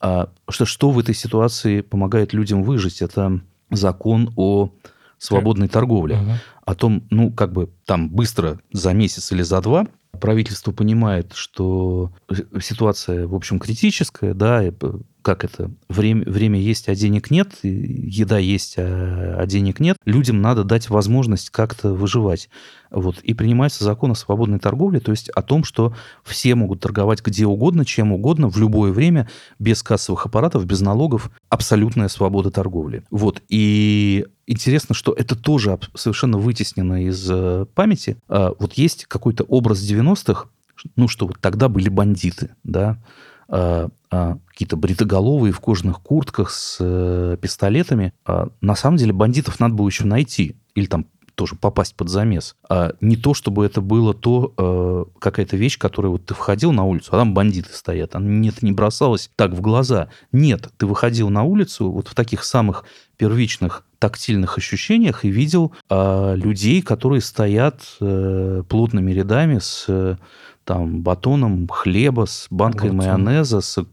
А 0.00 0.30
что, 0.48 0.64
что 0.64 0.90
в 0.90 0.98
этой 0.98 1.14
ситуации 1.14 1.80
помогает 1.82 2.32
людям 2.32 2.62
выжить? 2.62 3.02
Это 3.02 3.40
закон 3.70 4.32
о 4.36 4.70
свободной 5.18 5.68
торговле. 5.68 6.16
Угу. 6.16 6.30
О 6.64 6.74
том, 6.74 7.06
ну, 7.10 7.30
как 7.30 7.52
бы 7.52 7.70
там 7.84 8.08
быстро 8.08 8.58
за 8.72 8.92
месяц 8.92 9.30
или 9.32 9.42
за 9.42 9.60
два 9.60 9.86
правительство 10.20 10.72
понимает, 10.72 11.32
что 11.34 12.12
ситуация, 12.60 13.26
в 13.26 13.34
общем, 13.34 13.58
критическая, 13.58 14.34
да, 14.34 14.62
как 15.22 15.44
это, 15.44 15.70
время, 15.88 16.24
время 16.24 16.58
есть, 16.58 16.88
а 16.88 16.94
денег 16.94 17.30
нет, 17.30 17.50
еда 17.62 18.38
есть, 18.38 18.74
а, 18.78 19.36
а 19.38 19.46
денег 19.46 19.80
нет, 19.80 19.96
людям 20.04 20.40
надо 20.40 20.64
дать 20.64 20.90
возможность 20.90 21.50
как-то 21.50 21.92
выживать. 21.92 22.48
Вот. 22.90 23.20
И 23.20 23.34
принимается 23.34 23.84
закон 23.84 24.12
о 24.12 24.14
свободной 24.14 24.58
торговле, 24.58 25.00
то 25.00 25.12
есть 25.12 25.28
о 25.30 25.42
том, 25.42 25.64
что 25.64 25.94
все 26.24 26.54
могут 26.54 26.80
торговать 26.80 27.22
где 27.24 27.46
угодно, 27.46 27.84
чем 27.84 28.12
угодно, 28.12 28.48
в 28.48 28.56
любое 28.56 28.92
время, 28.92 29.28
без 29.58 29.82
кассовых 29.82 30.26
аппаратов, 30.26 30.66
без 30.66 30.80
налогов, 30.80 31.30
абсолютная 31.48 32.08
свобода 32.08 32.50
торговли. 32.50 33.04
Вот. 33.10 33.42
И 33.48 34.26
интересно, 34.46 34.94
что 34.94 35.12
это 35.12 35.36
тоже 35.36 35.78
совершенно 35.94 36.38
вытеснено 36.38 37.04
из 37.04 37.30
э, 37.30 37.66
памяти. 37.74 38.16
А, 38.28 38.52
вот 38.58 38.74
есть 38.74 39.06
какой-то 39.06 39.44
образ 39.44 39.80
90-х, 39.80 40.48
ну, 40.96 41.08
что 41.08 41.26
вот 41.26 41.38
тогда 41.40 41.68
были 41.68 41.88
бандиты, 41.88 42.54
да, 42.64 42.98
а, 43.48 43.88
какие-то 44.10 44.76
бритоголовые 44.76 45.52
в 45.52 45.60
кожаных 45.60 46.00
куртках 46.00 46.50
с 46.50 46.78
э, 46.80 47.36
пистолетами. 47.40 48.12
А, 48.26 48.48
на 48.60 48.74
самом 48.74 48.96
деле 48.96 49.12
бандитов 49.12 49.60
надо 49.60 49.74
было 49.74 49.86
еще 49.86 50.04
найти. 50.04 50.56
Или 50.74 50.86
там 50.86 51.06
тоже 51.36 51.54
попасть 51.54 51.94
под 51.94 52.08
замес. 52.08 52.56
А 52.68 52.92
не 53.00 53.16
то, 53.16 53.34
чтобы 53.34 53.64
это 53.64 53.80
было 53.80 54.12
то, 54.12 54.52
э, 54.58 55.04
какая-то 55.20 55.56
вещь, 55.56 55.78
которая 55.78 56.10
вот 56.10 56.26
ты 56.26 56.34
входил 56.34 56.72
на 56.72 56.84
улицу, 56.84 57.10
а 57.12 57.18
там 57.18 57.32
бандиты 57.32 57.72
стоят. 57.72 58.14
А 58.14 58.20
нет, 58.20 58.62
не 58.62 58.72
бросалось 58.72 59.30
так 59.36 59.52
в 59.52 59.60
глаза. 59.60 60.08
Нет, 60.32 60.68
ты 60.76 60.86
выходил 60.86 61.30
на 61.30 61.44
улицу 61.44 61.90
вот 61.90 62.08
в 62.08 62.14
таких 62.14 62.44
самых 62.44 62.84
первичных 63.16 63.84
тактильных 63.98 64.58
ощущениях 64.58 65.24
и 65.24 65.28
видел 65.28 65.72
людей, 65.90 66.80
которые 66.80 67.20
стоят 67.20 67.82
э, 68.00 68.62
плотными 68.68 69.12
рядами 69.12 69.58
с 69.58 70.18
там, 70.70 71.02
батоном 71.02 71.66
хлеба, 71.66 72.26
с 72.26 72.46
банкой 72.48 72.90
Огурцом. 72.90 73.24
майонеза, 73.24 73.60
с 73.60 73.84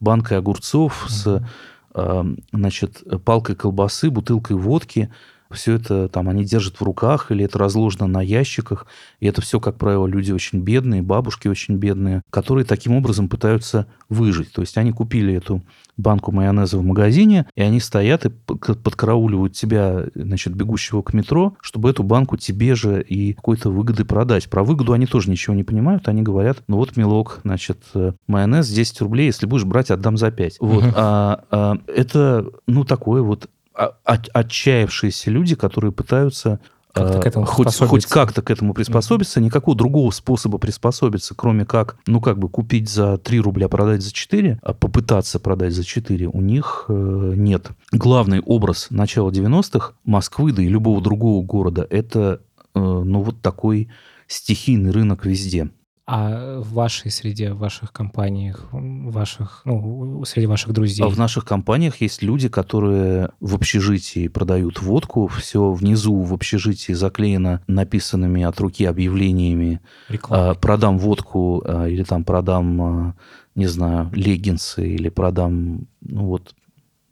банкой 0.00 0.38
огурцов, 0.38 1.02
угу. 1.02 1.12
с 1.12 1.46
э, 1.94 2.24
значит, 2.54 3.02
палкой 3.22 3.54
колбасы, 3.54 4.08
бутылкой 4.08 4.56
водки. 4.56 5.12
Все 5.52 5.74
это 5.74 6.08
там 6.08 6.28
они 6.28 6.44
держат 6.44 6.76
в 6.76 6.82
руках 6.82 7.30
или 7.30 7.44
это 7.44 7.58
разложено 7.58 8.06
на 8.06 8.22
ящиках. 8.22 8.86
И 9.20 9.26
это 9.26 9.40
все, 9.40 9.60
как 9.60 9.76
правило, 9.76 10.06
люди 10.06 10.32
очень 10.32 10.60
бедные, 10.60 11.02
бабушки 11.02 11.48
очень 11.48 11.76
бедные, 11.76 12.22
которые 12.30 12.64
таким 12.64 12.94
образом 12.94 13.28
пытаются 13.28 13.86
выжить. 14.08 14.52
То 14.52 14.62
есть 14.62 14.76
они 14.76 14.92
купили 14.92 15.34
эту 15.34 15.62
банку 15.96 16.32
майонеза 16.32 16.78
в 16.78 16.84
магазине, 16.84 17.46
и 17.54 17.62
они 17.62 17.80
стоят 17.80 18.24
и 18.26 18.30
подкарауливают 18.30 19.52
тебя, 19.52 20.06
значит, 20.14 20.54
бегущего 20.54 21.02
к 21.02 21.12
метро, 21.12 21.54
чтобы 21.60 21.90
эту 21.90 22.02
банку 22.02 22.36
тебе 22.36 22.74
же 22.74 23.02
и 23.02 23.34
какой-то 23.34 23.70
выгоды 23.70 24.04
продать. 24.04 24.48
Про 24.48 24.64
выгоду 24.64 24.92
они 24.92 25.06
тоже 25.06 25.30
ничего 25.30 25.54
не 25.54 25.64
понимают, 25.64 26.08
они 26.08 26.22
говорят, 26.22 26.62
ну 26.68 26.76
вот, 26.76 26.96
милок, 26.96 27.40
значит, 27.44 27.78
э, 27.94 28.12
майонез 28.26 28.68
10 28.68 29.00
рублей, 29.02 29.26
если 29.26 29.46
будешь 29.46 29.64
брать, 29.64 29.90
отдам 29.90 30.16
за 30.16 30.30
5. 30.30 30.56
Вот, 30.60 30.84
угу. 30.84 30.92
а, 30.94 31.44
а, 31.50 31.78
это, 31.86 32.46
ну, 32.66 32.84
такое 32.84 33.22
вот 33.22 33.48
а, 33.74 33.94
отчаявшиеся 34.04 35.30
люди, 35.30 35.54
которые 35.54 35.92
пытаются 35.92 36.60
как-то 36.92 37.20
к 37.20 37.26
этому 37.26 37.46
хоть, 37.46 37.74
хоть 37.74 38.06
как-то 38.06 38.42
к 38.42 38.50
этому 38.50 38.74
приспособиться, 38.74 39.40
mm-hmm. 39.40 39.44
никакого 39.44 39.76
другого 39.76 40.10
способа 40.10 40.58
приспособиться, 40.58 41.34
кроме 41.34 41.64
как, 41.64 41.96
ну, 42.06 42.20
как 42.20 42.38
бы 42.38 42.48
купить 42.48 42.88
за 42.88 43.18
3 43.18 43.40
рубля, 43.40 43.68
продать 43.68 44.02
за 44.02 44.12
4, 44.12 44.58
а 44.62 44.74
попытаться 44.74 45.40
продать 45.40 45.72
за 45.72 45.84
4, 45.84 46.26
у 46.26 46.40
них 46.40 46.84
э, 46.88 47.32
нет. 47.36 47.70
Главный 47.92 48.40
образ 48.40 48.88
начала 48.90 49.30
90-х 49.30 49.92
Москвы, 50.04 50.52
да 50.52 50.62
и 50.62 50.68
любого 50.68 51.00
другого 51.00 51.42
города, 51.42 51.86
это, 51.88 52.42
э, 52.74 52.78
ну, 52.78 53.22
вот 53.22 53.40
такой 53.40 53.88
стихийный 54.26 54.90
рынок 54.90 55.24
везде. 55.24 55.70
А 56.04 56.58
в 56.58 56.72
вашей 56.72 57.12
среде, 57.12 57.52
в 57.52 57.58
ваших 57.58 57.92
компаниях, 57.92 58.68
ваших, 58.72 59.62
ну, 59.64 60.24
среди 60.24 60.46
ваших 60.46 60.72
друзей? 60.72 61.04
А 61.06 61.08
в 61.08 61.16
наших 61.16 61.44
компаниях 61.44 62.00
есть 62.00 62.22
люди, 62.22 62.48
которые 62.48 63.30
в 63.38 63.54
общежитии 63.54 64.26
продают 64.26 64.82
водку. 64.82 65.28
Все 65.28 65.70
внизу 65.70 66.20
в 66.22 66.34
общежитии 66.34 66.92
заклеено 66.92 67.62
написанными 67.68 68.42
от 68.42 68.58
руки 68.58 68.84
объявлениями. 68.84 69.80
Реклама. 70.08 70.54
Продам 70.54 70.98
водку 70.98 71.62
а, 71.64 71.86
или 71.86 72.02
там 72.02 72.24
продам, 72.24 72.82
а, 72.82 73.14
не 73.54 73.68
знаю, 73.68 74.10
леггинсы 74.12 74.88
или 74.88 75.08
продам, 75.08 75.86
ну 76.00 76.24
вот, 76.24 76.52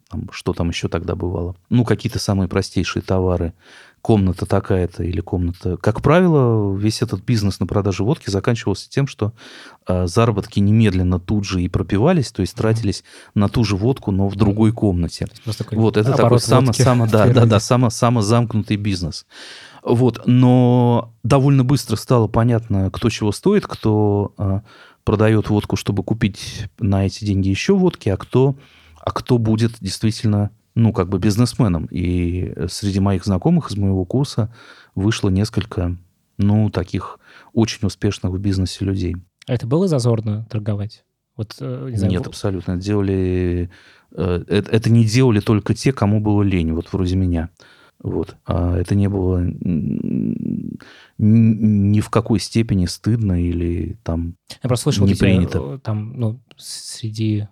там, 0.09 0.29
что 0.31 0.51
там 0.51 0.69
еще 0.69 0.89
тогда 0.89 1.15
бывало. 1.15 1.55
Ну, 1.69 1.85
какие-то 1.85 2.19
самые 2.19 2.49
простейшие 2.49 3.01
товары 3.01 3.53
комната 4.01 4.45
такая-то 4.45 5.03
или 5.03 5.21
комната. 5.21 5.77
Как 5.77 6.01
правило, 6.01 6.75
весь 6.75 7.01
этот 7.01 7.23
бизнес 7.23 7.59
на 7.59 7.67
продаже 7.67 8.03
водки 8.03 8.29
заканчивался 8.29 8.89
тем, 8.89 9.07
что 9.07 9.33
э, 9.87 10.07
заработки 10.07 10.59
немедленно 10.59 11.19
тут 11.19 11.45
же 11.45 11.61
и 11.61 11.69
пропивались, 11.69 12.31
то 12.31 12.41
есть 12.41 12.55
тратились 12.55 13.01
mm-hmm. 13.01 13.31
на 13.35 13.49
ту 13.49 13.63
же 13.63 13.75
водку, 13.75 14.11
но 14.11 14.27
в 14.27 14.35
другой 14.35 14.71
комнате. 14.71 15.27
Вот 15.71 15.97
это 15.97 16.13
такой 16.13 16.39
само, 16.39 16.73
само, 16.73 17.07
да, 17.07 17.27
да, 17.33 17.45
да, 17.45 17.59
само, 17.59 17.89
самозамкнутый 17.89 18.77
бизнес. 18.77 19.25
Вот, 19.83 20.21
но 20.25 21.13
довольно 21.23 21.63
быстро 21.63 21.95
стало 21.95 22.27
понятно, 22.27 22.89
кто 22.91 23.09
чего 23.09 23.31
стоит, 23.31 23.65
кто 23.65 24.33
э, 24.37 24.61
продает 25.03 25.49
водку, 25.49 25.75
чтобы 25.75 26.03
купить 26.03 26.69
на 26.79 27.05
эти 27.05 27.25
деньги 27.25 27.49
еще 27.49 27.75
водки, 27.75 28.09
а 28.09 28.17
кто, 28.17 28.55
а 28.99 29.11
кто 29.11 29.37
будет 29.37 29.73
действительно 29.79 30.51
ну, 30.75 30.93
как 30.93 31.09
бы 31.09 31.19
бизнесменом. 31.19 31.87
И 31.91 32.53
среди 32.69 32.99
моих 32.99 33.25
знакомых 33.25 33.71
из 33.71 33.77
моего 33.77 34.05
курса 34.05 34.53
вышло 34.95 35.29
несколько, 35.29 35.97
ну, 36.37 36.69
таких 36.69 37.19
очень 37.53 37.85
успешных 37.87 38.31
в 38.31 38.39
бизнесе 38.39 38.85
людей. 38.85 39.15
А 39.47 39.53
это 39.53 39.67
было 39.67 39.87
зазорно 39.87 40.45
торговать? 40.49 41.03
Вот, 41.35 41.55
э, 41.59 41.87
не 41.89 41.97
знаю, 41.97 42.11
Нет, 42.13 42.27
абсолютно. 42.27 42.77
Делали... 42.77 43.69
Э, 44.11 44.43
это, 44.47 44.71
это 44.71 44.89
не 44.89 45.05
делали 45.05 45.39
только 45.39 45.73
те, 45.73 45.91
кому 45.93 46.19
было 46.19 46.43
лень, 46.43 46.73
вот 46.73 46.91
вроде 46.91 47.15
меня. 47.15 47.49
Вот. 47.99 48.35
А 48.45 48.77
это 48.77 48.95
не 48.95 49.07
было 49.07 49.43
ни 51.17 51.99
в 51.99 52.09
какой 52.09 52.39
степени 52.39 52.87
стыдно 52.87 53.41
или 53.41 53.97
там 54.03 54.35
Я 54.63 54.67
просто 54.67 54.83
слышал, 54.83 55.05
не 55.05 55.15
принято. 55.15 55.59
Э, 55.59 55.79
там, 55.81 56.13
ну, 56.19 56.41
среди, 56.57 57.41
не 57.41 57.47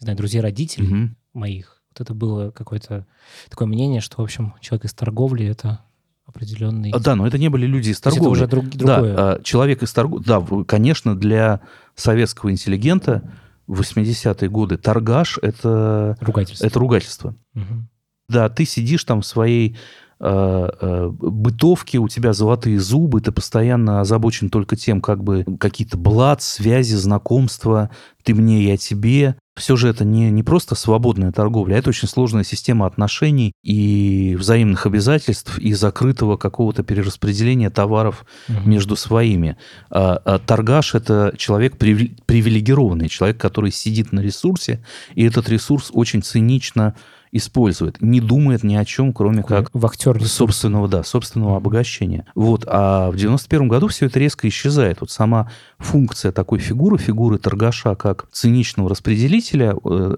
знаю, 0.00 0.16
друзей 0.16 0.40
родителей 0.40 1.06
угу. 1.06 1.14
моих, 1.32 1.73
вот 1.94 2.04
это 2.04 2.14
было 2.14 2.50
какое-то 2.50 3.06
такое 3.48 3.68
мнение, 3.68 4.00
что, 4.00 4.20
в 4.20 4.24
общем, 4.24 4.54
человек 4.60 4.86
из 4.86 4.94
торговли— 4.94 5.46
это 5.48 5.80
определенный... 6.26 6.90
А, 6.90 6.98
да, 6.98 7.14
но 7.14 7.26
это 7.26 7.38
не 7.38 7.48
были 7.48 7.66
люди 7.66 7.90
из 7.90 8.00
торговли. 8.00 8.24
это 8.24 8.30
уже 8.30 8.46
друг, 8.46 8.68
другое. 8.70 9.16
Да, 9.16 9.38
человек 9.42 9.82
из 9.82 9.92
торговли... 9.92 10.24
Да, 10.24 10.44
конечно, 10.66 11.14
для 11.16 11.60
советского 11.94 12.50
интеллигента 12.50 13.30
в 13.66 13.80
80-е 13.80 14.48
годы 14.48 14.76
торгаш— 14.76 15.38
это... 15.42 16.16
Ругательство. 16.20 16.66
Это 16.66 16.78
ругательство. 16.78 17.34
Угу. 17.54 17.88
Да, 18.28 18.48
ты 18.48 18.64
сидишь 18.64 19.04
там 19.04 19.20
в 19.20 19.26
своей 19.26 19.76
Э, 20.20 20.70
э, 20.80 21.08
бытовки, 21.10 21.96
у 21.96 22.08
тебя 22.08 22.32
золотые 22.32 22.78
зубы, 22.78 23.20
ты 23.20 23.32
постоянно 23.32 24.00
озабочен 24.00 24.48
только 24.48 24.76
тем, 24.76 25.00
как 25.00 25.22
бы 25.22 25.44
какие-то 25.58 25.98
блат, 25.98 26.40
связи, 26.40 26.94
знакомства, 26.94 27.90
ты 28.22 28.34
мне, 28.34 28.62
я 28.62 28.76
тебе. 28.76 29.36
Все 29.56 29.76
же 29.76 29.88
это 29.88 30.04
не, 30.04 30.30
не 30.30 30.42
просто 30.42 30.74
свободная 30.74 31.30
торговля, 31.30 31.76
а 31.76 31.78
это 31.78 31.90
очень 31.90 32.08
сложная 32.08 32.42
система 32.42 32.86
отношений 32.86 33.52
и 33.62 34.36
взаимных 34.38 34.86
обязательств, 34.86 35.58
и 35.58 35.72
закрытого 35.74 36.36
какого-то 36.36 36.82
перераспределения 36.82 37.70
товаров 37.70 38.24
угу. 38.48 38.68
между 38.68 38.96
своими. 38.96 39.56
А, 39.90 40.20
а 40.24 40.38
торгаш– 40.40 40.94
это 40.96 41.32
человек 41.36 41.76
привилегированный, 41.78 43.08
человек, 43.08 43.38
который 43.38 43.70
сидит 43.70 44.12
на 44.12 44.20
ресурсе, 44.20 44.84
и 45.14 45.24
этот 45.24 45.48
ресурс 45.48 45.90
очень 45.92 46.22
цинично 46.22 46.94
использует, 47.34 48.00
не 48.00 48.20
думает 48.20 48.62
ни 48.62 48.76
о 48.76 48.84
чем, 48.84 49.12
кроме 49.12 49.42
как 49.42 49.68
в 49.72 49.84
актер 49.84 50.24
собственного, 50.24 50.86
да, 50.86 51.02
собственного 51.02 51.56
обогащения. 51.56 52.26
Вот, 52.36 52.64
а 52.68 53.10
в 53.10 53.16
91 53.16 53.66
году 53.66 53.88
все 53.88 54.06
это 54.06 54.20
резко 54.20 54.46
исчезает. 54.46 55.00
Вот 55.00 55.10
сама 55.10 55.50
функция 55.78 56.30
такой 56.30 56.60
фигуры, 56.60 56.96
фигуры 56.96 57.38
торгаша 57.38 57.96
как 57.96 58.28
циничного 58.30 58.88
распределителя, 58.88 59.74
э, 59.84 60.16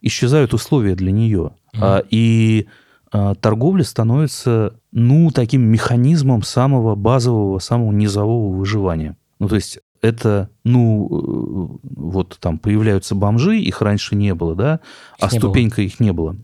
исчезают 0.00 0.54
условия 0.54 0.96
для 0.96 1.12
нее. 1.12 1.52
Mm. 1.72 1.78
А, 1.80 2.02
и 2.10 2.66
а, 3.12 3.36
торговля 3.36 3.84
становится, 3.84 4.74
ну, 4.90 5.30
таким 5.30 5.62
механизмом 5.62 6.42
самого 6.42 6.96
базового, 6.96 7.60
самого 7.60 7.92
низового 7.92 8.52
выживания. 8.52 9.16
Ну, 9.38 9.48
то 9.48 9.54
есть 9.54 9.78
это, 10.02 10.50
ну, 10.64 11.06
э, 11.06 11.88
вот 11.96 12.38
там 12.40 12.58
появляются 12.58 13.14
бомжи, 13.14 13.58
их 13.58 13.82
раньше 13.82 14.16
не 14.16 14.34
было, 14.34 14.56
да, 14.56 14.80
их 15.18 15.24
а 15.24 15.30
ступенька 15.30 15.76
было. 15.76 15.86
их 15.86 16.00
не 16.00 16.12
было. 16.12 16.36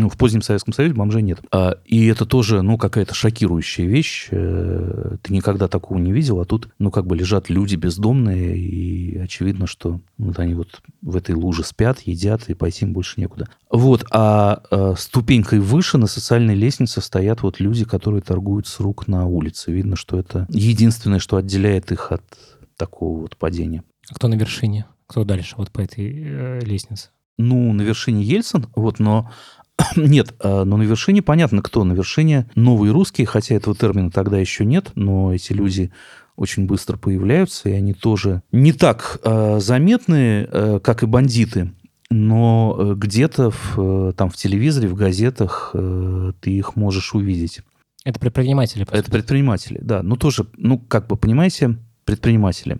Ну, 0.00 0.08
в 0.08 0.16
позднем 0.16 0.40
Советском 0.40 0.72
Союзе 0.72 0.94
бомжей 0.94 1.20
нет. 1.20 1.40
А, 1.52 1.76
и 1.84 2.06
это 2.06 2.24
тоже, 2.24 2.62
ну, 2.62 2.78
какая-то 2.78 3.14
шокирующая 3.14 3.84
вещь. 3.84 4.28
Э, 4.30 5.16
ты 5.20 5.30
никогда 5.30 5.68
такого 5.68 5.98
не 5.98 6.10
видел, 6.10 6.40
а 6.40 6.46
тут, 6.46 6.70
ну, 6.78 6.90
как 6.90 7.06
бы 7.06 7.14
лежат 7.14 7.50
люди 7.50 7.76
бездомные, 7.76 8.56
и 8.56 9.18
очевидно, 9.18 9.66
что 9.66 10.00
вот 10.16 10.38
они 10.38 10.54
вот 10.54 10.80
в 11.02 11.16
этой 11.16 11.34
луже 11.34 11.64
спят, 11.64 12.00
едят, 12.00 12.48
и 12.48 12.54
пойти 12.54 12.86
им 12.86 12.94
больше 12.94 13.20
некуда. 13.20 13.46
Вот, 13.70 14.06
а, 14.10 14.62
а 14.70 14.94
ступенькой 14.96 15.58
выше 15.58 15.98
на 15.98 16.06
социальной 16.06 16.54
лестнице 16.54 17.02
стоят 17.02 17.42
вот 17.42 17.60
люди, 17.60 17.84
которые 17.84 18.22
торгуют 18.22 18.66
с 18.66 18.80
рук 18.80 19.06
на 19.06 19.26
улице. 19.26 19.70
Видно, 19.70 19.96
что 19.96 20.18
это 20.18 20.46
единственное, 20.48 21.18
что 21.18 21.36
отделяет 21.36 21.92
их 21.92 22.10
от 22.10 22.22
такого 22.78 23.20
вот 23.20 23.36
падения. 23.36 23.84
А 24.10 24.14
кто 24.14 24.28
на 24.28 24.34
вершине? 24.34 24.86
Кто 25.06 25.24
дальше 25.24 25.56
вот 25.58 25.70
по 25.70 25.80
этой 25.82 26.10
э, 26.10 26.60
лестнице? 26.60 27.10
Ну, 27.42 27.72
на 27.72 27.80
вершине 27.80 28.22
Ельцин, 28.22 28.66
вот, 28.74 28.98
но 28.98 29.30
нет, 29.96 30.34
э, 30.40 30.64
но 30.64 30.76
на 30.76 30.82
вершине 30.82 31.22
понятно, 31.22 31.62
кто. 31.62 31.84
На 31.84 31.92
вершине 31.92 32.48
новые 32.54 32.92
русские, 32.92 33.26
хотя 33.26 33.54
этого 33.54 33.76
термина 33.76 34.10
тогда 34.10 34.38
еще 34.38 34.64
нет, 34.64 34.90
но 34.94 35.34
эти 35.34 35.52
люди 35.52 35.90
очень 36.36 36.66
быстро 36.66 36.96
появляются, 36.96 37.68
и 37.68 37.72
они 37.72 37.92
тоже 37.92 38.42
не 38.52 38.72
так 38.72 39.20
э, 39.22 39.60
заметны, 39.60 40.48
э, 40.50 40.80
как 40.82 41.02
и 41.02 41.06
бандиты, 41.06 41.72
но 42.10 42.76
э, 42.78 42.94
где-то 42.96 43.50
в, 43.50 43.78
э, 43.78 44.12
там 44.16 44.30
в 44.30 44.36
телевизоре, 44.36 44.88
в 44.88 44.94
газетах 44.94 45.70
э, 45.74 46.32
ты 46.40 46.50
их 46.50 46.76
можешь 46.76 47.14
увидеть. 47.14 47.60
Это 48.04 48.18
предприниматели. 48.18 48.86
Это 48.90 49.10
предприниматели, 49.10 49.78
да. 49.82 50.02
Ну, 50.02 50.16
тоже, 50.16 50.46
ну, 50.56 50.78
как 50.78 51.06
бы, 51.06 51.16
понимаете, 51.16 51.76
предприниматели. 52.04 52.78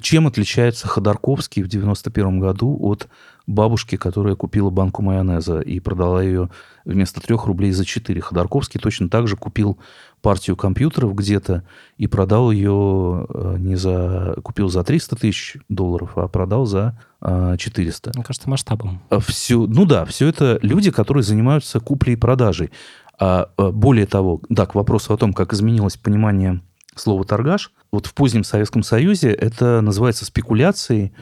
Чем 0.00 0.26
отличается 0.26 0.86
Ходорковский 0.86 1.62
в 1.62 1.68
91 1.68 2.40
году 2.40 2.76
от 2.80 3.08
бабушки, 3.48 3.96
которая 3.96 4.36
купила 4.36 4.70
банку 4.70 5.02
майонеза 5.02 5.60
и 5.60 5.80
продала 5.80 6.22
ее 6.22 6.50
вместо 6.84 7.20
трех 7.20 7.46
рублей 7.46 7.72
за 7.72 7.84
четыре? 7.84 8.20
Ходорковский 8.20 8.78
точно 8.78 9.08
так 9.08 9.26
же 9.26 9.36
купил 9.36 9.78
партию 10.20 10.56
компьютеров 10.56 11.14
где-то 11.14 11.64
и 11.96 12.06
продал 12.06 12.50
ее 12.50 13.26
э, 13.28 13.56
не 13.58 13.76
за... 13.76 14.36
Купил 14.42 14.68
за 14.68 14.84
300 14.84 15.16
тысяч 15.16 15.56
долларов, 15.68 16.12
а 16.16 16.28
продал 16.28 16.66
за 16.66 17.00
400. 17.20 18.12
Мне 18.14 18.22
кажется, 18.22 18.48
масштабом. 18.48 19.02
А 19.10 19.18
все, 19.18 19.66
ну 19.66 19.84
да, 19.86 20.04
все 20.04 20.28
это 20.28 20.58
люди, 20.62 20.90
которые 20.90 21.24
занимаются 21.24 21.80
куплей 21.80 22.12
и 22.12 22.16
продажей. 22.16 22.70
А, 23.18 23.48
а 23.56 23.72
более 23.72 24.06
того, 24.06 24.40
да, 24.48 24.66
к 24.66 24.74
вопросу 24.74 25.12
о 25.12 25.16
том, 25.16 25.32
как 25.32 25.52
изменилось 25.52 25.96
понимание 25.96 26.60
слова 26.94 27.24
«торгаш», 27.24 27.72
вот 27.90 28.06
в 28.06 28.14
позднем 28.14 28.44
Советском 28.44 28.82
Союзе 28.82 29.30
это 29.30 29.80
называется 29.80 30.24
спекуляцией, 30.24 31.12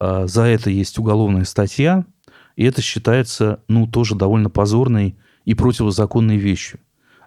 за 0.00 0.42
это 0.44 0.70
есть 0.70 0.98
уголовная 0.98 1.44
статья, 1.44 2.04
и 2.56 2.64
это 2.64 2.82
считается, 2.82 3.60
ну, 3.68 3.86
тоже 3.86 4.14
довольно 4.14 4.50
позорной 4.50 5.16
и 5.44 5.54
противозаконной 5.54 6.36
вещью. 6.36 6.80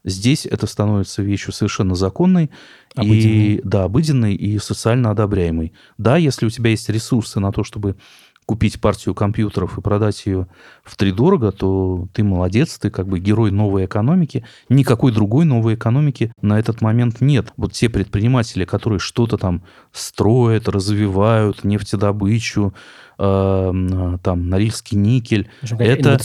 Здесь 0.03 0.45
это 0.45 0.65
становится 0.65 1.21
вещью 1.21 1.53
совершенно 1.53 1.93
законной, 1.95 2.49
обыденной. 2.95 3.55
и 3.55 3.61
да, 3.63 3.83
обыденной 3.83 4.33
и 4.33 4.57
социально 4.57 5.11
одобряемой. 5.11 5.73
Да, 5.97 6.17
если 6.17 6.47
у 6.47 6.49
тебя 6.49 6.71
есть 6.71 6.89
ресурсы 6.89 7.39
на 7.39 7.51
то, 7.51 7.63
чтобы 7.63 7.97
купить 8.45 8.81
партию 8.81 9.15
компьютеров 9.15 9.77
и 9.77 9.81
продать 9.81 10.25
ее 10.25 10.47
в 10.83 10.95
три 10.97 11.11
дорого, 11.11 11.51
то 11.51 12.07
ты 12.13 12.23
молодец, 12.23 12.77
ты 12.77 12.89
как 12.89 13.07
бы 13.07 13.19
герой 13.19 13.51
новой 13.51 13.85
экономики. 13.85 14.45
Никакой 14.67 15.11
другой 15.11 15.45
новой 15.45 15.75
экономики 15.75 16.33
на 16.41 16.59
этот 16.59 16.81
момент 16.81 17.21
нет. 17.21 17.53
Вот 17.55 17.73
те 17.73 17.89
предприниматели, 17.89 18.65
которые 18.65 18.99
что-то 18.99 19.37
там 19.37 19.63
строят, 19.91 20.67
развивают, 20.67 21.63
нефтедобычу, 21.63 22.73
там, 23.21 24.49
Норильский 24.49 24.97
никель. 24.97 25.47
Это, 25.61 26.17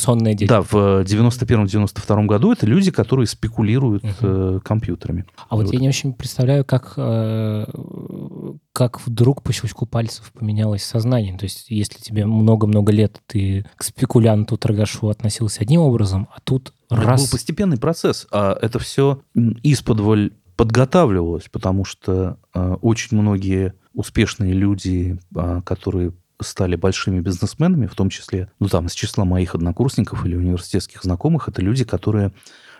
да, 0.46 0.62
в 0.62 0.74
91-92 1.02 2.24
году 2.26 2.52
это 2.52 2.66
люди, 2.66 2.90
которые 2.90 3.26
спекулируют 3.26 4.02
угу. 4.04 4.60
компьютерами. 4.64 5.26
А 5.48 5.56
вот, 5.56 5.66
вот 5.66 5.74
я 5.74 5.80
не 5.80 5.88
очень 5.88 6.14
представляю, 6.14 6.64
как, 6.64 6.94
э, 6.96 7.66
как 8.72 9.06
вдруг 9.06 9.42
по 9.42 9.52
щелчку 9.52 9.84
пальцев 9.84 10.32
поменялось 10.32 10.84
сознание. 10.84 11.36
То 11.36 11.44
есть 11.44 11.66
если 11.68 12.00
тебе 12.00 12.24
много-много 12.24 12.92
лет 12.92 13.20
ты 13.26 13.66
к 13.76 13.82
спекулянту, 13.82 14.56
торгашу 14.56 15.08
относился 15.10 15.60
одним 15.62 15.82
образом, 15.82 16.28
а 16.34 16.40
тут 16.40 16.72
это 16.90 17.02
раз... 17.02 17.22
был 17.22 17.30
постепенный 17.30 17.76
процесс, 17.76 18.26
а 18.32 18.56
это 18.60 18.78
все 18.78 19.20
из-под 19.34 20.00
подготавливалось, 20.56 21.48
потому 21.52 21.84
что 21.84 22.38
э, 22.54 22.76
очень 22.80 23.18
многие 23.18 23.74
успешные 23.92 24.54
люди, 24.54 25.18
э, 25.34 25.60
которые 25.64 26.12
стали 26.40 26.76
большими 26.76 27.20
бизнесменами, 27.20 27.86
в 27.86 27.94
том 27.94 28.10
числе, 28.10 28.48
ну 28.58 28.68
там, 28.68 28.86
из 28.86 28.92
числа 28.92 29.24
моих 29.24 29.54
однокурсников 29.54 30.24
или 30.26 30.36
университетских 30.36 31.02
знакомых, 31.02 31.48
это 31.48 31.62
люди, 31.62 31.84
которые 31.84 32.32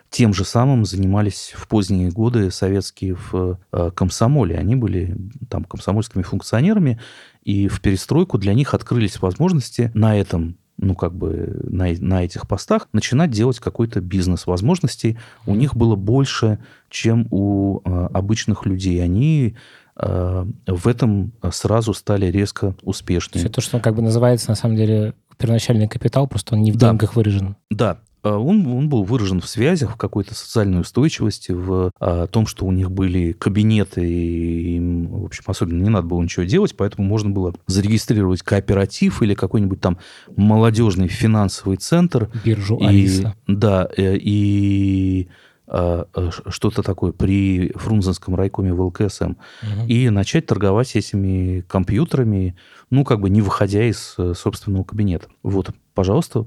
тем 0.09 0.33
же 0.33 0.45
самым 0.45 0.85
занимались 0.85 1.53
в 1.55 1.67
поздние 1.67 2.09
годы 2.09 2.49
советские 2.51 3.15
в 3.15 3.59
э, 3.71 3.91
комсомоле. 3.93 4.57
Они 4.57 4.75
были 4.75 5.17
там 5.49 5.65
комсомольскими 5.65 6.23
функционерами, 6.23 6.99
и 7.43 7.67
в 7.67 7.81
перестройку 7.81 8.37
для 8.37 8.53
них 8.53 8.73
открылись 8.73 9.21
возможности 9.21 9.91
на 9.93 10.17
этом 10.17 10.57
ну, 10.77 10.95
как 10.95 11.13
бы 11.13 11.59
на, 11.63 11.87
на 11.99 12.23
этих 12.23 12.47
постах 12.47 12.87
начинать 12.93 13.31
делать 13.31 13.59
какой-то 13.59 13.99
бизнес. 13.99 14.45
Возможностей 14.45 15.17
у 15.45 15.55
них 15.55 15.75
было 15.75 15.95
больше, 15.95 16.59
чем 16.89 17.27
у 17.31 17.79
э, 17.83 18.09
обычных 18.13 18.65
людей. 18.65 19.03
Они 19.03 19.55
в 19.99 20.87
этом 20.87 21.31
сразу 21.51 21.93
стали 21.93 22.27
резко 22.27 22.75
успешными. 22.83 23.43
Все 23.43 23.49
то, 23.49 23.61
что 23.61 23.79
как 23.79 23.95
бы 23.95 24.01
называется 24.01 24.49
на 24.49 24.55
самом 24.55 24.75
деле 24.75 25.13
первоначальный 25.37 25.87
капитал, 25.87 26.27
просто 26.27 26.55
он 26.55 26.61
не 26.61 26.71
в 26.71 26.77
да. 26.77 26.89
деньгах 26.89 27.15
выражен. 27.15 27.55
Да, 27.69 27.99
э, 28.23 28.29
он, 28.29 28.65
он 28.67 28.89
был 28.89 29.03
выражен 29.03 29.39
в 29.39 29.47
связях, 29.47 29.93
в 29.93 29.95
какой-то 29.95 30.35
социальной 30.35 30.81
устойчивости, 30.81 31.51
в 31.51 31.91
а, 31.99 32.27
том, 32.27 32.47
что 32.47 32.65
у 32.65 32.71
них 32.71 32.91
были 32.91 33.33
кабинеты, 33.33 34.07
и 34.07 34.75
им, 34.77 35.07
в 35.07 35.25
общем, 35.25 35.43
особенно 35.47 35.81
не 35.81 35.89
надо 35.89 36.07
было 36.07 36.21
ничего 36.21 36.45
делать, 36.45 36.75
поэтому 36.75 37.07
можно 37.07 37.29
было 37.29 37.53
зарегистрировать 37.67 38.41
кооператив 38.41 39.21
или 39.21 39.33
какой-нибудь 39.33 39.79
там 39.79 39.97
молодежный 40.35 41.07
финансовый 41.07 41.77
центр. 41.77 42.29
Биржу 42.43 42.79
Алиса. 42.81 43.35
Да, 43.47 43.87
и 43.95 45.27
что-то 46.49 46.81
такое 46.81 47.11
при 47.11 47.71
Фрунзенском 47.75 48.35
райкоме 48.35 48.73
в 48.73 48.81
ЛКСМ 48.81 49.31
угу. 49.31 49.87
и 49.87 50.09
начать 50.09 50.45
торговать 50.45 50.95
этими 50.95 51.61
компьютерами, 51.67 52.55
ну, 52.89 53.03
как 53.03 53.19
бы 53.19 53.29
не 53.29 53.41
выходя 53.41 53.83
из 53.83 54.15
э, 54.17 54.33
собственного 54.33 54.85
кабинета. 54.85 55.27
Вот, 55.43 55.71
пожалуйста, 55.93 56.45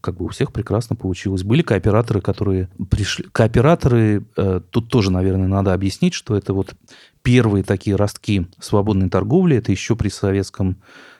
как 0.00 0.16
бы 0.16 0.24
у 0.24 0.28
всех 0.28 0.52
прекрасно 0.52 0.96
получилось. 0.96 1.42
Были 1.42 1.60
кооператоры, 1.60 2.22
которые 2.22 2.70
пришли... 2.90 3.26
Кооператоры, 3.30 4.24
э, 4.36 4.60
тут 4.70 4.88
тоже, 4.88 5.12
наверное, 5.12 5.48
надо 5.48 5.74
объяснить, 5.74 6.14
что 6.14 6.34
это 6.34 6.54
вот 6.54 6.74
первые 7.22 7.62
такие 7.62 7.96
ростки 7.96 8.46
свободной 8.58 9.10
торговли, 9.10 9.56
это 9.56 9.70
еще 9.70 9.96
при 9.96 10.08
Советском 10.08 10.78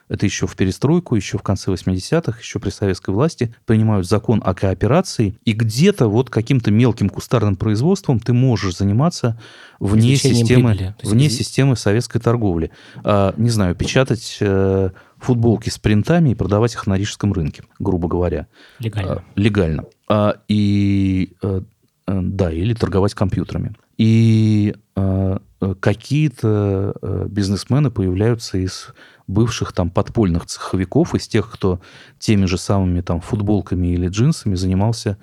это 0.09 0.25
еще 0.25 0.47
в 0.47 0.55
перестройку, 0.55 1.15
еще 1.15 1.37
в 1.37 1.43
конце 1.43 1.71
80-х, 1.71 2.39
еще 2.39 2.59
при 2.59 2.69
советской 2.69 3.11
власти, 3.11 3.53
принимают 3.65 4.07
закон 4.07 4.41
о 4.43 4.53
кооперации, 4.53 5.37
и 5.43 5.53
где-то 5.53 6.07
вот 6.07 6.29
каким-то 6.29 6.71
мелким 6.71 7.09
кустарным 7.09 7.55
производством 7.55 8.19
ты 8.19 8.33
можешь 8.33 8.77
заниматься 8.77 9.39
вне, 9.79 10.15
системы, 10.15 10.95
вне 11.03 11.25
есть... 11.25 11.37
системы 11.37 11.75
советской 11.75 12.19
торговли. 12.19 12.71
А, 13.03 13.33
не 13.37 13.49
знаю, 13.49 13.75
печатать 13.75 14.37
э, 14.39 14.91
футболки 15.17 15.69
с 15.69 15.77
принтами 15.77 16.29
и 16.31 16.35
продавать 16.35 16.73
их 16.73 16.87
на 16.87 16.95
рижском 16.95 17.33
рынке, 17.33 17.63
грубо 17.79 18.07
говоря. 18.07 18.47
Легально. 18.79 19.13
А, 19.13 19.23
легально. 19.35 19.85
А, 20.07 20.35
и 20.47 21.33
а, 21.43 21.61
да, 22.07 22.51
или 22.51 22.73
торговать 22.73 23.13
компьютерами. 23.13 23.73
И 23.97 24.75
а, 24.95 25.39
какие-то 25.79 27.27
бизнесмены 27.29 27.89
появляются 27.89 28.59
из 28.59 28.93
бывших 29.27 29.73
там 29.73 29.89
подпольных 29.89 30.45
цеховиков, 30.45 31.15
из 31.15 31.27
тех, 31.27 31.51
кто 31.51 31.79
теми 32.19 32.45
же 32.45 32.57
самыми 32.57 33.01
там 33.01 33.21
футболками 33.21 33.87
или 33.87 34.07
джинсами 34.07 34.55
занимался 34.55 35.17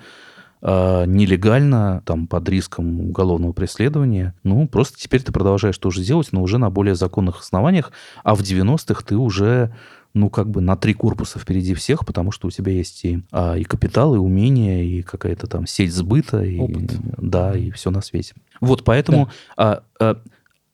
э, 0.62 1.05
нелегально, 1.07 2.03
там, 2.05 2.27
под 2.27 2.49
риском 2.49 3.01
уголовного 3.01 3.53
преследования. 3.53 4.35
Ну, 4.45 4.69
просто 4.69 4.99
теперь 4.99 5.23
ты 5.23 5.33
продолжаешь 5.33 5.79
тоже 5.79 6.03
делать, 6.03 6.29
но 6.33 6.43
уже 6.43 6.59
на 6.59 6.71
более 6.71 6.95
законных 6.95 7.40
основаниях. 7.40 7.93
А 8.23 8.35
в 8.35 8.40
90-х 8.40 9.03
ты 9.05 9.17
уже 9.17 9.75
ну, 10.14 10.31
как 10.31 10.49
бы 10.49 10.61
на 10.61 10.77
три 10.77 10.95
корпуса 10.95 11.40
впереди 11.40 11.75
всех, 11.75 12.07
потому 12.07 12.31
что 12.31 12.47
у 12.47 12.51
тебя 12.51 12.73
есть 12.73 13.05
и, 13.05 13.23
а, 13.33 13.57
и 13.57 13.64
капитал, 13.64 14.14
и 14.14 14.19
умения, 14.19 14.85
и 14.85 15.03
какая-то 15.03 15.49
там 15.49 15.67
сеть 15.67 15.93
сбыта, 15.93 16.40
и, 16.40 16.61
Опыт. 16.61 16.95
да, 17.19 17.57
и 17.57 17.73
все 17.73 17.90
на 17.90 18.01
свете. 18.01 18.35
Вот, 18.61 18.85
поэтому 18.85 19.29
а, 19.57 19.83
а, 19.99 20.21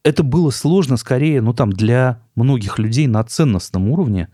это 0.03 0.23
было 0.23 0.51
сложно 0.51 0.97
скорее, 0.97 1.41
ну, 1.41 1.53
там, 1.53 1.73
для 1.73 2.23
многих 2.35 2.79
людей 2.79 3.07
на 3.07 3.23
ценностном 3.23 3.89
уровне, 3.89 4.29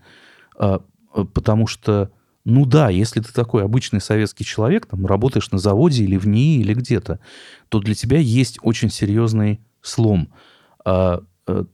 а, 0.57 0.81
а, 1.13 1.25
потому 1.25 1.67
что, 1.67 2.11
ну 2.45 2.65
да, 2.65 2.89
если 2.89 3.19
ты 3.19 3.33
такой 3.33 3.63
обычный 3.63 3.99
советский 3.99 4.45
человек, 4.45 4.85
там, 4.85 5.05
работаешь 5.05 5.51
на 5.51 5.57
заводе 5.57 6.03
или 6.03 6.17
в 6.17 6.27
НИИ, 6.27 6.61
или 6.61 6.73
где-то, 6.73 7.19
то 7.69 7.79
для 7.79 7.95
тебя 7.95 8.19
есть 8.19 8.59
очень 8.61 8.89
серьезный 8.89 9.59
слом 9.81 10.29
а, 10.85 11.21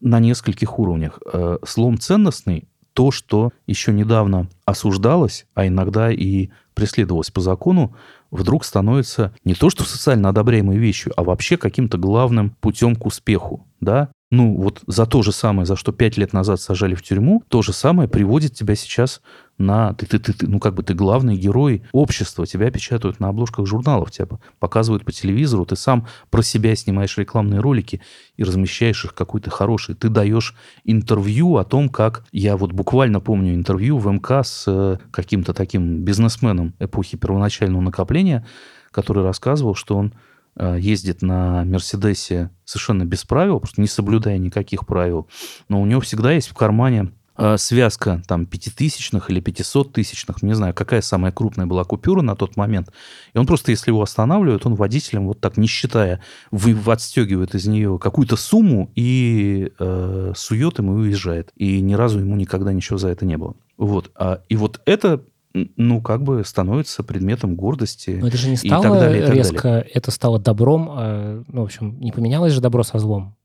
на 0.01 0.19
нескольких 0.19 0.77
уровнях. 0.77 1.19
Слом 1.65 1.97
ценностный 1.97 2.67
то, 2.93 3.09
что 3.09 3.51
еще 3.65 3.91
недавно 3.91 4.47
осуждалось, 4.65 5.47
а 5.55 5.65
иногда 5.65 6.11
и 6.11 6.49
преследовалось 6.75 7.31
по 7.31 7.41
закону, 7.41 7.95
вдруг 8.33 8.65
становится 8.65 9.33
не 9.45 9.53
то 9.53 9.69
что 9.69 9.83
социально 9.83 10.29
одобряемой 10.29 10.77
вещью, 10.77 11.13
а 11.15 11.23
вообще 11.23 11.55
каким-то 11.57 11.97
главным 11.97 12.51
путем 12.59 12.95
к 12.95 13.05
успеху. 13.05 13.65
Да? 13.79 14.09
Ну, 14.31 14.55
вот 14.55 14.81
за 14.87 15.05
то 15.05 15.21
же 15.21 15.31
самое, 15.31 15.67
за 15.67 15.75
что 15.75 15.91
пять 15.91 16.17
лет 16.17 16.33
назад 16.33 16.59
сажали 16.59 16.95
в 16.95 17.03
тюрьму, 17.03 17.43
то 17.49 17.61
же 17.61 17.71
самое 17.71 18.09
приводит 18.09 18.53
тебя 18.53 18.75
сейчас 18.75 19.21
на... 19.57 19.93
Ты, 19.93 20.05
ты, 20.05 20.19
ты, 20.19 20.33
ты, 20.33 20.47
ну, 20.47 20.59
как 20.59 20.73
бы 20.73 20.83
ты 20.83 20.93
главный 20.93 21.37
герой 21.37 21.83
общества, 21.91 22.45
тебя 22.45 22.71
печатают 22.71 23.19
на 23.19 23.29
обложках 23.29 23.65
журналов, 23.65 24.11
тебя 24.11 24.27
показывают 24.59 25.05
по 25.05 25.11
телевизору, 25.11 25.65
ты 25.65 25.75
сам 25.75 26.07
про 26.29 26.41
себя 26.41 26.75
снимаешь 26.75 27.17
рекламные 27.17 27.59
ролики 27.59 28.01
и 28.37 28.43
размещаешь 28.43 29.05
их 29.05 29.13
какой-то 29.13 29.49
хороший. 29.49 29.95
Ты 29.95 30.09
даешь 30.09 30.55
интервью 30.83 31.57
о 31.57 31.63
том, 31.63 31.89
как... 31.89 32.23
Я 32.31 32.57
вот 32.57 32.71
буквально 32.71 33.19
помню 33.19 33.53
интервью 33.53 33.97
в 33.97 34.11
МК 34.11 34.43
с 34.43 34.65
э, 34.67 34.97
каким-то 35.11 35.53
таким 35.53 36.03
бизнесменом 36.03 36.73
эпохи 36.79 37.17
первоначального 37.17 37.81
накопления, 37.81 38.45
который 38.91 39.23
рассказывал, 39.23 39.75
что 39.75 39.97
он 39.97 40.13
э, 40.55 40.77
ездит 40.79 41.21
на 41.21 41.63
Мерседесе 41.63 42.49
совершенно 42.65 43.05
без 43.05 43.23
правил, 43.23 43.59
просто 43.59 43.81
не 43.81 43.87
соблюдая 43.87 44.37
никаких 44.37 44.85
правил, 44.85 45.27
но 45.69 45.81
у 45.81 45.85
него 45.85 46.01
всегда 46.01 46.31
есть 46.31 46.49
в 46.49 46.53
кармане 46.53 47.11
связка 47.57 48.21
там 48.27 48.45
пятитысячных 48.45 49.29
или 49.29 49.39
пятисоттысячных, 49.39 50.43
не 50.43 50.53
знаю, 50.53 50.73
какая 50.73 51.01
самая 51.01 51.31
крупная 51.31 51.65
была 51.65 51.83
купюра 51.83 52.21
на 52.21 52.35
тот 52.35 52.57
момент. 52.57 52.91
И 53.33 53.37
он 53.37 53.45
просто, 53.45 53.71
если 53.71 53.91
его 53.91 54.01
останавливают, 54.01 54.65
он 54.65 54.75
водителем 54.75 55.27
вот 55.27 55.39
так, 55.39 55.57
не 55.57 55.67
считая, 55.67 56.21
вы, 56.51 56.77
отстегивает 56.91 57.55
из 57.55 57.65
нее 57.65 57.97
какую-то 57.99 58.35
сумму 58.35 58.91
и 58.95 59.71
э, 59.79 60.33
сует 60.35 60.79
им 60.79 60.91
и 60.91 60.93
уезжает. 60.93 61.51
И 61.55 61.81
ни 61.81 61.93
разу 61.93 62.19
ему 62.19 62.35
никогда 62.35 62.71
ничего 62.73 62.97
за 62.97 63.09
это 63.09 63.25
не 63.25 63.37
было. 63.37 63.55
Вот. 63.77 64.11
А, 64.15 64.41
и 64.49 64.55
вот 64.55 64.81
это 64.85 65.23
ну, 65.53 66.01
как 66.01 66.23
бы 66.23 66.43
становится 66.45 67.03
предметом 67.03 67.55
гордости. 67.55 68.17
Но 68.19 68.27
это 68.27 68.37
же 68.37 68.49
не 68.49 68.55
и 68.55 68.69
так 68.69 68.79
стало 68.79 68.99
далее, 68.99 69.23
и 69.23 69.25
так 69.25 69.35
резко, 69.35 69.61
далее. 69.61 69.89
это 69.93 70.11
стало 70.11 70.39
добром, 70.39 70.89
а, 70.91 71.43
ну, 71.47 71.61
в 71.61 71.65
общем, 71.65 71.99
не 71.99 72.11
поменялось 72.11 72.53
же 72.53 72.61
добро 72.61 72.83
со 72.83 72.97
злом, 72.99 73.35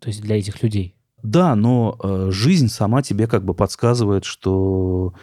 то 0.00 0.08
есть 0.08 0.20
для 0.22 0.38
этих 0.38 0.62
людей. 0.62 0.94
Да, 1.22 1.54
но 1.54 1.96
э, 2.02 2.28
жизнь 2.30 2.68
сама 2.68 3.02
тебе 3.02 3.26
как 3.26 3.44
бы 3.44 3.54
подсказывает, 3.54 4.24
что, 4.24 5.14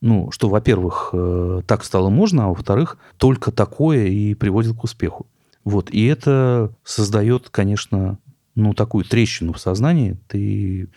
ну, 0.00 0.30
что, 0.30 0.48
во-первых, 0.48 1.10
э, 1.12 1.62
так 1.66 1.84
стало 1.84 2.08
можно, 2.08 2.46
а 2.46 2.48
во-вторых, 2.48 2.98
только 3.16 3.50
такое 3.50 4.06
и 4.06 4.34
приводит 4.34 4.76
к 4.76 4.84
успеху. 4.84 5.26
Вот, 5.64 5.90
и 5.90 6.06
это 6.06 6.72
создает, 6.84 7.50
конечно, 7.50 8.18
ну, 8.54 8.74
такую 8.74 9.04
трещину 9.04 9.52
в 9.52 9.60
сознании. 9.60 10.16
Ты 10.28 10.88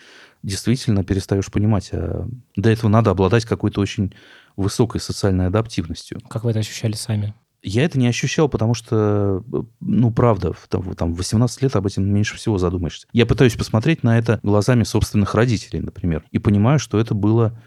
действительно 0.44 1.04
перестаешь 1.04 1.52
понимать, 1.52 1.90
а 1.92 2.28
для 2.56 2.74
этого 2.74 2.90
надо 2.90 3.12
обладать 3.12 3.46
какой-то 3.46 3.82
очень 3.82 4.14
высокой 4.56 5.02
социальной 5.02 5.48
адаптивностью. 5.48 6.20
Как 6.30 6.44
вы 6.44 6.52
это 6.52 6.60
ощущали 6.60 6.94
сами? 6.94 7.34
Я 7.66 7.86
это 7.86 7.98
не 7.98 8.08
ощущал, 8.08 8.50
потому 8.50 8.74
что, 8.74 9.42
ну, 9.80 10.12
правда, 10.12 10.52
в, 10.52 10.68
там, 10.68 10.94
там, 10.96 11.14
в 11.14 11.18
18 11.18 11.62
лет 11.62 11.76
об 11.78 11.86
этом 11.88 12.06
меньше 12.06 12.36
всего 12.36 12.58
задумаешься. 12.58 13.08
Я 13.14 13.26
пытаюсь 13.26 13.56
посмотреть 13.56 14.04
на 14.04 14.18
это 14.18 14.40
глазами 14.44 14.84
собственных 14.84 15.34
родителей, 15.34 15.80
например, 15.80 16.26
и 16.32 16.40
понимаю, 16.40 16.78
что 16.78 17.00
это 17.00 17.14
было, 17.16 17.58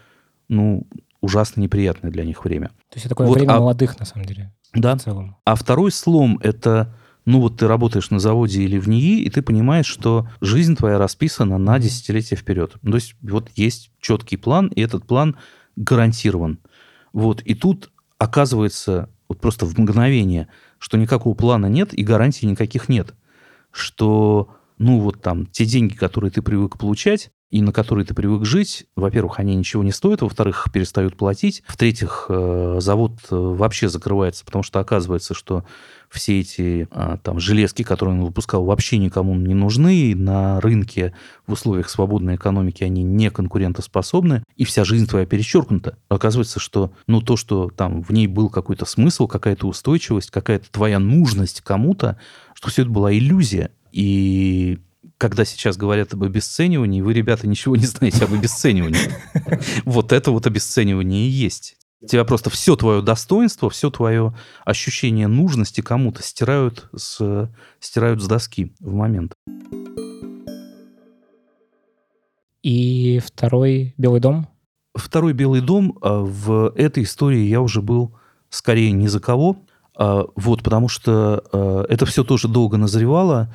ну, 0.49 0.87
ужасно 1.19 1.61
неприятное 1.61 2.11
для 2.11 2.23
них 2.23 2.45
время. 2.45 2.67
То 2.89 2.95
есть 2.95 3.05
это 3.07 3.09
такое 3.15 3.27
Вот, 3.27 3.37
время 3.39 3.53
а- 3.53 3.59
молодых, 3.59 3.99
на 3.99 4.05
самом 4.05 4.25
деле, 4.27 4.53
Да. 4.73 4.95
в 4.95 5.01
целом. 5.01 5.35
А 5.45 5.55
второй 5.55 5.91
слом– 5.91 6.37
это, 6.43 6.93
ну, 7.25 7.41
вот 7.41 7.57
ты 7.57 7.67
работаешь 7.67 8.11
на 8.11 8.19
заводе 8.19 8.61
или 8.61 8.77
в 8.77 8.87
НИИ, 8.87 9.21
и 9.23 9.29
ты 9.31 9.41
понимаешь, 9.41 9.87
что 9.87 10.29
жизнь 10.41 10.75
твоя 10.75 10.99
расписана 10.99 11.57
на 11.57 11.79
десятилетия 11.79 12.35
вперед. 12.35 12.75
То 12.83 12.93
есть 12.95 13.15
вот 13.23 13.49
есть 13.55 13.89
четкий 13.99 14.37
план, 14.37 14.67
и 14.67 14.81
этот 14.81 15.07
план 15.07 15.37
гарантирован. 15.75 16.59
Вот, 17.13 17.41
и 17.41 17.55
тут 17.55 17.91
оказывается 18.19 19.09
вот 19.29 19.39
просто 19.39 19.65
в 19.65 19.77
мгновение, 19.77 20.47
что 20.79 20.97
никакого 20.97 21.33
плана 21.33 21.67
нет 21.67 21.93
и 21.93 22.03
гарантий 22.03 22.45
никаких 22.45 22.89
нет. 22.89 23.13
Что, 23.71 24.55
ну, 24.77 24.99
вот 24.99 25.21
там, 25.21 25.45
те 25.45 25.65
деньги, 25.65 25.93
которые 25.93 26.31
ты 26.31 26.41
привык 26.41 26.77
получать, 26.77 27.31
и 27.49 27.61
на 27.61 27.71
которые 27.71 28.05
ты 28.05 28.13
привык 28.13 28.45
жить, 28.45 28.87
во-первых, 28.95 29.39
они 29.39 29.55
ничего 29.55 29.83
не 29.83 29.91
стоят, 29.91 30.21
во-вторых, 30.21 30.67
перестают 30.73 31.15
платить, 31.15 31.63
в-третьих, 31.67 32.25
э, 32.29 32.77
завод 32.79 33.13
э, 33.31 33.35
вообще 33.35 33.87
закрывается, 33.87 34.43
потому 34.43 34.63
что 34.63 34.79
оказывается, 34.79 35.33
что 35.33 35.63
все 36.09 36.39
эти 36.39 36.87
а, 36.91 37.17
там 37.17 37.39
железки, 37.39 37.83
которые 37.83 38.15
он 38.15 38.25
выпускал, 38.25 38.63
вообще 38.63 38.97
никому 38.97 39.35
не 39.35 39.53
нужны, 39.53 40.15
на 40.15 40.59
рынке 40.61 41.13
в 41.45 41.53
условиях 41.53 41.89
свободной 41.89 42.35
экономики 42.35 42.83
они 42.83 43.03
не 43.03 43.29
конкурентоспособны, 43.29 44.43
и 44.55 44.63
вся 44.63 44.85
жизнь 44.85 45.07
твоя 45.07 45.25
перечеркнута. 45.25 45.97
Оказывается, 46.09 46.59
что 46.59 46.91
ну, 47.07 47.21
то, 47.21 47.35
что 47.35 47.69
там 47.69 48.01
в 48.01 48.11
ней 48.11 48.27
был 48.27 48.49
какой-то 48.49 48.85
смысл, 48.85 49.27
какая-то 49.27 49.67
устойчивость, 49.67 50.31
какая-то 50.31 50.71
твоя 50.71 50.99
нужность 50.99 51.61
кому-то, 51.61 52.17
что 52.53 52.69
все 52.69 52.83
это 52.83 52.91
была 52.91 53.13
иллюзия. 53.13 53.71
И 53.91 54.79
когда 55.17 55.45
сейчас 55.45 55.77
говорят 55.77 56.13
об 56.13 56.23
обесценивании, 56.23 57.01
вы, 57.01 57.13
ребята, 57.13 57.47
ничего 57.47 57.75
не 57.75 57.85
знаете 57.85 58.25
об 58.25 58.33
обесценивании. 58.33 59.11
Вот 59.85 60.11
это 60.11 60.31
вот 60.31 60.45
обесценивание 60.45 61.27
и 61.27 61.29
есть. 61.29 61.77
Тебя 62.07 62.25
просто 62.25 62.51
все 62.51 62.75
твое 62.75 63.01
достоинство, 63.01 63.69
все 63.69 63.89
твое 63.89 64.35
ощущение 64.65 65.27
нужности 65.27 65.81
кому-то 65.81 66.21
стирают 66.21 66.89
с, 66.95 67.49
стирают 67.79 68.21
с 68.21 68.27
доски 68.27 68.75
в 68.79 68.93
момент. 68.93 69.33
И 72.61 73.19
второй 73.25 73.95
«Белый 73.97 74.19
дом»? 74.19 74.47
Второй 74.93 75.33
«Белый 75.33 75.61
дом» 75.61 75.97
а, 76.01 76.19
в 76.19 76.71
этой 76.75 77.03
истории 77.03 77.47
я 77.47 77.61
уже 77.61 77.81
был 77.81 78.15
скорее 78.49 78.91
ни 78.91 79.07
за 79.07 79.19
кого, 79.19 79.65
а, 79.95 80.25
вот, 80.35 80.61
потому 80.61 80.89
что 80.89 81.43
а, 81.51 81.85
это 81.89 82.05
все 82.05 82.23
тоже 82.23 82.47
долго 82.47 82.77
назревало, 82.77 83.53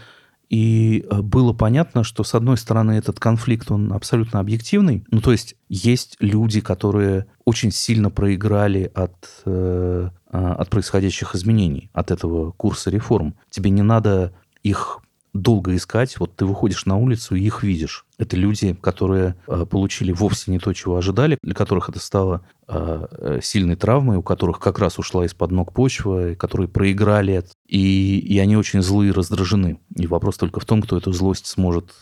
и 0.52 1.06
а, 1.08 1.22
было 1.22 1.54
понятно, 1.54 2.04
что, 2.04 2.24
с 2.24 2.34
одной 2.34 2.58
стороны, 2.58 2.92
этот 2.92 3.18
конфликт, 3.18 3.70
он 3.70 3.90
абсолютно 3.90 4.38
объективный. 4.38 5.02
Ну, 5.10 5.22
то 5.22 5.32
есть, 5.32 5.56
есть 5.70 6.16
люди, 6.20 6.60
которые 6.60 7.24
очень 7.46 7.70
сильно 7.70 8.10
проиграли 8.10 8.92
от, 8.94 9.14
э, 9.46 10.10
а, 10.30 10.52
от 10.52 10.68
происходящих 10.68 11.34
изменений, 11.34 11.88
от 11.94 12.10
этого 12.10 12.50
курса 12.50 12.90
реформ. 12.90 13.34
Тебе 13.48 13.70
не 13.70 13.80
надо 13.80 14.34
их 14.62 15.00
долго 15.34 15.74
искать. 15.76 16.18
Вот 16.20 16.36
ты 16.36 16.44
выходишь 16.44 16.84
на 16.86 16.96
улицу 16.96 17.34
и 17.34 17.40
их 17.42 17.62
видишь. 17.62 18.04
Это 18.18 18.36
люди, 18.36 18.74
которые 18.74 19.34
э, 19.48 19.64
получили 19.64 20.12
вовсе 20.12 20.50
не 20.50 20.58
то, 20.58 20.72
чего 20.72 20.96
ожидали, 20.96 21.38
для 21.42 21.54
которых 21.54 21.88
это 21.88 21.98
стало 21.98 22.42
э, 22.68 23.06
э, 23.10 23.40
сильной 23.42 23.76
травмой, 23.76 24.18
у 24.18 24.22
которых 24.22 24.58
как 24.60 24.78
раз 24.78 24.98
ушла 24.98 25.24
из-под 25.26 25.50
ног 25.50 25.72
почва, 25.72 26.34
которые 26.34 26.68
проиграли, 26.68 27.34
это. 27.34 27.48
и, 27.66 28.18
и 28.18 28.38
они 28.38 28.56
очень 28.56 28.82
злые 28.82 29.08
и 29.10 29.12
раздражены. 29.12 29.78
И 29.96 30.06
вопрос 30.06 30.36
только 30.36 30.60
в 30.60 30.64
том, 30.66 30.82
кто 30.82 30.98
эту 30.98 31.12
злость 31.12 31.46
сможет 31.46 31.92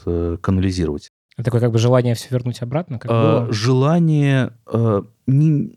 канализировать. 0.40 1.10
Это 1.36 1.44
такое 1.46 1.60
как 1.60 1.72
бы 1.72 1.78
желание 1.78 2.14
все 2.14 2.26
вернуть 2.30 2.60
обратно, 2.60 2.98
как 2.98 3.10
А, 3.10 3.40
было? 3.44 3.52
желание 3.52 4.52
э, 4.66 5.02
не- 5.26 5.72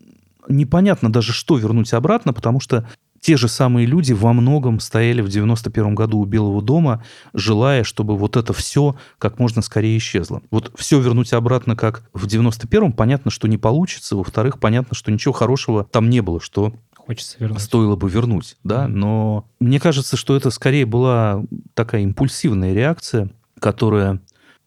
непонятно 0.48 1.10
даже, 1.12 1.32
что 1.32 1.56
вернуть 1.56 1.92
обратно, 1.94 2.32
потому 2.34 2.60
что 2.60 2.86
те 3.24 3.38
же 3.38 3.48
самые 3.48 3.86
люди 3.86 4.12
во 4.12 4.34
многом 4.34 4.80
стояли 4.80 5.22
в 5.22 5.30
91 5.30 5.94
году 5.94 6.18
у 6.18 6.26
Белого 6.26 6.60
дома, 6.60 7.02
желая, 7.32 7.82
чтобы 7.82 8.18
вот 8.18 8.36
это 8.36 8.52
все 8.52 8.96
как 9.16 9.38
можно 9.38 9.62
скорее 9.62 9.96
исчезло. 9.96 10.42
Вот 10.50 10.70
все 10.76 11.00
вернуть 11.00 11.32
обратно, 11.32 11.74
как 11.74 12.04
в 12.12 12.26
91-м, 12.26 12.92
понятно, 12.92 13.30
что 13.30 13.48
не 13.48 13.56
получится. 13.56 14.14
Во-вторых, 14.14 14.60
понятно, 14.60 14.94
что 14.94 15.10
ничего 15.10 15.32
хорошего 15.32 15.84
там 15.84 16.10
не 16.10 16.20
было, 16.20 16.38
что 16.38 16.74
Хочется 16.98 17.38
вернуть. 17.38 17.62
стоило 17.62 17.96
бы 17.96 18.10
вернуть, 18.10 18.58
да, 18.62 18.88
но 18.88 19.46
мне 19.58 19.80
кажется, 19.80 20.18
что 20.18 20.36
это 20.36 20.50
скорее 20.50 20.84
была 20.84 21.42
такая 21.72 22.02
импульсивная 22.02 22.74
реакция, 22.74 23.30
которая, 23.58 24.20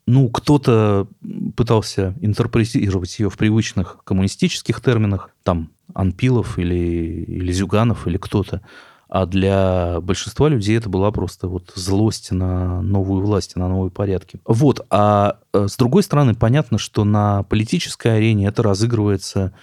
ну, 0.07 0.29
кто-то 0.29 1.07
пытался 1.55 2.15
интерпретировать 2.21 3.19
ее 3.19 3.29
в 3.29 3.37
привычных 3.37 3.99
коммунистических 4.03 4.81
терминах, 4.81 5.29
там, 5.43 5.69
Анпилов 5.93 6.59
или, 6.59 6.75
или 7.27 7.51
Зюганов 7.51 8.07
или 8.07 8.17
кто-то, 8.17 8.61
А 9.09 9.25
для 9.25 9.99
большинства 10.01 10.49
людей 10.49 10.77
это 10.77 10.89
была 10.89 11.11
просто 11.11 11.47
вот 11.47 11.71
злость 11.75 12.31
на 12.31 12.81
новую 12.81 13.25
власть, 13.25 13.55
на 13.55 13.67
новые 13.69 13.89
порядки. 13.89 14.39
Вот. 14.45 14.85
А 14.89 15.39
э, 15.53 15.67
с 15.67 15.77
другой 15.77 16.03
стороны, 16.03 16.35
понятно, 16.35 16.77
что 16.77 17.05
на 17.05 17.43
политической 17.43 18.17
арене 18.17 18.47
это 18.47 18.63
разыгрывается 18.63 19.53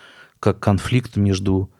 как 0.41 0.61
конфликт 0.61 1.17
между 1.17 1.71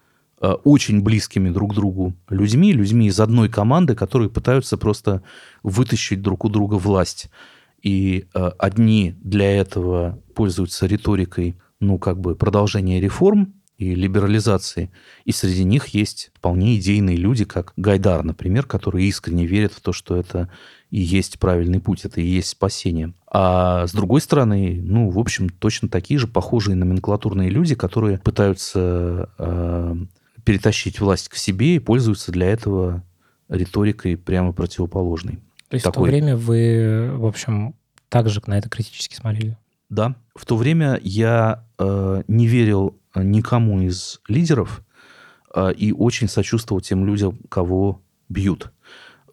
э, 0.41 0.53
очень 0.65 1.03
близкими 1.03 1.49
друг 1.49 1.75
другу 1.75 2.15
людьми, 2.29 2.73
людьми 2.73 3.07
из 3.07 3.19
одной 3.19 3.49
команды, 3.49 3.95
которые 3.95 4.29
пытаются 4.29 4.77
просто 4.77 5.23
вытащить 5.63 6.21
друг 6.21 6.45
у 6.45 6.51
друга 6.51 6.75
власть. 6.75 7.31
И 7.83 8.27
э, 8.35 8.51
одни 8.59 9.15
для 9.23 9.59
этого 9.59 10.19
пользуются 10.35 10.87
риторикой, 10.87 11.57
ну, 11.81 11.99
как 11.99 12.19
бы 12.19 12.35
продолжения 12.35 13.01
реформ, 13.01 13.55
и 13.77 13.95
либерализации. 13.95 14.91
И 15.25 15.33
среди 15.33 15.65
них 15.65 15.89
есть 15.89 16.31
вполне 16.35 16.77
идейные 16.79 17.17
люди, 17.17 17.45
как 17.45 17.73
Гайдар, 17.77 18.23
например, 18.23 18.67
которые 18.67 19.09
искренне 19.09 19.47
верят 19.47 19.73
в 19.73 19.81
то, 19.81 19.93
что 19.93 20.17
это 20.17 20.49
и 20.91 21.01
есть 21.01 21.41
правильный 21.41 21.81
путь, 21.81 22.05
это 22.05 22.21
и 22.21 22.27
есть 22.27 22.49
спасение. 22.49 23.15
А 23.27 23.87
с 23.87 23.93
другой 23.93 24.21
стороны, 24.21 24.81
ну, 24.81 25.11
в 25.11 25.19
общем, 25.19 25.49
точно 25.49 25.89
такие 25.89 26.19
же 26.19 26.29
похожие 26.29 26.77
номенклатурные 26.77 27.51
люди, 27.51 27.75
которые 27.75 28.19
пытаются 28.19 29.29
э, 29.39 29.97
перетащить 30.45 31.01
власть 31.01 31.29
к 31.29 31.35
себе 31.35 31.77
и 31.77 31.81
пользуются 31.81 32.31
для 32.31 32.47
этого 32.47 33.03
риторикой 33.49 34.17
прямо 34.17 34.53
противоположной. 34.53 35.41
То 35.69 35.75
есть 35.75 35.85
Такой... 35.85 36.09
в 36.09 36.13
то 36.13 36.17
время 36.17 36.37
вы, 36.37 37.11
в 37.15 37.27
общем, 37.27 37.75
также 38.09 38.41
на 38.47 38.57
это 38.57 38.69
критически 38.69 39.17
смотрели? 39.17 39.57
Да. 39.91 40.15
В 40.37 40.47
то 40.47 40.57
время 40.57 41.01
я 41.03 41.65
э, 41.79 42.23
не 42.29 42.47
верил 42.47 42.97
никому 43.23 43.81
из 43.81 44.21
лидеров 44.29 44.83
э, 45.55 45.73
и 45.75 45.93
очень 45.93 46.29
сочувствовал 46.29 46.81
тем 46.81 47.07
людям, 47.07 47.39
кого 47.49 48.01
бьют. 48.29 48.73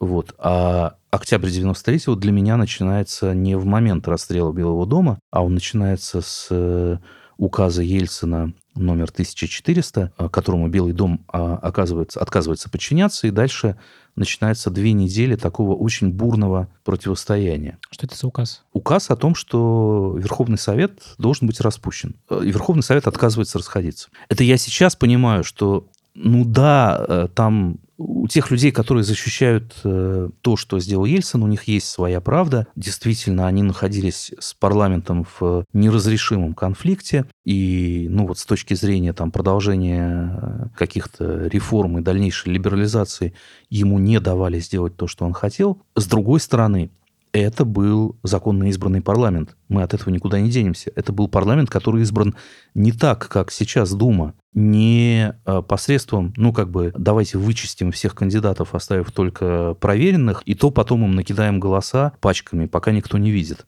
Вот. 0.00 0.34
А 0.38 0.96
октябрь 1.10 1.48
93-го 1.48 2.16
для 2.16 2.32
меня 2.32 2.56
начинается 2.56 3.34
не 3.34 3.56
в 3.56 3.64
момент 3.64 4.08
расстрела 4.08 4.52
Белого 4.52 4.86
дома, 4.86 5.18
а 5.30 5.44
он 5.44 5.54
начинается 5.54 6.20
с 6.20 6.48
э, 6.50 6.98
указа 7.36 7.82
Ельцина 7.82 8.52
номер 8.74 9.10
1400, 9.10 10.12
э, 10.16 10.28
которому 10.28 10.68
Белый 10.68 10.92
дом 10.92 11.24
а, 11.28 11.56
оказывается, 11.56 12.20
отказывается 12.20 12.70
подчиняться, 12.70 13.26
и 13.26 13.30
дальше 13.30 13.76
начинается 14.16 14.70
две 14.70 14.92
недели 14.92 15.36
такого 15.36 15.74
очень 15.74 16.10
бурного 16.10 16.68
противостояния. 16.84 17.78
Что 17.90 18.06
это 18.06 18.16
за 18.16 18.26
указ? 18.26 18.64
Указ 18.72 19.10
о 19.10 19.16
том, 19.16 19.34
что 19.34 20.16
Верховный 20.18 20.58
Совет 20.58 21.02
должен 21.18 21.46
быть 21.46 21.60
распущен. 21.60 22.16
И 22.30 22.50
Верховный 22.50 22.82
Совет 22.82 23.06
отказывается 23.06 23.58
расходиться. 23.58 24.08
Это 24.28 24.44
я 24.44 24.58
сейчас 24.58 24.96
понимаю, 24.96 25.44
что 25.44 25.86
ну 26.14 26.44
да, 26.44 27.04
э, 27.08 27.28
там 27.34 27.78
у 27.98 28.26
тех 28.28 28.50
людей, 28.50 28.72
которые 28.72 29.04
защищают 29.04 29.74
э, 29.84 30.30
то, 30.40 30.56
что 30.56 30.78
сделал 30.80 31.04
Ельцин, 31.04 31.42
у 31.42 31.46
них 31.46 31.64
есть 31.64 31.88
своя 31.88 32.20
правда. 32.20 32.66
Действительно, 32.76 33.46
они 33.46 33.62
находились 33.62 34.32
с 34.38 34.54
парламентом 34.54 35.26
в 35.38 35.64
неразрешимом 35.72 36.54
конфликте. 36.54 37.26
И, 37.44 38.06
ну 38.10 38.26
вот 38.26 38.38
с 38.38 38.46
точки 38.46 38.74
зрения 38.74 39.12
там, 39.12 39.30
продолжения 39.30 40.38
э, 40.40 40.66
каких-то 40.76 41.46
реформ 41.46 41.98
и 41.98 42.02
дальнейшей 42.02 42.52
либерализации, 42.52 43.34
ему 43.70 43.98
не 43.98 44.20
давали 44.20 44.58
сделать 44.58 44.96
то, 44.96 45.06
что 45.06 45.24
он 45.24 45.32
хотел. 45.32 45.82
С 45.94 46.06
другой 46.06 46.40
стороны, 46.40 46.90
это 47.32 47.64
был 47.64 48.18
законно 48.22 48.64
избранный 48.64 49.00
парламент. 49.00 49.56
Мы 49.68 49.82
от 49.82 49.94
этого 49.94 50.10
никуда 50.10 50.38
не 50.40 50.50
денемся. 50.50 50.92
Это 50.94 51.12
был 51.12 51.28
парламент, 51.28 51.70
который 51.70 52.02
избран 52.02 52.34
не 52.74 52.92
так, 52.92 53.28
как 53.28 53.50
сейчас 53.50 53.92
Дума, 53.92 54.34
не 54.54 55.34
э, 55.46 55.62
посредством, 55.62 56.34
ну, 56.36 56.52
как 56.52 56.70
бы, 56.70 56.92
давайте 56.96 57.38
вычистим 57.38 57.90
всех 57.90 58.14
кандидатов, 58.14 58.74
оставив 58.74 59.10
только 59.12 59.74
проверенных, 59.80 60.42
и 60.44 60.54
то 60.54 60.70
потом 60.70 61.04
им 61.04 61.14
накидаем 61.14 61.58
голоса 61.58 62.12
пачками, 62.20 62.66
пока 62.66 62.92
никто 62.92 63.16
не 63.16 63.30
видит. 63.30 63.66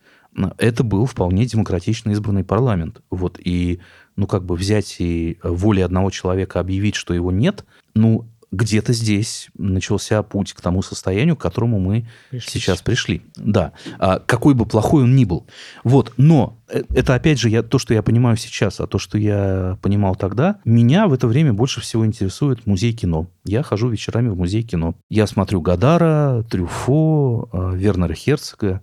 Это 0.59 0.83
был 0.83 1.07
вполне 1.07 1.47
демократично 1.47 2.11
избранный 2.11 2.45
парламент. 2.45 3.01
Вот, 3.09 3.39
и, 3.43 3.81
ну, 4.17 4.27
как 4.27 4.45
бы 4.45 4.57
взять 4.57 4.97
и 4.99 5.39
воли 5.43 5.81
одного 5.81 6.11
человека 6.11 6.61
объявить, 6.61 6.97
что 6.97 7.15
его 7.15 7.33
нет, 7.33 7.65
ну, 7.95 8.27
где-то 8.55 8.93
здесь 8.93 9.49
начался 9.57 10.23
путь 10.23 10.53
к 10.53 10.61
тому 10.61 10.83
состоянию, 10.83 11.37
к 11.37 11.41
которому 11.41 11.79
мы 11.79 12.07
пришли. 12.31 12.61
сейчас 12.61 12.81
пришли. 12.81 13.23
Да, 13.37 13.73
а, 13.99 14.21
какой 14.21 14.55
бы 14.55 14.67
плохой 14.67 15.05
он 15.05 15.17
ни 15.17 15.25
был. 15.25 15.47
Вот, 15.83 16.13
но 16.17 16.59
э, 16.69 16.83
это 16.95 17.15
опять 17.15 17.39
же 17.39 17.49
я, 17.51 17.63
то, 17.63 17.79
что 17.79 17.95
я 17.95 18.03
понимаю 18.03 18.37
сейчас, 18.37 18.81
а 18.81 18.87
то, 18.87 18.99
что 18.99 19.19
я 19.19 19.79
понимал 19.83 20.15
тогда, 20.17 20.61
меня 20.65 21.07
в 21.09 21.13
это 21.13 21.27
время 21.27 21.53
больше 21.53 21.81
всего 21.81 22.07
интересует 22.07 22.67
музей 22.67 22.93
кино. 22.93 23.29
Я 23.45 23.63
хожу 23.63 23.89
вечерами 23.89 24.29
в 24.29 24.37
музей 24.37 24.63
кино. 24.63 24.95
Я 25.11 25.27
смотрю 25.27 25.61
Гадара, 25.61 26.45
Трюфо, 26.49 27.49
э, 27.53 27.77
Вернера 27.77 28.15
Херцога, 28.15 28.83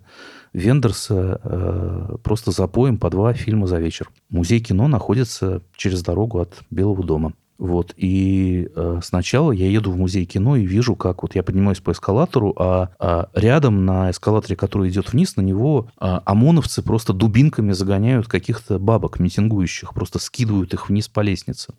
Вендерса 0.52 1.40
э, 1.42 2.16
просто 2.22 2.50
запоем 2.50 2.98
по 2.98 3.08
два 3.08 3.32
фильма 3.32 3.66
за 3.66 3.78
вечер. 3.78 4.10
Музей 4.28 4.60
кино 4.60 4.86
находится 4.86 5.62
через 5.76 6.02
дорогу 6.02 6.40
от 6.40 6.60
Белого 6.70 7.02
дома. 7.02 7.32
Вот, 7.58 7.94
и 7.96 8.68
э, 8.74 9.00
сначала 9.04 9.52
я 9.52 9.70
еду 9.70 9.92
в 9.92 9.96
музей 9.96 10.24
кино 10.24 10.56
и 10.56 10.66
вижу, 10.66 10.96
как 10.96 11.22
вот 11.22 11.36
я 11.36 11.44
поднимаюсь 11.44 11.78
по 11.78 11.92
эскалатору, 11.92 12.54
а, 12.58 12.90
а 12.98 13.28
рядом 13.34 13.84
на 13.84 14.10
эскалаторе, 14.10 14.56
который 14.56 14.88
идет 14.88 15.12
вниз, 15.12 15.36
на 15.36 15.42
него 15.42 15.88
а, 15.96 16.22
ОМОНовцы 16.24 16.82
просто 16.82 17.12
дубинками 17.12 17.72
загоняют 17.72 18.26
каких-то 18.26 18.78
бабок 18.80 19.20
митингующих, 19.20 19.94
просто 19.94 20.18
скидывают 20.18 20.74
их 20.74 20.88
вниз 20.88 21.06
по 21.08 21.20
лестнице, 21.20 21.74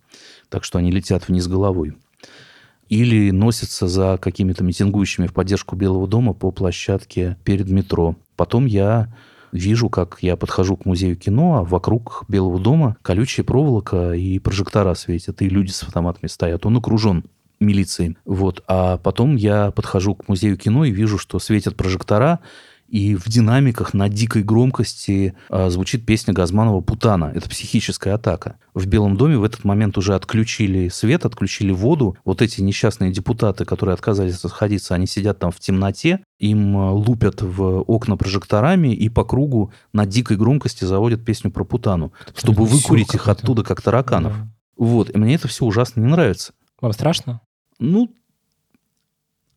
так 0.47 0.63
что 0.63 0.77
они 0.77 0.89
летят 0.89 1.27
вниз 1.27 1.47
головой. 1.47 1.97
Или 2.87 3.31
носятся 3.31 3.87
за 3.87 4.17
какими-то 4.21 4.63
митингующими 4.63 5.27
в 5.27 5.33
поддержку 5.33 5.75
Белого 5.75 6.07
дома 6.07 6.33
по 6.33 6.51
площадке 6.51 7.37
перед 7.43 7.67
метро. 7.69 8.15
Потом 8.35 8.67
я 8.67 9.13
вижу, 9.53 9.89
как 9.89 10.17
я 10.21 10.35
подхожу 10.35 10.75
к 10.75 10.85
музею 10.85 11.15
кино, 11.15 11.59
а 11.59 11.63
вокруг 11.63 12.25
Белого 12.27 12.59
дома 12.59 12.97
колючая 13.01 13.45
проволока 13.45 14.13
и 14.13 14.39
прожектора 14.39 14.93
светят, 14.95 15.41
и 15.41 15.47
люди 15.47 15.71
с 15.71 15.83
автоматами 15.83 16.27
стоят. 16.27 16.65
Он 16.65 16.77
окружен 16.77 17.23
милицией. 17.59 18.17
Вот. 18.25 18.63
А 18.67 18.97
потом 18.97 19.35
я 19.35 19.71
подхожу 19.71 20.15
к 20.15 20.27
музею 20.27 20.57
кино 20.57 20.83
и 20.83 20.91
вижу, 20.91 21.17
что 21.17 21.39
светят 21.39 21.75
прожектора, 21.77 22.39
и 22.93 23.15
в 23.15 23.27
динамиках 23.27 23.95
на 23.95 24.07
дикой 24.07 24.43
громкости 24.43 25.33
а, 25.49 25.71
звучит 25.71 26.05
песня 26.05 26.31
Газманова 26.31 26.79
«Путана». 26.81 27.31
Это 27.33 27.49
психическая 27.49 28.13
атака. 28.13 28.57
В 28.75 28.85
Белом 28.85 29.17
доме 29.17 29.35
в 29.35 29.43
этот 29.43 29.63
момент 29.63 29.97
уже 29.97 30.13
отключили 30.13 30.89
свет, 30.89 31.25
отключили 31.25 31.71
воду. 31.71 32.15
Вот 32.23 32.43
эти 32.43 32.61
несчастные 32.61 33.11
депутаты, 33.11 33.65
которые 33.65 33.93
отказались 33.93 34.43
расходиться, 34.43 34.93
они 34.93 35.07
сидят 35.07 35.39
там 35.39 35.49
в 35.49 35.59
темноте, 35.59 36.23
им 36.37 36.77
а, 36.77 36.91
лупят 36.91 37.41
в 37.41 37.81
окна 37.81 38.15
прожекторами 38.15 38.93
и 38.93 39.09
по 39.09 39.25
кругу 39.25 39.73
на 39.91 40.05
дикой 40.05 40.37
громкости 40.37 40.85
заводят 40.85 41.25
песню 41.25 41.49
про 41.49 41.63
Путану, 41.63 42.13
это 42.27 42.39
чтобы 42.41 42.63
выкурить 42.63 43.15
их 43.15 43.27
оттуда, 43.27 43.63
как 43.63 43.81
тараканов. 43.81 44.37
Да. 44.37 44.47
Вот, 44.77 45.09
и 45.09 45.17
мне 45.17 45.33
это 45.33 45.47
все 45.47 45.65
ужасно 45.65 45.99
не 45.99 46.07
нравится. 46.07 46.53
Вам 46.79 46.93
страшно? 46.93 47.41
Ну, 47.79 48.13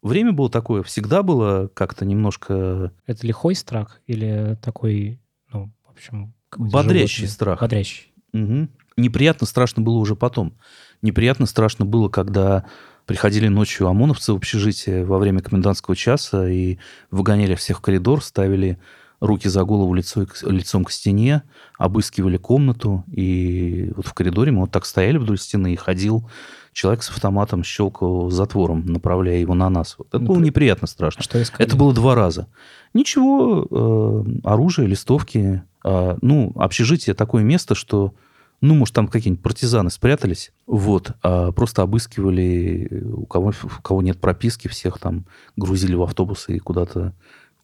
Время 0.06 0.32
было 0.32 0.48
такое, 0.48 0.82
всегда 0.84 1.22
было 1.22 1.68
как-то 1.74 2.04
немножко... 2.04 2.92
Это 3.06 3.26
лихой 3.26 3.56
страх 3.56 4.00
или 4.06 4.56
такой, 4.62 5.20
ну, 5.52 5.72
в 5.84 5.90
общем... 5.90 6.32
Бодрящий 6.56 7.26
животный? 7.26 7.34
страх. 7.34 7.60
Бодрящий. 7.60 8.12
Угу. 8.32 8.68
Неприятно, 8.98 9.46
страшно 9.46 9.82
было 9.82 9.96
уже 9.96 10.14
потом. 10.14 10.54
Неприятно, 11.02 11.46
страшно 11.46 11.84
было, 11.84 12.08
когда 12.08 12.66
приходили 13.04 13.48
ночью 13.48 13.88
ОМОНовцы 13.88 14.32
в 14.32 14.36
общежитие 14.36 15.04
во 15.04 15.18
время 15.18 15.40
комендантского 15.40 15.96
часа 15.96 16.48
и 16.48 16.78
выгоняли 17.10 17.56
всех 17.56 17.78
в 17.78 17.80
коридор, 17.80 18.22
ставили 18.22 18.78
руки 19.26 19.48
за 19.48 19.64
голову 19.64 19.92
лицо, 19.94 20.26
лицом 20.42 20.84
к 20.84 20.90
стене, 20.90 21.42
обыскивали 21.78 22.36
комнату, 22.36 23.04
и 23.10 23.92
вот 23.96 24.06
в 24.06 24.14
коридоре 24.14 24.52
мы 24.52 24.62
вот 24.62 24.70
так 24.70 24.86
стояли 24.86 25.18
вдоль 25.18 25.38
стены, 25.38 25.72
и 25.72 25.76
ходил 25.76 26.28
человек 26.72 27.02
с 27.02 27.10
автоматом 27.10 27.64
щелкал 27.64 28.30
затвором, 28.30 28.84
направляя 28.86 29.38
его 29.38 29.54
на 29.54 29.70
нас. 29.70 29.96
Вот 29.98 30.08
это 30.08 30.18
ну, 30.18 30.26
было 30.26 30.38
неприятно 30.38 30.86
страшно. 30.86 31.22
Что 31.22 31.40
искали? 31.40 31.66
Это 31.66 31.76
было 31.76 31.94
два 31.94 32.14
раза. 32.14 32.48
Ничего, 32.92 33.66
э, 33.70 34.24
оружие, 34.44 34.86
листовки. 34.86 35.62
Э, 35.84 36.18
ну, 36.20 36.52
общежитие 36.56 37.14
такое 37.14 37.42
место, 37.42 37.74
что 37.74 38.14
ну, 38.60 38.74
может, 38.74 38.94
там 38.94 39.08
какие-нибудь 39.08 39.42
партизаны 39.42 39.90
спрятались, 39.90 40.52
вот, 40.66 41.12
а 41.22 41.52
просто 41.52 41.82
обыскивали, 41.82 43.04
у 43.04 43.26
кого, 43.26 43.52
у 43.62 43.82
кого 43.82 44.02
нет 44.02 44.18
прописки, 44.18 44.68
всех 44.68 44.98
там 44.98 45.26
грузили 45.56 45.94
в 45.94 46.02
автобусы 46.02 46.56
и 46.56 46.58
куда-то 46.58 47.14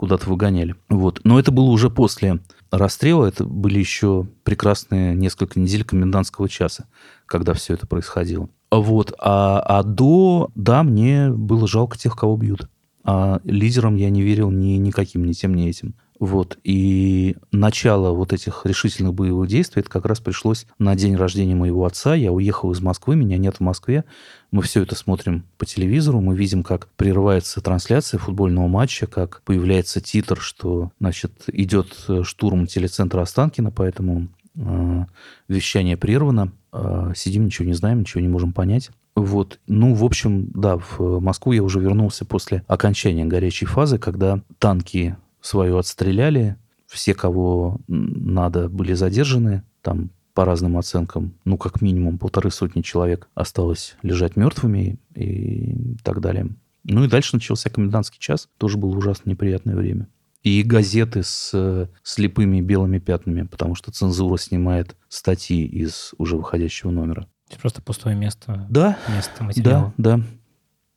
куда-то 0.02 0.28
выгоняли. 0.28 0.74
Вот. 0.88 1.20
Но 1.22 1.38
это 1.38 1.52
было 1.52 1.66
уже 1.66 1.88
после 1.88 2.40
расстрела, 2.72 3.24
это 3.24 3.44
были 3.44 3.78
еще 3.78 4.26
прекрасные 4.42 5.14
несколько 5.14 5.60
недель 5.60 5.84
комендантского 5.84 6.48
часа, 6.48 6.86
когда 7.24 7.54
все 7.54 7.74
это 7.74 7.86
происходило. 7.86 8.48
Вот. 8.72 9.14
А, 9.20 9.60
а 9.60 9.84
до, 9.84 10.50
да, 10.56 10.82
мне 10.82 11.30
было 11.30 11.68
жалко 11.68 11.96
тех, 11.96 12.16
кого 12.16 12.36
бьют. 12.36 12.68
А 13.04 13.40
лидерам 13.44 13.94
я 13.94 14.10
не 14.10 14.22
верил 14.22 14.50
ни 14.50 14.72
никаким, 14.72 15.24
ни 15.24 15.34
тем, 15.34 15.54
ни 15.54 15.68
этим. 15.68 15.94
Вот. 16.22 16.56
И 16.62 17.36
начало 17.50 18.12
вот 18.12 18.32
этих 18.32 18.64
решительных 18.64 19.12
боевых 19.12 19.48
действий, 19.48 19.80
это 19.80 19.90
как 19.90 20.06
раз 20.06 20.20
пришлось 20.20 20.66
на 20.78 20.94
день 20.94 21.16
рождения 21.16 21.56
моего 21.56 21.84
отца. 21.84 22.14
Я 22.14 22.30
уехал 22.30 22.70
из 22.70 22.80
Москвы, 22.80 23.16
меня 23.16 23.38
нет 23.38 23.56
в 23.56 23.60
Москве. 23.60 24.04
Мы 24.52 24.62
все 24.62 24.82
это 24.82 24.94
смотрим 24.94 25.42
по 25.58 25.66
телевизору, 25.66 26.20
мы 26.20 26.36
видим, 26.36 26.62
как 26.62 26.86
прерывается 26.96 27.60
трансляция 27.60 28.18
футбольного 28.18 28.68
матча, 28.68 29.08
как 29.08 29.42
появляется 29.42 30.00
титр, 30.00 30.40
что, 30.40 30.92
значит, 31.00 31.32
идет 31.48 32.06
штурм 32.22 32.68
телецентра 32.68 33.20
Останкина, 33.22 33.72
поэтому 33.72 34.28
э, 34.54 35.04
вещание 35.48 35.96
прервано. 35.96 36.52
Э, 36.72 37.14
сидим, 37.16 37.46
ничего 37.46 37.66
не 37.66 37.74
знаем, 37.74 37.98
ничего 37.98 38.20
не 38.20 38.28
можем 38.28 38.52
понять. 38.52 38.92
Вот. 39.16 39.58
Ну, 39.66 39.92
в 39.94 40.04
общем, 40.04 40.52
да, 40.54 40.78
в 40.78 41.18
Москву 41.18 41.50
я 41.50 41.64
уже 41.64 41.80
вернулся 41.80 42.24
после 42.24 42.62
окончания 42.68 43.24
горячей 43.24 43.66
фазы, 43.66 43.98
когда 43.98 44.40
танки 44.60 45.16
свою 45.42 45.76
отстреляли, 45.76 46.56
все, 46.86 47.14
кого 47.14 47.80
надо, 47.88 48.68
были 48.68 48.94
задержаны, 48.94 49.62
там 49.82 50.10
по 50.34 50.44
разным 50.44 50.78
оценкам, 50.78 51.34
ну, 51.44 51.58
как 51.58 51.82
минимум 51.82 52.18
полторы 52.18 52.50
сотни 52.50 52.80
человек 52.80 53.28
осталось 53.34 53.96
лежать 54.02 54.36
мертвыми 54.36 54.98
и 55.14 55.96
так 56.02 56.20
далее. 56.20 56.48
Ну 56.84 57.04
и 57.04 57.08
дальше 57.08 57.36
начался 57.36 57.70
комендантский 57.70 58.18
час, 58.18 58.48
тоже 58.58 58.78
было 58.78 58.96
ужасно 58.96 59.30
неприятное 59.30 59.76
время. 59.76 60.08
И 60.42 60.62
газеты 60.62 61.22
с 61.22 61.88
слепыми 62.02 62.60
белыми 62.60 62.98
пятнами, 62.98 63.42
потому 63.42 63.74
что 63.74 63.92
цензура 63.92 64.36
снимает 64.38 64.96
статьи 65.08 65.64
из 65.64 66.14
уже 66.18 66.36
выходящего 66.36 66.90
номера. 66.90 67.28
Просто 67.60 67.82
пустое 67.82 68.16
место. 68.16 68.66
Да, 68.70 68.98
место 69.14 69.44
материала. 69.44 69.92
да, 69.98 70.16
да. 70.16 70.24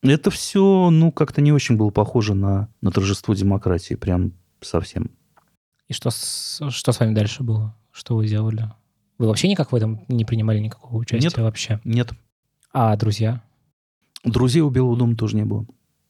Это 0.05 0.29
все, 0.29 0.89
ну, 0.91 1.11
как-то 1.11 1.41
не 1.41 1.51
очень 1.51 1.77
было 1.77 1.89
похоже 1.89 2.35
на, 2.35 2.69
на 2.81 2.91
торжество 2.91 3.33
демократии, 3.33 3.95
прям 3.95 4.33
совсем. 4.61 5.09
И 5.87 5.93
что 5.93 6.09
с, 6.09 6.61
что 6.69 6.91
с 6.91 6.99
вами 6.99 7.13
дальше 7.13 7.43
было? 7.43 7.75
Что 7.91 8.15
вы 8.15 8.27
делали? 8.27 8.71
Вы 9.17 9.27
вообще 9.27 9.47
никак 9.47 9.71
в 9.71 9.75
этом 9.75 10.05
не 10.07 10.25
принимали 10.25 10.59
никакого 10.59 10.97
участия 10.97 11.27
Нет. 11.27 11.37
вообще? 11.37 11.79
Нет. 11.83 12.11
А 12.73 12.95
друзья? 12.97 13.41
Друзей 14.23 14.61
у 14.61 14.69
Белого 14.69 14.97
дома 14.97 15.15
тоже 15.15 15.37
не 15.37 15.45
было. 15.45 15.65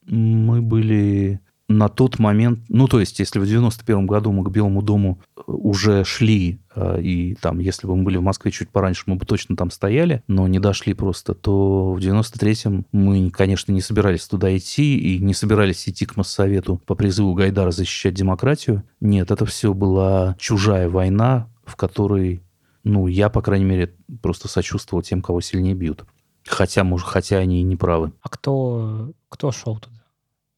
Мы 0.06 0.62
были 0.62 1.42
на 1.68 1.90
тот 1.90 2.20
момент, 2.20 2.60
ну, 2.70 2.88
то 2.88 3.00
есть, 3.00 3.20
если 3.20 3.40
в 3.40 3.46
91 3.46 4.06
году 4.06 4.32
мы 4.32 4.44
к 4.44 4.50
Белому 4.50 4.82
дому 4.84 5.20
э, 5.36 5.42
уже 5.48 6.04
шли, 6.04 6.60
э, 6.76 7.02
и 7.02 7.36
там, 7.36 7.60
если 7.60 7.88
бы 7.88 7.96
мы 7.96 8.04
были 8.04 8.18
в 8.18 8.22
Москве 8.22 8.52
чуть 8.52 8.70
пораньше, 8.70 9.04
мы 9.08 9.16
бы 9.16 9.26
точно 9.26 9.56
там 9.56 9.72
стояли, 9.72 10.24
но 10.28 10.48
не 10.48 10.60
дошли 10.60 10.94
просто, 10.94 11.34
то 11.34 11.94
в 11.94 11.98
93-м 11.98 12.86
мы, 12.92 13.32
конечно, 13.32 13.72
не 13.72 13.82
собирались 13.82 14.28
туда 14.28 14.56
идти 14.56 14.98
и 14.98 15.18
не 15.18 15.34
собирались 15.34 15.90
идти 15.90 16.06
к 16.06 16.18
Моссовету 16.18 16.80
по 16.86 16.94
призыву 16.94 17.34
Гайдара 17.34 17.72
защищать 17.72 18.14
демократию. 18.14 18.84
Нет, 19.00 19.32
это 19.32 19.46
все 19.46 19.74
была 19.74 20.36
чужая 20.38 20.88
война, 20.88 21.50
в 21.66 21.76
которой, 21.76 22.44
ну, 22.84 23.08
я, 23.08 23.30
по 23.30 23.42
крайней 23.42 23.66
мере, 23.66 23.96
просто 24.22 24.48
сочувствовал 24.48 25.02
тем, 25.02 25.24
кого 25.24 25.42
сильнее 25.42 25.74
бьют. 25.74 26.06
Хотя, 26.48 26.84
может, 26.84 27.08
хотя 27.08 27.38
они 27.38 27.62
и 27.62 27.64
не 27.64 27.76
правы. 27.76 28.14
А 28.22 28.30
кто, 28.30 29.12
кто 29.30 29.52
шел 29.52 29.80
туда? 29.80 30.05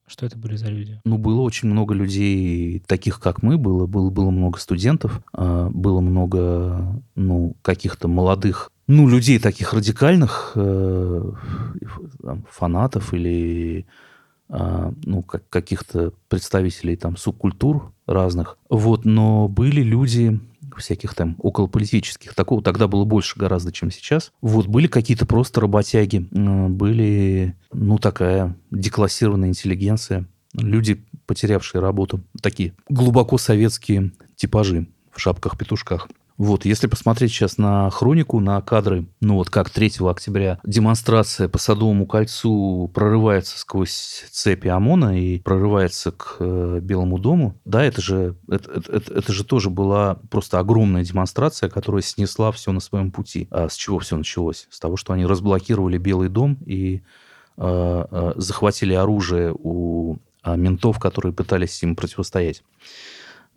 Что 0.08 0.26
это 0.26 0.38
были 0.38 0.56
за 0.56 0.68
люди? 0.68 1.00
Ну, 1.04 1.18
было 1.18 1.42
очень 1.42 1.68
много 1.68 1.94
людей, 1.94 2.82
таких 2.86 3.20
как 3.20 3.42
мы, 3.42 3.58
было, 3.58 3.86
было, 3.86 4.10
было 4.10 4.30
много 4.30 4.58
студентов, 4.58 5.20
а, 5.32 5.68
было 5.68 6.00
много, 6.00 7.00
ну, 7.14 7.54
каких-то 7.62 8.08
молодых, 8.08 8.72
ну, 8.86 9.06
людей 9.06 9.38
таких 9.38 9.74
радикальных, 9.74 10.52
э, 10.54 11.32
фанатов 12.50 13.12
или 13.12 13.86
а, 14.48 14.94
ну, 15.04 15.22
как, 15.22 15.46
каких-то 15.50 16.14
представителей 16.28 16.96
там 16.96 17.18
субкультур 17.18 17.92
разных. 18.06 18.56
Вот, 18.70 19.04
но 19.04 19.46
были 19.46 19.82
люди 19.82 20.40
всяких 20.78 21.14
там 21.14 21.36
околополитических. 21.38 22.34
Такого 22.34 22.62
тогда 22.62 22.88
было 22.88 23.04
больше 23.04 23.38
гораздо, 23.38 23.72
чем 23.72 23.90
сейчас. 23.90 24.32
Вот, 24.40 24.66
были 24.66 24.86
какие-то 24.86 25.26
просто 25.26 25.60
работяги, 25.60 26.26
были, 26.30 27.54
ну, 27.72 27.98
такая 27.98 28.56
деклассированная 28.70 29.50
интеллигенция, 29.50 30.26
люди, 30.54 31.04
потерявшие 31.26 31.80
работу, 31.80 32.22
такие 32.40 32.74
глубоко 32.88 33.38
советские 33.38 34.12
типажи 34.36 34.86
в 35.12 35.20
шапках-петушках. 35.20 36.08
Вот, 36.38 36.64
если 36.64 36.86
посмотреть 36.86 37.32
сейчас 37.32 37.58
на 37.58 37.90
хронику, 37.90 38.38
на 38.38 38.60
кадры, 38.62 39.06
ну 39.20 39.34
вот 39.34 39.50
как 39.50 39.70
3 39.70 39.94
октября 40.08 40.60
демонстрация 40.62 41.48
по 41.48 41.58
Садовому 41.58 42.06
кольцу 42.06 42.88
прорывается 42.94 43.58
сквозь 43.58 44.24
цепи 44.30 44.68
ОМОНа 44.68 45.20
и 45.20 45.40
прорывается 45.40 46.12
к 46.12 46.36
э, 46.38 46.78
Белому 46.80 47.18
дому, 47.18 47.60
да, 47.64 47.82
это 47.84 48.00
же, 48.00 48.36
это, 48.48 48.80
это, 48.88 49.14
это 49.14 49.32
же 49.32 49.42
тоже 49.42 49.68
была 49.68 50.20
просто 50.30 50.60
огромная 50.60 51.02
демонстрация, 51.02 51.68
которая 51.68 52.02
снесла 52.02 52.52
все 52.52 52.70
на 52.70 52.78
своем 52.78 53.10
пути. 53.10 53.48
А 53.50 53.68
с 53.68 53.74
чего 53.74 53.98
все 53.98 54.16
началось? 54.16 54.68
С 54.70 54.78
того, 54.78 54.96
что 54.96 55.14
они 55.14 55.26
разблокировали 55.26 55.98
Белый 55.98 56.28
дом 56.28 56.56
и 56.64 57.02
э, 57.56 58.04
э, 58.10 58.32
захватили 58.36 58.94
оружие 58.94 59.52
у 59.58 60.18
э, 60.44 60.56
ментов, 60.56 61.00
которые 61.00 61.32
пытались 61.32 61.82
им 61.82 61.96
противостоять. 61.96 62.62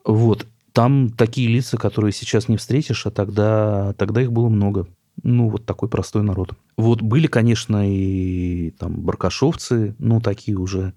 Вот. 0.04 0.48
Там 0.74 1.10
такие 1.10 1.48
лица, 1.48 1.78
которые 1.78 2.12
сейчас 2.14 2.48
не 2.48 2.58
встретишь, 2.58 3.06
а 3.06 3.12
тогда, 3.12 3.94
тогда 3.98 4.22
их 4.22 4.32
было 4.32 4.50
много. 4.50 4.88
Ну, 5.24 5.50
вот 5.50 5.66
такой 5.66 5.90
простой 5.90 6.24
народ. 6.24 6.54
Вот 6.78 7.02
были, 7.02 7.28
конечно, 7.28 7.88
и 7.88 8.72
там 8.72 9.02
баркашовцы, 9.02 9.96
ну, 10.00 10.22
такие 10.22 10.58
уже 10.58 10.94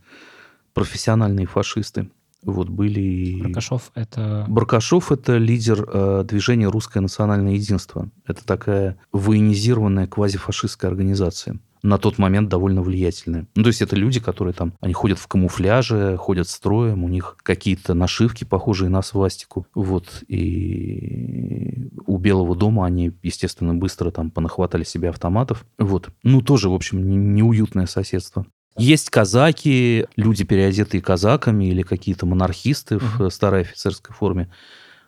профессиональные 0.73 1.47
фашисты. 1.47 2.09
Вот 2.43 2.69
были... 2.69 3.41
Баркашов— 3.43 3.91
это... 3.95 4.45
Баркашов— 4.49 5.11
это 5.13 5.39
лидер 5.39 5.87
э, 5.89 6.25
движения 6.29 6.69
«Русское 6.69 7.01
национальное 7.01 7.55
единство». 7.55 8.11
Это 8.27 8.45
такая 8.45 8.99
военизированная 9.13 10.07
квазифашистская 10.07 10.91
организация 10.91 11.59
на 11.85 11.99
тот 11.99 12.17
момент 12.17 12.49
довольно 12.49 12.81
влиятельные. 12.81 13.47
Ну, 13.55 13.63
то 13.63 13.69
есть 13.69 13.83
это 13.83 13.95
люди, 13.95 14.19
которые 14.19 14.55
там, 14.55 14.73
они 14.81 14.95
ходят 14.95 15.19
в 15.19 15.27
камуфляже, 15.27 16.17
ходят 16.17 16.49
строем, 16.49 17.05
у 17.05 17.09
них 17.09 17.37
какие-то 17.43 17.93
нашивки, 17.93 18.45
похожие 18.45 18.89
на 18.89 19.03
свастику. 19.03 19.67
Вот. 19.75 20.25
И 20.27 21.91
у 22.07 22.17
Белого 22.17 22.57
дома 22.57 22.87
они, 22.87 23.13
естественно, 23.23 23.75
быстро 23.75 24.11
там 24.11 24.31
понахватали 24.31 24.83
себе 24.83 25.11
автоматов. 25.11 25.67
Вот. 25.79 26.09
Ну, 26.23 26.41
тоже, 26.41 26.71
в 26.71 26.75
общем, 26.75 27.35
неуютное 27.35 27.87
соседство. 27.87 28.47
Есть 28.79 29.11
казаки, 29.11 30.07
люди, 30.17 30.43
переодетые 30.43 31.03
казаками, 31.03 31.67
или 31.67 31.83
какие-то 31.83 32.25
монархисты 32.25 32.97
uh-huh. 32.97 33.29
в 33.29 33.31
старой 33.31 33.61
офицерской 33.61 34.17
форме. 34.17 34.51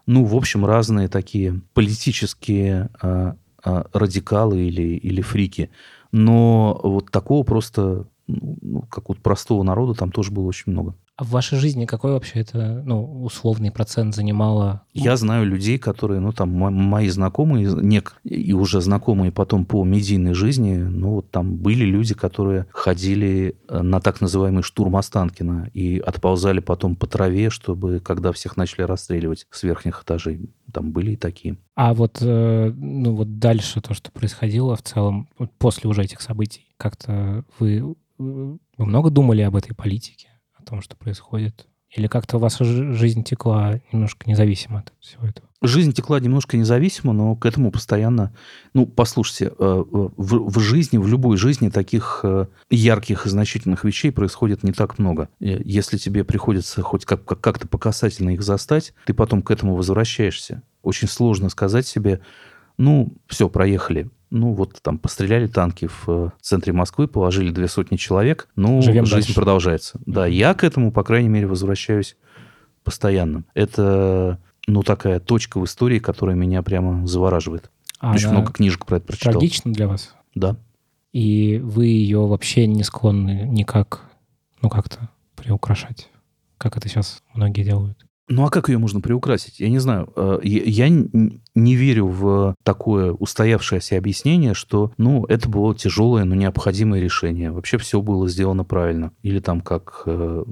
Ну, 0.04 0.24
в 0.24 0.36
общем, 0.36 0.66
разные 0.66 1.08
такие 1.08 1.62
политические 1.72 2.90
а, 3.00 3.36
а, 3.64 3.86
радикалы 3.92 4.62
или, 4.62 4.96
или 4.96 5.22
фрики. 5.22 5.70
Но 6.12 6.80
вот 6.82 7.10
такого 7.10 7.42
просто, 7.42 8.06
ну, 8.26 8.82
как 8.90 9.08
вот 9.08 9.18
простого 9.18 9.62
народа 9.62 9.94
там 9.94 10.10
тоже 10.10 10.30
было 10.30 10.46
очень 10.46 10.72
много. 10.72 10.94
А 11.16 11.24
в 11.24 11.30
вашей 11.30 11.58
жизни 11.58 11.86
какой 11.86 12.12
вообще 12.12 12.40
это, 12.40 12.82
ну, 12.84 13.24
условный 13.24 13.70
процент 13.70 14.14
занимало? 14.14 14.82
Я 14.92 15.16
знаю 15.16 15.46
людей, 15.46 15.78
которые, 15.78 16.20
ну, 16.20 16.30
там, 16.32 16.50
мои 16.50 17.08
знакомые, 17.08 17.68
нек, 17.80 18.16
и 18.22 18.52
уже 18.52 18.82
знакомые 18.82 19.32
потом 19.32 19.64
по 19.64 19.82
медийной 19.82 20.34
жизни, 20.34 20.76
ну, 20.76 21.12
вот 21.12 21.30
там 21.30 21.56
были 21.56 21.86
люди, 21.86 22.12
которые 22.12 22.66
ходили 22.70 23.56
э, 23.66 23.80
на 23.80 24.00
так 24.00 24.20
называемый 24.20 24.62
штурм 24.62 24.94
Останкина 24.96 25.70
и 25.72 25.98
отползали 25.98 26.60
потом 26.60 26.96
по 26.96 27.06
траве, 27.06 27.48
чтобы, 27.48 28.00
когда 28.00 28.30
всех 28.32 28.58
начали 28.58 28.82
расстреливать 28.82 29.46
с 29.50 29.62
верхних 29.62 30.02
этажей, 30.02 30.50
там 30.76 30.92
были 30.92 31.12
и 31.12 31.16
такие. 31.16 31.56
А 31.74 31.94
вот, 31.94 32.18
э, 32.20 32.72
ну, 32.76 33.14
вот 33.14 33.38
дальше 33.38 33.80
то, 33.80 33.94
что 33.94 34.10
происходило 34.12 34.76
в 34.76 34.82
целом, 34.82 35.28
после 35.58 35.90
уже 35.90 36.02
этих 36.02 36.20
событий, 36.20 36.68
как-то 36.76 37.44
вы, 37.58 37.96
вы 38.18 38.58
много 38.76 39.10
думали 39.10 39.42
об 39.42 39.56
этой 39.56 39.74
политике? 39.74 40.28
том, 40.66 40.82
что 40.82 40.96
происходит? 40.96 41.66
Или 41.96 42.08
как-то 42.08 42.38
ваша 42.38 42.64
жизнь 42.64 43.24
текла 43.24 43.80
немножко 43.90 44.28
независимо 44.28 44.80
от 44.80 44.92
всего 45.00 45.26
этого? 45.26 45.48
Жизнь 45.62 45.92
текла 45.92 46.20
немножко 46.20 46.58
независимо, 46.58 47.14
но 47.14 47.34
к 47.34 47.46
этому 47.46 47.72
постоянно... 47.72 48.34
Ну, 48.74 48.84
послушайте, 48.84 49.46
э, 49.46 49.50
э, 49.58 49.84
в, 49.90 50.50
в 50.50 50.60
жизни, 50.60 50.98
в 50.98 51.08
любой 51.08 51.38
жизни 51.38 51.70
таких 51.70 52.20
э, 52.22 52.46
ярких 52.68 53.24
и 53.24 53.30
значительных 53.30 53.84
вещей 53.84 54.12
происходит 54.12 54.62
не 54.62 54.72
так 54.72 54.98
много. 54.98 55.30
Если 55.40 55.96
тебе 55.96 56.24
приходится 56.24 56.82
хоть 56.82 57.06
как- 57.06 57.24
как-то 57.24 57.66
по 57.66 57.78
касательно 57.78 58.30
их 58.30 58.42
застать, 58.42 58.92
ты 59.06 59.14
потом 59.14 59.40
к 59.40 59.50
этому 59.50 59.74
возвращаешься. 59.74 60.62
Очень 60.82 61.08
сложно 61.08 61.48
сказать 61.48 61.86
себе, 61.86 62.20
ну, 62.78 63.12
все, 63.26 63.48
проехали 63.48 64.10
ну, 64.30 64.52
вот 64.52 64.80
там 64.82 64.98
постреляли 64.98 65.46
танки 65.46 65.86
в 65.86 66.04
э, 66.08 66.30
центре 66.40 66.72
Москвы, 66.72 67.06
положили 67.08 67.50
две 67.50 67.68
сотни 67.68 67.96
человек. 67.96 68.48
Ну, 68.56 68.82
Живем 68.82 69.06
жизнь 69.06 69.28
дальше. 69.28 69.34
продолжается. 69.34 70.00
Да, 70.04 70.26
я 70.26 70.54
к 70.54 70.64
этому, 70.64 70.92
по 70.92 71.04
крайней 71.04 71.28
мере, 71.28 71.46
возвращаюсь 71.46 72.16
постоянно. 72.82 73.44
Это, 73.54 74.38
ну, 74.66 74.82
такая 74.82 75.20
точка 75.20 75.58
в 75.58 75.64
истории, 75.64 75.98
которая 75.98 76.36
меня 76.36 76.62
прямо 76.62 77.06
завораживает. 77.06 77.70
А 78.00 78.12
Очень 78.12 78.30
много 78.30 78.52
книжек 78.52 78.84
про 78.84 78.96
это 78.96 79.06
прочитал. 79.06 79.32
Трагично 79.32 79.72
для 79.72 79.88
вас? 79.88 80.14
Да. 80.34 80.56
И 81.12 81.60
вы 81.62 81.86
ее 81.86 82.26
вообще 82.26 82.66
не 82.66 82.82
склонны 82.82 83.46
никак, 83.48 84.02
ну, 84.60 84.68
как-то 84.68 85.08
приукрашать, 85.34 86.10
как 86.58 86.76
это 86.76 86.88
сейчас 86.88 87.22
многие 87.32 87.62
делают? 87.62 88.04
Ну 88.28 88.44
а 88.44 88.50
как 88.50 88.68
ее 88.68 88.78
можно 88.78 89.00
приукрасить? 89.00 89.60
Я 89.60 89.68
не 89.68 89.78
знаю. 89.78 90.12
Э, 90.16 90.40
я 90.42 90.88
не 90.88 91.74
верю 91.76 92.08
в 92.08 92.56
такое 92.64 93.12
устоявшееся 93.12 93.96
объяснение, 93.96 94.54
что, 94.54 94.92
ну, 94.98 95.24
это 95.26 95.48
было 95.48 95.74
тяжелое, 95.74 96.24
но 96.24 96.34
необходимое 96.34 97.00
решение. 97.00 97.52
Вообще 97.52 97.78
все 97.78 98.00
было 98.00 98.28
сделано 98.28 98.64
правильно. 98.64 99.12
Или 99.22 99.38
там, 99.38 99.60
как 99.60 100.02
э, 100.06 100.44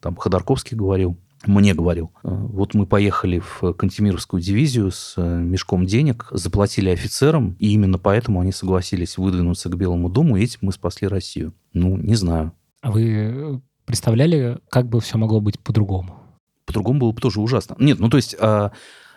там 0.00 0.16
Ходорковский 0.16 0.76
говорил, 0.78 1.18
мне 1.44 1.74
говорил, 1.74 2.10
э, 2.22 2.28
вот 2.30 2.72
мы 2.72 2.86
поехали 2.86 3.38
в 3.38 3.74
Кантемировскую 3.74 4.40
дивизию 4.40 4.90
с 4.90 5.20
мешком 5.20 5.84
денег, 5.84 6.28
заплатили 6.30 6.88
офицерам, 6.88 7.54
и 7.58 7.72
именно 7.72 7.98
поэтому 7.98 8.40
они 8.40 8.52
согласились 8.52 9.18
выдвинуться 9.18 9.68
к 9.68 9.76
Белому 9.76 10.08
дому, 10.08 10.36
и 10.36 10.44
этим 10.44 10.60
мы 10.62 10.72
спасли 10.72 11.06
Россию. 11.06 11.52
Ну, 11.74 11.98
не 11.98 12.14
знаю. 12.14 12.52
А 12.80 12.90
вы 12.90 13.60
представляли, 13.84 14.58
как 14.70 14.88
бы 14.88 15.00
все 15.00 15.18
могло 15.18 15.42
быть 15.42 15.60
по-другому? 15.60 16.23
По-другому 16.66 17.00
было 17.00 17.12
бы 17.12 17.20
тоже 17.20 17.40
ужасно. 17.40 17.76
Нет, 17.78 17.98
ну 17.98 18.08
то 18.08 18.16
есть, 18.16 18.34
а, 18.38 18.72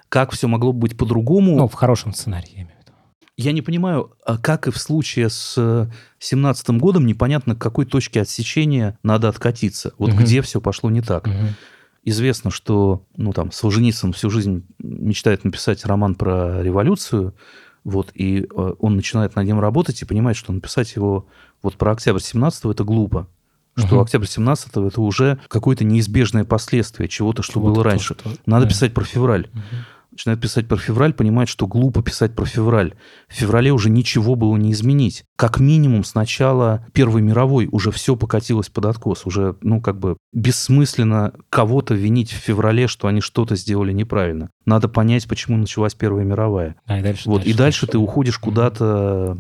как 0.10 0.32
все 0.32 0.48
могло 0.48 0.74
бы 0.74 0.80
быть 0.80 0.98
по-другому... 0.98 1.58
Ну, 1.58 1.68
в 1.68 1.74
хорошем 1.74 2.14
сценарии, 2.14 2.50
я 2.50 2.62
имею 2.64 2.78
в 2.78 2.82
виду. 2.82 2.92
Я 3.38 3.52
не 3.52 3.62
понимаю, 3.62 4.12
а 4.26 4.38
как 4.38 4.68
и 4.68 4.72
в 4.72 4.78
случае 4.78 5.30
с 5.30 5.90
семнадцатым 6.20 6.80
годом, 6.80 7.06
непонятно, 7.06 7.56
к 7.56 7.60
какой 7.60 7.86
точке 7.86 8.22
отсечения 8.22 8.98
надо 9.04 9.30
откатиться. 9.30 9.94
Вот 9.98 10.12
угу. 10.12 10.20
где 10.20 10.42
все 10.42 10.60
пошло 10.60 10.90
не 10.90 11.02
так. 11.02 11.28
Угу. 11.28 11.36
Известно, 12.04 12.52
что 12.52 13.06
ну, 13.16 13.34
там, 13.34 13.52
Солженицын 13.52 14.14
всю 14.14 14.30
жизнь 14.30 14.66
мечтает 14.80 15.44
написать 15.44 15.86
роман 15.86 16.16
про 16.16 16.64
революцию, 16.64 17.36
вот, 17.84 18.12
и 18.14 18.42
э, 18.44 18.74
он 18.80 18.96
начинает 18.96 19.36
над 19.36 19.46
ним 19.46 19.60
работать 19.60 20.02
и 20.02 20.06
понимает, 20.06 20.36
что 20.36 20.52
написать 20.52 20.96
его 20.96 21.28
вот 21.62 21.76
про 21.76 21.92
октябрь 21.92 22.20
17 22.20 22.66
это 22.66 22.84
глупо 22.84 23.28
что 23.78 23.96
угу. 23.96 24.04
октябрь 24.04 24.26
17 24.26 24.70
это 24.76 25.02
уже 25.02 25.40
какое-то 25.48 25.84
неизбежное 25.84 26.44
последствие 26.46 27.08
чего-то, 27.08 27.44
что 27.44 27.54
чего 27.54 27.68
было 27.68 27.84
раньше. 27.84 28.16
Что 28.16 28.32
Надо 28.46 28.66
да. 28.66 28.70
писать 28.70 28.94
про 28.94 29.06
февраль. 29.06 29.48
Угу. 29.54 29.62
Начинает 30.18 30.42
писать 30.42 30.68
про 30.68 30.78
февраль, 30.78 31.14
понимает, 31.14 31.48
что 31.48 31.68
глупо 31.68 32.02
писать 32.02 32.34
про 32.34 32.44
февраль. 32.44 32.96
В 33.28 33.34
феврале 33.36 33.72
уже 33.72 33.92
ничего 33.92 34.34
было 34.34 34.58
не 34.58 34.72
изменить. 34.72 35.26
Как 35.36 35.60
минимум 35.60 36.04
с 36.04 36.16
начала 36.16 36.88
Первой 36.92 37.22
мировой 37.22 37.70
уже 37.72 37.92
все 37.92 38.16
покатилось 38.16 38.68
под 38.68 38.86
откос. 38.86 39.28
Уже, 39.28 39.58
ну, 39.62 39.80
как 39.80 40.00
бы 40.00 40.18
бессмысленно 40.34 41.34
кого-то 41.52 41.94
винить 41.94 42.32
в 42.32 42.38
феврале, 42.38 42.88
что 42.88 43.08
они 43.08 43.22
что-то 43.22 43.56
сделали 43.56 43.94
неправильно. 43.94 44.50
Надо 44.66 44.90
понять, 44.90 45.28
почему 45.28 45.56
началась 45.56 45.94
Первая 45.94 46.26
мировая. 46.26 46.78
А, 46.88 46.98
и 46.98 47.04
дальше, 47.04 47.30
вот, 47.30 47.38
дальше, 47.38 47.50
и 47.50 47.54
дальше, 47.54 47.82
дальше 47.82 47.88
ты 47.88 47.98
уходишь 48.00 48.40
куда-то... 48.40 49.38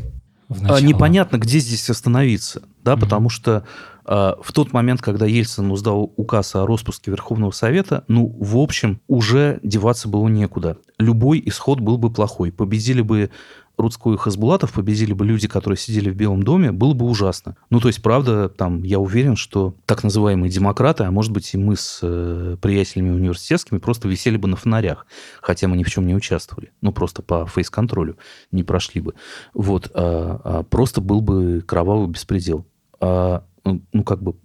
Непонятно, 0.47 1.37
где 1.37 1.57
здесь 1.57 1.89
остановиться, 1.89 2.61
да, 2.83 2.93
mm 2.93 2.99
потому 2.99 3.29
что 3.29 3.51
а, 3.55 3.65
в 4.07 4.53
тот 4.53 4.71
момент, 4.71 5.01
когда 5.01 5.25
Ельцин 5.25 5.69
уздал 5.69 6.13
указ 6.15 6.55
о 6.55 6.65
распуске 6.65 7.11
Верховного 7.11 7.51
Совета, 7.51 8.05
ну, 8.07 8.33
в 8.39 8.57
общем, 8.57 9.01
уже 9.07 9.59
деваться 9.63 10.07
было 10.07 10.27
некуда. 10.27 10.77
Любой 10.97 11.43
исход 11.45 11.81
был 11.81 11.97
бы 11.97 12.09
плохой. 12.09 12.51
Победили 12.51 13.01
бы 13.01 13.29
Рудской 13.77 14.15
и 14.15 14.17
Хасбулатов, 14.17 14.73
победили 14.73 15.13
бы 15.13 15.25
люди, 15.25 15.47
которые 15.47 15.77
сидели 15.77 16.09
в 16.09 16.15
Белом 16.15 16.43
доме, 16.43 16.71
было 16.71 16.93
бы 16.93 17.05
ужасно. 17.05 17.55
Ну, 17.69 17.79
то 17.79 17.87
есть, 17.87 18.01
правда, 18.01 18.49
там, 18.49 18.81
я 18.83 18.99
уверен, 18.99 19.35
что 19.35 19.75
так 19.85 20.03
называемые 20.03 20.49
демократы, 20.49 21.03
а 21.03 21.11
может 21.11 21.31
быть 21.31 21.53
и 21.53 21.57
мы 21.57 21.75
с 21.75 21.99
э, 22.01 22.57
приятелями 22.59 23.11
университетскими 23.11 23.77
просто 23.77 24.07
висели 24.07 24.37
бы 24.37 24.47
на 24.47 24.55
фонарях, 24.55 25.05
хотя 25.41 25.67
мы 25.67 25.77
ни 25.77 25.83
в 25.83 25.89
чем 25.89 26.07
не 26.07 26.15
участвовали. 26.15 26.71
Ну, 26.81 26.91
просто 26.91 27.21
по 27.21 27.45
фейс-контролю 27.45 28.17
не 28.51 28.63
прошли 28.63 28.99
бы. 28.99 29.13
Вот. 29.53 29.91
А, 29.93 30.41
а 30.43 30.63
просто 30.63 30.99
был 30.99 31.21
бы 31.21 31.63
кровавый 31.65 32.07
беспредел. 32.07 32.65
А 32.99 33.43
ну, 33.67 33.81
ну, 33.93 34.03
как 34.03 34.21
бы 34.21 34.35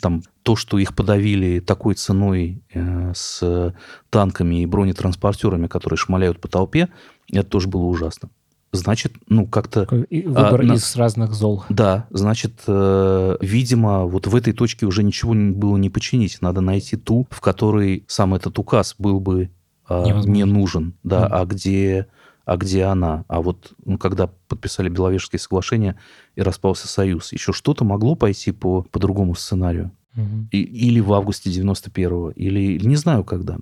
там 0.00 0.22
то, 0.42 0.56
что 0.56 0.78
их 0.78 0.94
подавили 0.94 1.60
такой 1.60 1.94
ценой 1.94 2.62
э, 2.72 3.12
с 3.14 3.74
танками 4.10 4.62
и 4.62 4.66
бронетранспортерами, 4.66 5.66
которые 5.66 5.98
шмаляют 5.98 6.40
по 6.40 6.48
толпе, 6.48 6.88
это 7.30 7.48
тоже 7.48 7.68
было 7.68 7.84
ужасно. 7.84 8.30
Значит, 8.74 9.12
ну 9.28 9.46
как-то... 9.46 9.86
Выбор 9.90 10.60
а, 10.62 10.74
из 10.74 10.96
разных 10.96 11.34
зол. 11.34 11.64
Да, 11.68 12.06
значит, 12.08 12.62
э, 12.66 13.36
видимо, 13.42 14.06
вот 14.06 14.26
в 14.26 14.34
этой 14.34 14.54
точке 14.54 14.86
уже 14.86 15.02
ничего 15.02 15.34
было 15.34 15.76
не 15.76 15.90
починить. 15.90 16.40
Надо 16.40 16.62
найти 16.62 16.96
ту, 16.96 17.26
в 17.30 17.42
которой 17.42 18.04
сам 18.08 18.34
этот 18.34 18.58
указ 18.58 18.94
был 18.98 19.20
бы 19.20 19.50
э, 19.90 20.04
не 20.24 20.46
нужен, 20.46 20.94
да, 21.02 21.24
mm. 21.24 21.28
а 21.30 21.44
где 21.44 22.06
а 22.44 22.56
где 22.56 22.84
она? 22.84 23.24
А 23.28 23.40
вот 23.40 23.72
ну, 23.84 23.98
когда 23.98 24.28
подписали 24.48 24.88
Беловежские 24.88 25.40
соглашения 25.40 25.96
и 26.34 26.42
распался 26.42 26.88
Союз, 26.88 27.32
еще 27.32 27.52
что-то 27.52 27.84
могло 27.84 28.14
пойти 28.14 28.52
по, 28.52 28.82
по 28.82 28.98
другому 28.98 29.34
сценарию? 29.34 29.92
Угу. 30.16 30.48
И, 30.50 30.62
или 30.62 31.00
в 31.00 31.12
августе 31.12 31.50
91-го, 31.50 32.30
или 32.30 32.78
не 32.84 32.96
знаю 32.96 33.24
когда. 33.24 33.58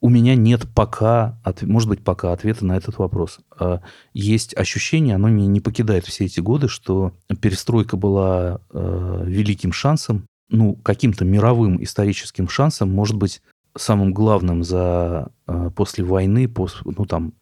У 0.00 0.08
меня 0.08 0.34
нет 0.34 0.66
пока, 0.74 1.38
от, 1.44 1.62
может 1.62 1.88
быть, 1.88 2.02
пока 2.02 2.32
ответа 2.32 2.66
на 2.66 2.76
этот 2.76 2.98
вопрос. 2.98 3.38
А 3.56 3.82
есть 4.12 4.56
ощущение, 4.56 5.14
оно 5.14 5.28
меня 5.28 5.46
не 5.46 5.60
покидает 5.60 6.06
все 6.06 6.24
эти 6.24 6.40
годы, 6.40 6.66
что 6.66 7.12
перестройка 7.40 7.96
была 7.96 8.60
э, 8.70 9.24
великим 9.26 9.72
шансом, 9.72 10.26
ну, 10.48 10.74
каким-то 10.74 11.24
мировым 11.24 11.82
историческим 11.82 12.48
шансом, 12.48 12.92
может 12.92 13.16
быть, 13.16 13.42
самым 13.76 14.12
главным 14.12 14.64
за 14.64 15.30
э, 15.46 15.70
после 15.74 16.04
войны, 16.04 16.48
пос, 16.48 16.80
ну, 16.84 17.06
там, 17.06 17.34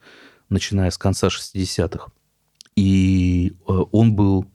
начиная 0.50 0.90
с 0.90 0.98
конца 0.98 1.28
60-х. 1.28 2.10
И 2.76 3.52
э, 3.66 3.72
он 3.92 4.14
был, 4.14 4.46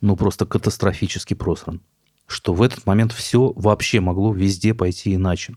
ну, 0.00 0.16
просто 0.16 0.46
катастрофически 0.46 1.34
просран. 1.34 1.80
Что 2.26 2.54
в 2.54 2.62
этот 2.62 2.86
момент 2.86 3.12
все 3.12 3.52
вообще 3.54 4.00
могло 4.00 4.32
везде 4.32 4.74
пойти 4.74 5.14
иначе. 5.14 5.54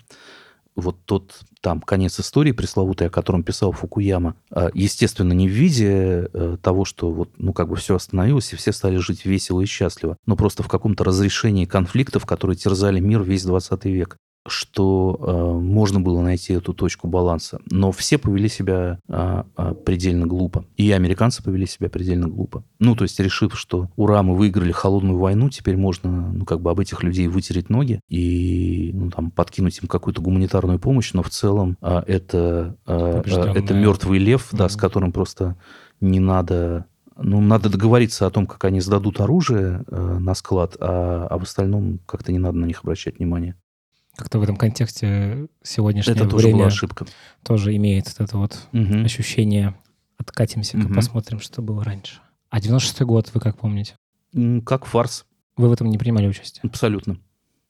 Вот 0.75 0.97
тот 1.05 1.39
там 1.61 1.79
конец 1.79 2.19
истории 2.19 2.51
пресловутый, 2.51 3.07
о 3.07 3.09
котором 3.09 3.43
писал 3.43 3.71
Фукуяма, 3.71 4.35
а, 4.51 4.69
естественно, 4.73 5.31
не 5.31 5.47
в 5.47 5.51
виде 5.51 6.29
э, 6.31 6.57
того, 6.61 6.83
что 6.83 7.11
вот, 7.11 7.29
ну, 7.37 7.53
как 7.53 7.69
бы 7.69 7.77
все 7.77 7.95
остановилось, 7.95 8.51
и 8.51 8.57
все 8.57 8.73
стали 8.73 8.97
жить 8.97 9.25
весело 9.25 9.61
и 9.61 9.65
счастливо, 9.65 10.17
но 10.25 10.35
просто 10.35 10.63
в 10.63 10.67
каком-то 10.67 11.05
разрешении 11.05 11.65
конфликтов, 11.65 12.25
которые 12.25 12.57
терзали 12.57 12.99
мир 12.99 13.23
весь 13.23 13.45
20 13.45 13.85
век 13.85 14.17
что 14.47 15.17
э, 15.19 15.59
можно 15.59 15.99
было 15.99 16.21
найти 16.21 16.53
эту 16.53 16.73
точку 16.73 17.07
баланса. 17.07 17.59
Но 17.71 17.91
все 17.91 18.17
повели 18.17 18.47
себя 18.47 18.99
э, 19.07 19.43
э, 19.57 19.73
предельно 19.85 20.27
глупо. 20.27 20.65
И 20.77 20.91
американцы 20.91 21.43
повели 21.43 21.65
себя 21.65 21.89
предельно 21.89 22.27
глупо. 22.27 22.63
Ну, 22.79 22.95
то 22.95 23.03
есть, 23.03 23.19
решив, 23.19 23.57
что 23.57 23.89
ура, 23.95 24.21
мы 24.21 24.35
выиграли 24.35 24.71
холодную 24.71 25.17
войну, 25.17 25.49
теперь 25.49 25.77
можно, 25.77 26.31
ну, 26.31 26.45
как 26.45 26.61
бы 26.61 26.69
об 26.69 26.79
этих 26.79 27.01
людей 27.01 27.27
вытереть 27.27 27.69
ноги 27.69 27.99
и, 28.07 28.91
ну, 28.93 29.09
там, 29.09 29.31
подкинуть 29.31 29.79
им 29.81 29.87
какую-то 29.87 30.21
гуманитарную 30.21 30.79
помощь, 30.79 31.13
но 31.13 31.23
в 31.23 31.29
целом 31.29 31.77
э, 31.81 32.03
это, 32.05 32.77
э, 32.85 33.21
это 33.25 33.73
мертвый 33.73 34.19
лев, 34.19 34.49
mm-hmm. 34.51 34.57
да, 34.57 34.69
с 34.69 34.75
которым 34.75 35.11
просто 35.11 35.57
не 36.01 36.19
надо 36.19 36.85
ну, 37.17 37.39
надо 37.39 37.69
договориться 37.69 38.25
о 38.25 38.29
том, 38.29 38.45
как 38.45 38.63
они 38.65 38.81
сдадут 38.81 39.21
оружие 39.21 39.83
э, 39.87 40.17
на 40.19 40.35
склад, 40.35 40.75
а, 40.79 41.27
а 41.29 41.37
в 41.37 41.43
остальном 41.43 41.99
как-то 42.05 42.33
не 42.33 42.39
надо 42.39 42.57
на 42.57 42.65
них 42.65 42.81
обращать 42.83 43.19
внимание. 43.19 43.55
Как-то 44.15 44.39
в 44.39 44.43
этом 44.43 44.55
контексте 44.55 45.47
сегодняшнее 45.61 46.15
это 46.15 46.27
тоже 46.27 46.49
была 46.49 46.67
ошибка. 46.67 47.05
тоже 47.43 47.75
имеет 47.75 48.07
вот 48.07 48.27
это 48.27 48.37
вот 48.37 48.67
угу. 48.71 49.03
ощущение 49.03 49.75
«откатимся, 50.17 50.77
угу. 50.77 50.93
посмотрим, 50.93 51.39
что 51.39 51.61
было 51.61 51.83
раньше». 51.83 52.19
А 52.49 52.59
96-й 52.59 53.05
год 53.05 53.31
вы 53.33 53.41
как 53.41 53.57
помните? 53.57 53.95
Как 54.65 54.85
фарс. 54.85 55.25
Вы 55.57 55.69
в 55.69 55.73
этом 55.73 55.89
не 55.89 55.97
принимали 55.97 56.27
участие? 56.27 56.61
Абсолютно. 56.63 57.17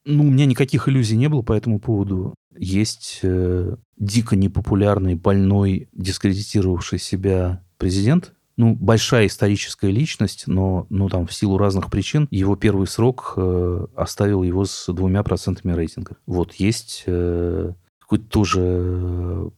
Ну, 0.05 0.23
у 0.23 0.29
меня 0.29 0.45
никаких 0.45 0.87
иллюзий 0.87 1.17
не 1.17 1.29
было 1.29 1.41
по 1.41 1.53
этому 1.53 1.79
поводу. 1.79 2.35
Есть 2.55 3.19
э, 3.23 3.75
дико 3.97 4.35
непопулярный, 4.35 5.15
больной, 5.15 5.89
дискредитировавший 5.93 6.99
себя 6.99 7.63
президент, 7.77 8.33
ну, 8.57 8.73
большая 8.73 9.27
историческая 9.27 9.91
личность, 9.91 10.45
но 10.47 10.87
ну, 10.89 11.09
там, 11.09 11.27
в 11.27 11.33
силу 11.33 11.57
разных 11.57 11.89
причин 11.89 12.27
его 12.31 12.55
первый 12.55 12.87
срок 12.87 13.33
э, 13.35 13.87
оставил 13.95 14.43
его 14.43 14.65
с 14.65 14.91
двумя 14.91 15.23
процентами 15.23 15.73
рейтинга. 15.73 16.15
Вот 16.25 16.53
есть 16.53 17.03
э, 17.05 17.73
какой-то 17.99 18.25
тоже 18.25 18.61
э, 18.61 19.49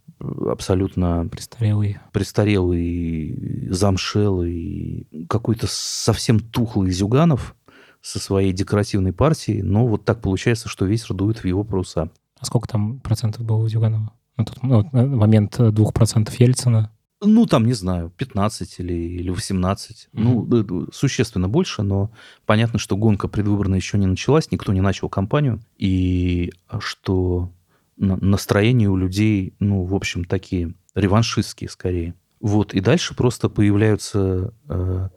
абсолютно 0.49 1.27
престарелый, 1.31 1.99
престарелый 2.11 3.69
замшелый, 3.69 5.07
какой-то 5.29 5.67
совсем 5.69 6.39
тухлый 6.39 6.91
Зюганов 6.91 7.55
со 8.01 8.19
своей 8.19 8.51
декоративной 8.51 9.13
партией, 9.13 9.61
но 9.61 9.85
вот 9.85 10.05
так 10.05 10.21
получается, 10.21 10.69
что 10.69 10.85
ветер 10.85 11.13
дует 11.13 11.39
в 11.39 11.45
его 11.45 11.63
паруса. 11.63 12.09
А 12.39 12.45
сколько 12.45 12.67
там 12.67 12.99
процентов 12.99 13.45
было 13.45 13.57
у 13.57 13.67
Зюганова? 13.67 14.11
На 14.37 14.45
тот 14.45 14.61
ну, 14.63 14.87
момент 14.91 15.55
двух 15.73 15.93
процентов 15.93 16.39
Ельцина? 16.39 16.91
Ну, 17.19 17.45
там, 17.47 17.65
не 17.65 17.73
знаю, 17.73 18.11
15 18.15 18.79
или, 18.79 18.93
или 18.93 19.29
18. 19.29 20.09
Mm-hmm. 20.13 20.65
Ну, 20.67 20.87
существенно 20.93 21.49
больше, 21.49 21.81
но 21.81 22.11
понятно, 22.45 22.77
что 22.77 22.95
гонка 22.95 23.27
предвыборная 23.27 23.79
еще 23.79 23.97
не 23.97 24.05
началась, 24.05 24.51
никто 24.51 24.71
не 24.71 24.81
начал 24.81 25.09
кампанию, 25.09 25.59
и 25.77 26.51
что 26.79 27.51
настроения 27.97 28.87
у 28.87 28.95
людей, 28.95 29.55
ну, 29.59 29.83
в 29.83 29.95
общем, 29.95 30.25
такие 30.25 30.75
реваншистские 30.93 31.69
скорее. 31.69 32.13
Вот, 32.39 32.75
и 32.75 32.81
дальше 32.81 33.15
просто 33.15 33.49
появляются, 33.49 34.53
э, 34.69 35.09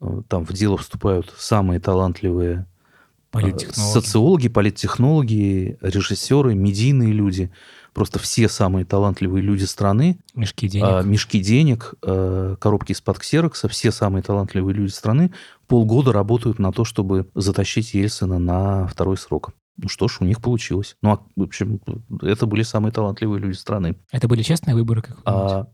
э, 0.00 0.22
там 0.28 0.44
в 0.44 0.52
дело 0.52 0.76
вступают 0.76 1.32
самые 1.38 1.80
талантливые 1.80 2.66
Политтехнологи. 3.30 3.92
социологи, 3.92 4.48
политтехнологи, 4.48 5.78
режиссеры, 5.80 6.54
медийные 6.54 7.12
люди, 7.12 7.50
просто 7.96 8.18
все 8.18 8.46
самые 8.50 8.84
талантливые 8.84 9.40
люди 9.40 9.64
страны, 9.64 10.18
Мешки 10.34 10.68
денег. 10.68 10.86
а, 10.86 11.00
мешки 11.02 11.40
денег, 11.40 11.94
а, 12.02 12.56
коробки 12.56 12.92
из-под 12.92 13.18
ксерокса, 13.18 13.68
все 13.68 13.90
самые 13.90 14.22
талантливые 14.22 14.74
люди 14.74 14.90
страны 14.90 15.32
полгода 15.66 16.12
работают 16.12 16.58
на 16.58 16.72
то, 16.72 16.84
чтобы 16.84 17.30
затащить 17.34 17.94
Ельцина 17.94 18.38
на 18.38 18.86
второй 18.86 19.16
срок. 19.16 19.54
Ну 19.78 19.88
что 19.88 20.08
ж, 20.08 20.18
у 20.20 20.24
них 20.26 20.42
получилось. 20.42 20.94
Ну, 21.00 21.12
а, 21.12 21.20
в 21.36 21.42
общем, 21.42 21.80
это 22.20 22.44
были 22.44 22.64
самые 22.64 22.92
талантливые 22.92 23.40
люди 23.40 23.56
страны. 23.56 23.96
Это 24.12 24.28
были 24.28 24.42
честные 24.42 24.74
выборы, 24.74 25.00
как? 25.00 25.16
А, 25.24 25.66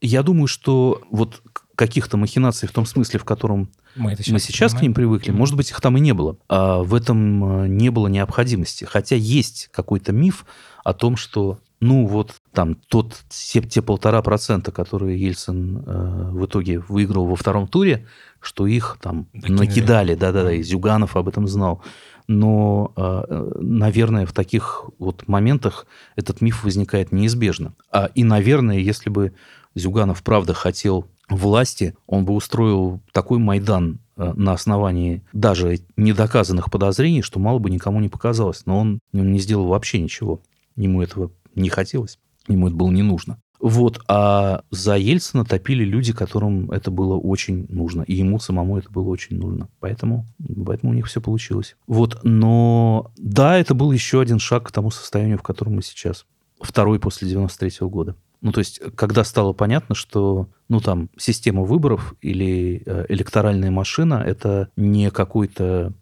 я 0.00 0.24
думаю, 0.24 0.48
что 0.48 1.02
вот 1.12 1.42
каких-то 1.76 2.16
махинаций 2.16 2.68
в 2.68 2.72
том 2.72 2.86
смысле, 2.86 3.20
в 3.20 3.24
котором 3.24 3.70
Мы 3.94 4.14
это 4.14 4.24
мы 4.32 4.40
сейчас 4.40 4.74
к 4.74 4.82
ним 4.82 4.94
привыкли, 4.94 5.30
может 5.30 5.54
быть, 5.54 5.70
их 5.70 5.80
там 5.80 5.96
и 5.96 6.00
не 6.00 6.12
было. 6.12 6.38
А 6.48 6.82
в 6.82 6.92
этом 6.92 7.62
э, 7.62 7.68
не 7.68 7.90
было 7.90 8.08
необходимости. 8.08 8.84
Хотя 8.84 9.14
есть 9.14 9.68
какой-то 9.70 10.10
миф 10.10 10.44
о 10.82 10.92
том, 10.92 11.16
что 11.16 11.60
ну 11.80 12.06
вот 12.06 12.34
там 12.52 12.74
тот, 12.74 13.16
те, 13.28 13.60
те 13.62 13.82
полтора 13.82 14.20
процента, 14.22 14.72
которые 14.72 15.20
Ельцин 15.20 15.82
э, 15.86 16.30
в 16.32 16.44
итоге 16.46 16.80
выиграл 16.80 17.26
во 17.26 17.36
втором 17.36 17.68
туре, 17.68 18.06
что 18.40 18.66
их 18.66 18.98
там 19.00 19.26
Докинули. 19.32 19.66
накидали, 19.66 20.14
да-да-да, 20.14 20.52
и 20.52 20.62
Зюганов 20.62 21.16
об 21.16 21.28
этом 21.28 21.46
знал. 21.46 21.82
Но, 22.26 22.92
э, 22.96 23.52
наверное, 23.60 24.26
в 24.26 24.32
таких 24.32 24.84
вот 24.98 25.26
моментах 25.28 25.86
этот 26.14 26.40
миф 26.40 26.64
возникает 26.64 27.10
неизбежно. 27.12 27.74
А, 27.90 28.10
и, 28.14 28.22
наверное, 28.22 28.78
если 28.78 29.08
бы 29.08 29.32
Зюганов 29.74 30.22
правда 30.22 30.54
хотел 30.54 31.06
власти, 31.28 31.94
он 32.06 32.24
бы 32.24 32.34
устроил 32.34 33.00
такой 33.12 33.38
Майдан 33.38 34.00
э, 34.16 34.32
на 34.34 34.52
основании 34.52 35.22
даже 35.32 35.78
недоказанных 35.96 36.70
подозрений, 36.70 37.22
что 37.22 37.38
мало 37.38 37.60
бы 37.60 37.70
никому 37.70 38.00
не 38.00 38.08
показалось. 38.08 38.66
Но 38.66 38.80
он 38.80 39.00
не 39.12 39.38
сделал 39.38 39.66
вообще 39.66 40.00
ничего. 40.00 40.40
Ему 40.76 41.02
этого 41.02 41.30
не 41.54 41.68
хотелось, 41.68 42.18
ему 42.46 42.68
это 42.68 42.76
было 42.76 42.90
не 42.90 43.02
нужно. 43.02 43.40
Вот, 43.60 44.00
а 44.06 44.62
за 44.70 44.96
Ельцина 44.96 45.44
топили 45.44 45.84
люди, 45.84 46.12
которым 46.12 46.70
это 46.70 46.92
было 46.92 47.16
очень 47.16 47.66
нужно, 47.68 48.02
и 48.02 48.14
ему 48.14 48.38
самому 48.38 48.78
это 48.78 48.88
было 48.90 49.08
очень 49.08 49.36
нужно. 49.36 49.68
Поэтому, 49.80 50.26
поэтому 50.64 50.92
у 50.92 50.94
них 50.94 51.06
все 51.06 51.20
получилось. 51.20 51.76
Вот, 51.88 52.20
но 52.22 53.10
да, 53.16 53.58
это 53.58 53.74
был 53.74 53.90
еще 53.90 54.20
один 54.20 54.38
шаг 54.38 54.68
к 54.68 54.72
тому 54.72 54.90
состоянию, 54.90 55.38
в 55.38 55.42
котором 55.42 55.74
мы 55.74 55.82
сейчас. 55.82 56.24
Второй 56.60 57.00
после 57.00 57.28
93 57.28 57.86
года. 57.88 58.16
Ну, 58.40 58.52
то 58.52 58.60
есть, 58.60 58.80
когда 58.94 59.24
стало 59.24 59.52
понятно, 59.52 59.96
что, 59.96 60.48
ну, 60.68 60.80
там, 60.80 61.10
система 61.16 61.62
выборов 61.62 62.14
или 62.20 62.82
э, 62.86 63.06
электоральная 63.08 63.72
машина– 63.72 64.22
это 64.26 64.68
не 64.76 65.10
какой-то, 65.10 65.92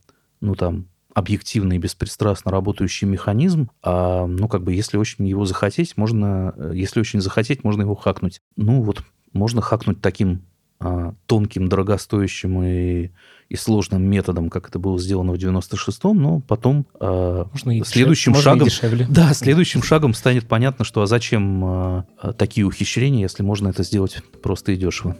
ну, 0.43 0.55
там, 0.55 0.89
объективный, 1.17 1.79
беспристрастно 1.79 2.51
работающий 2.51 3.09
механизм, 3.09 3.71
а, 3.83 4.27
ну, 4.27 4.49
как 4.49 4.63
бы, 4.63 4.75
если 4.75 4.99
очень 4.99 5.27
его 5.27 5.47
захотеть, 5.47 5.97
можно, 5.97 6.53
э, 6.55 6.73
если 6.75 7.01
очень 7.01 7.23
захотеть, 7.23 7.65
можно 7.65 7.81
его 7.81 7.95
хакнуть. 7.95 8.43
Ну, 8.57 8.83
вот, 8.83 9.03
можно 9.33 9.63
хакнуть 9.63 10.03
таким 10.03 10.43
а, 10.79 11.15
тонким, 11.25 11.71
дорогостоящим 11.71 12.63
и, 12.63 13.11
и 13.49 13.57
сложным 13.57 14.03
методом, 14.03 14.51
как 14.51 14.69
это 14.69 14.79
было 14.79 14.99
сделано 14.99 15.33
в 15.33 15.37
96-м, 15.37 16.21
но 16.21 16.41
потом 16.41 16.85
а, 17.01 17.49
Можно 17.51 17.79
и 17.79 17.83
следующим 17.83 18.33
дешев- 18.33 18.35
можно 18.35 18.51
и 18.51 18.53
шагом... 18.53 18.69
дешевле. 18.69 19.07
Да, 19.11 19.33
следующим 19.33 19.83
шагом 19.83 20.13
станет 20.13 20.47
понятно, 20.47 20.85
что 20.85 21.01
а 21.01 21.07
зачем 21.07 21.65
а, 21.65 22.05
такие 22.37 22.67
ухищрения, 22.67 23.23
если 23.23 23.43
можно 23.43 23.69
это 23.69 23.85
сделать 23.85 24.23
просто 24.43 24.73
и 24.73 24.77
дешево. 24.77 25.17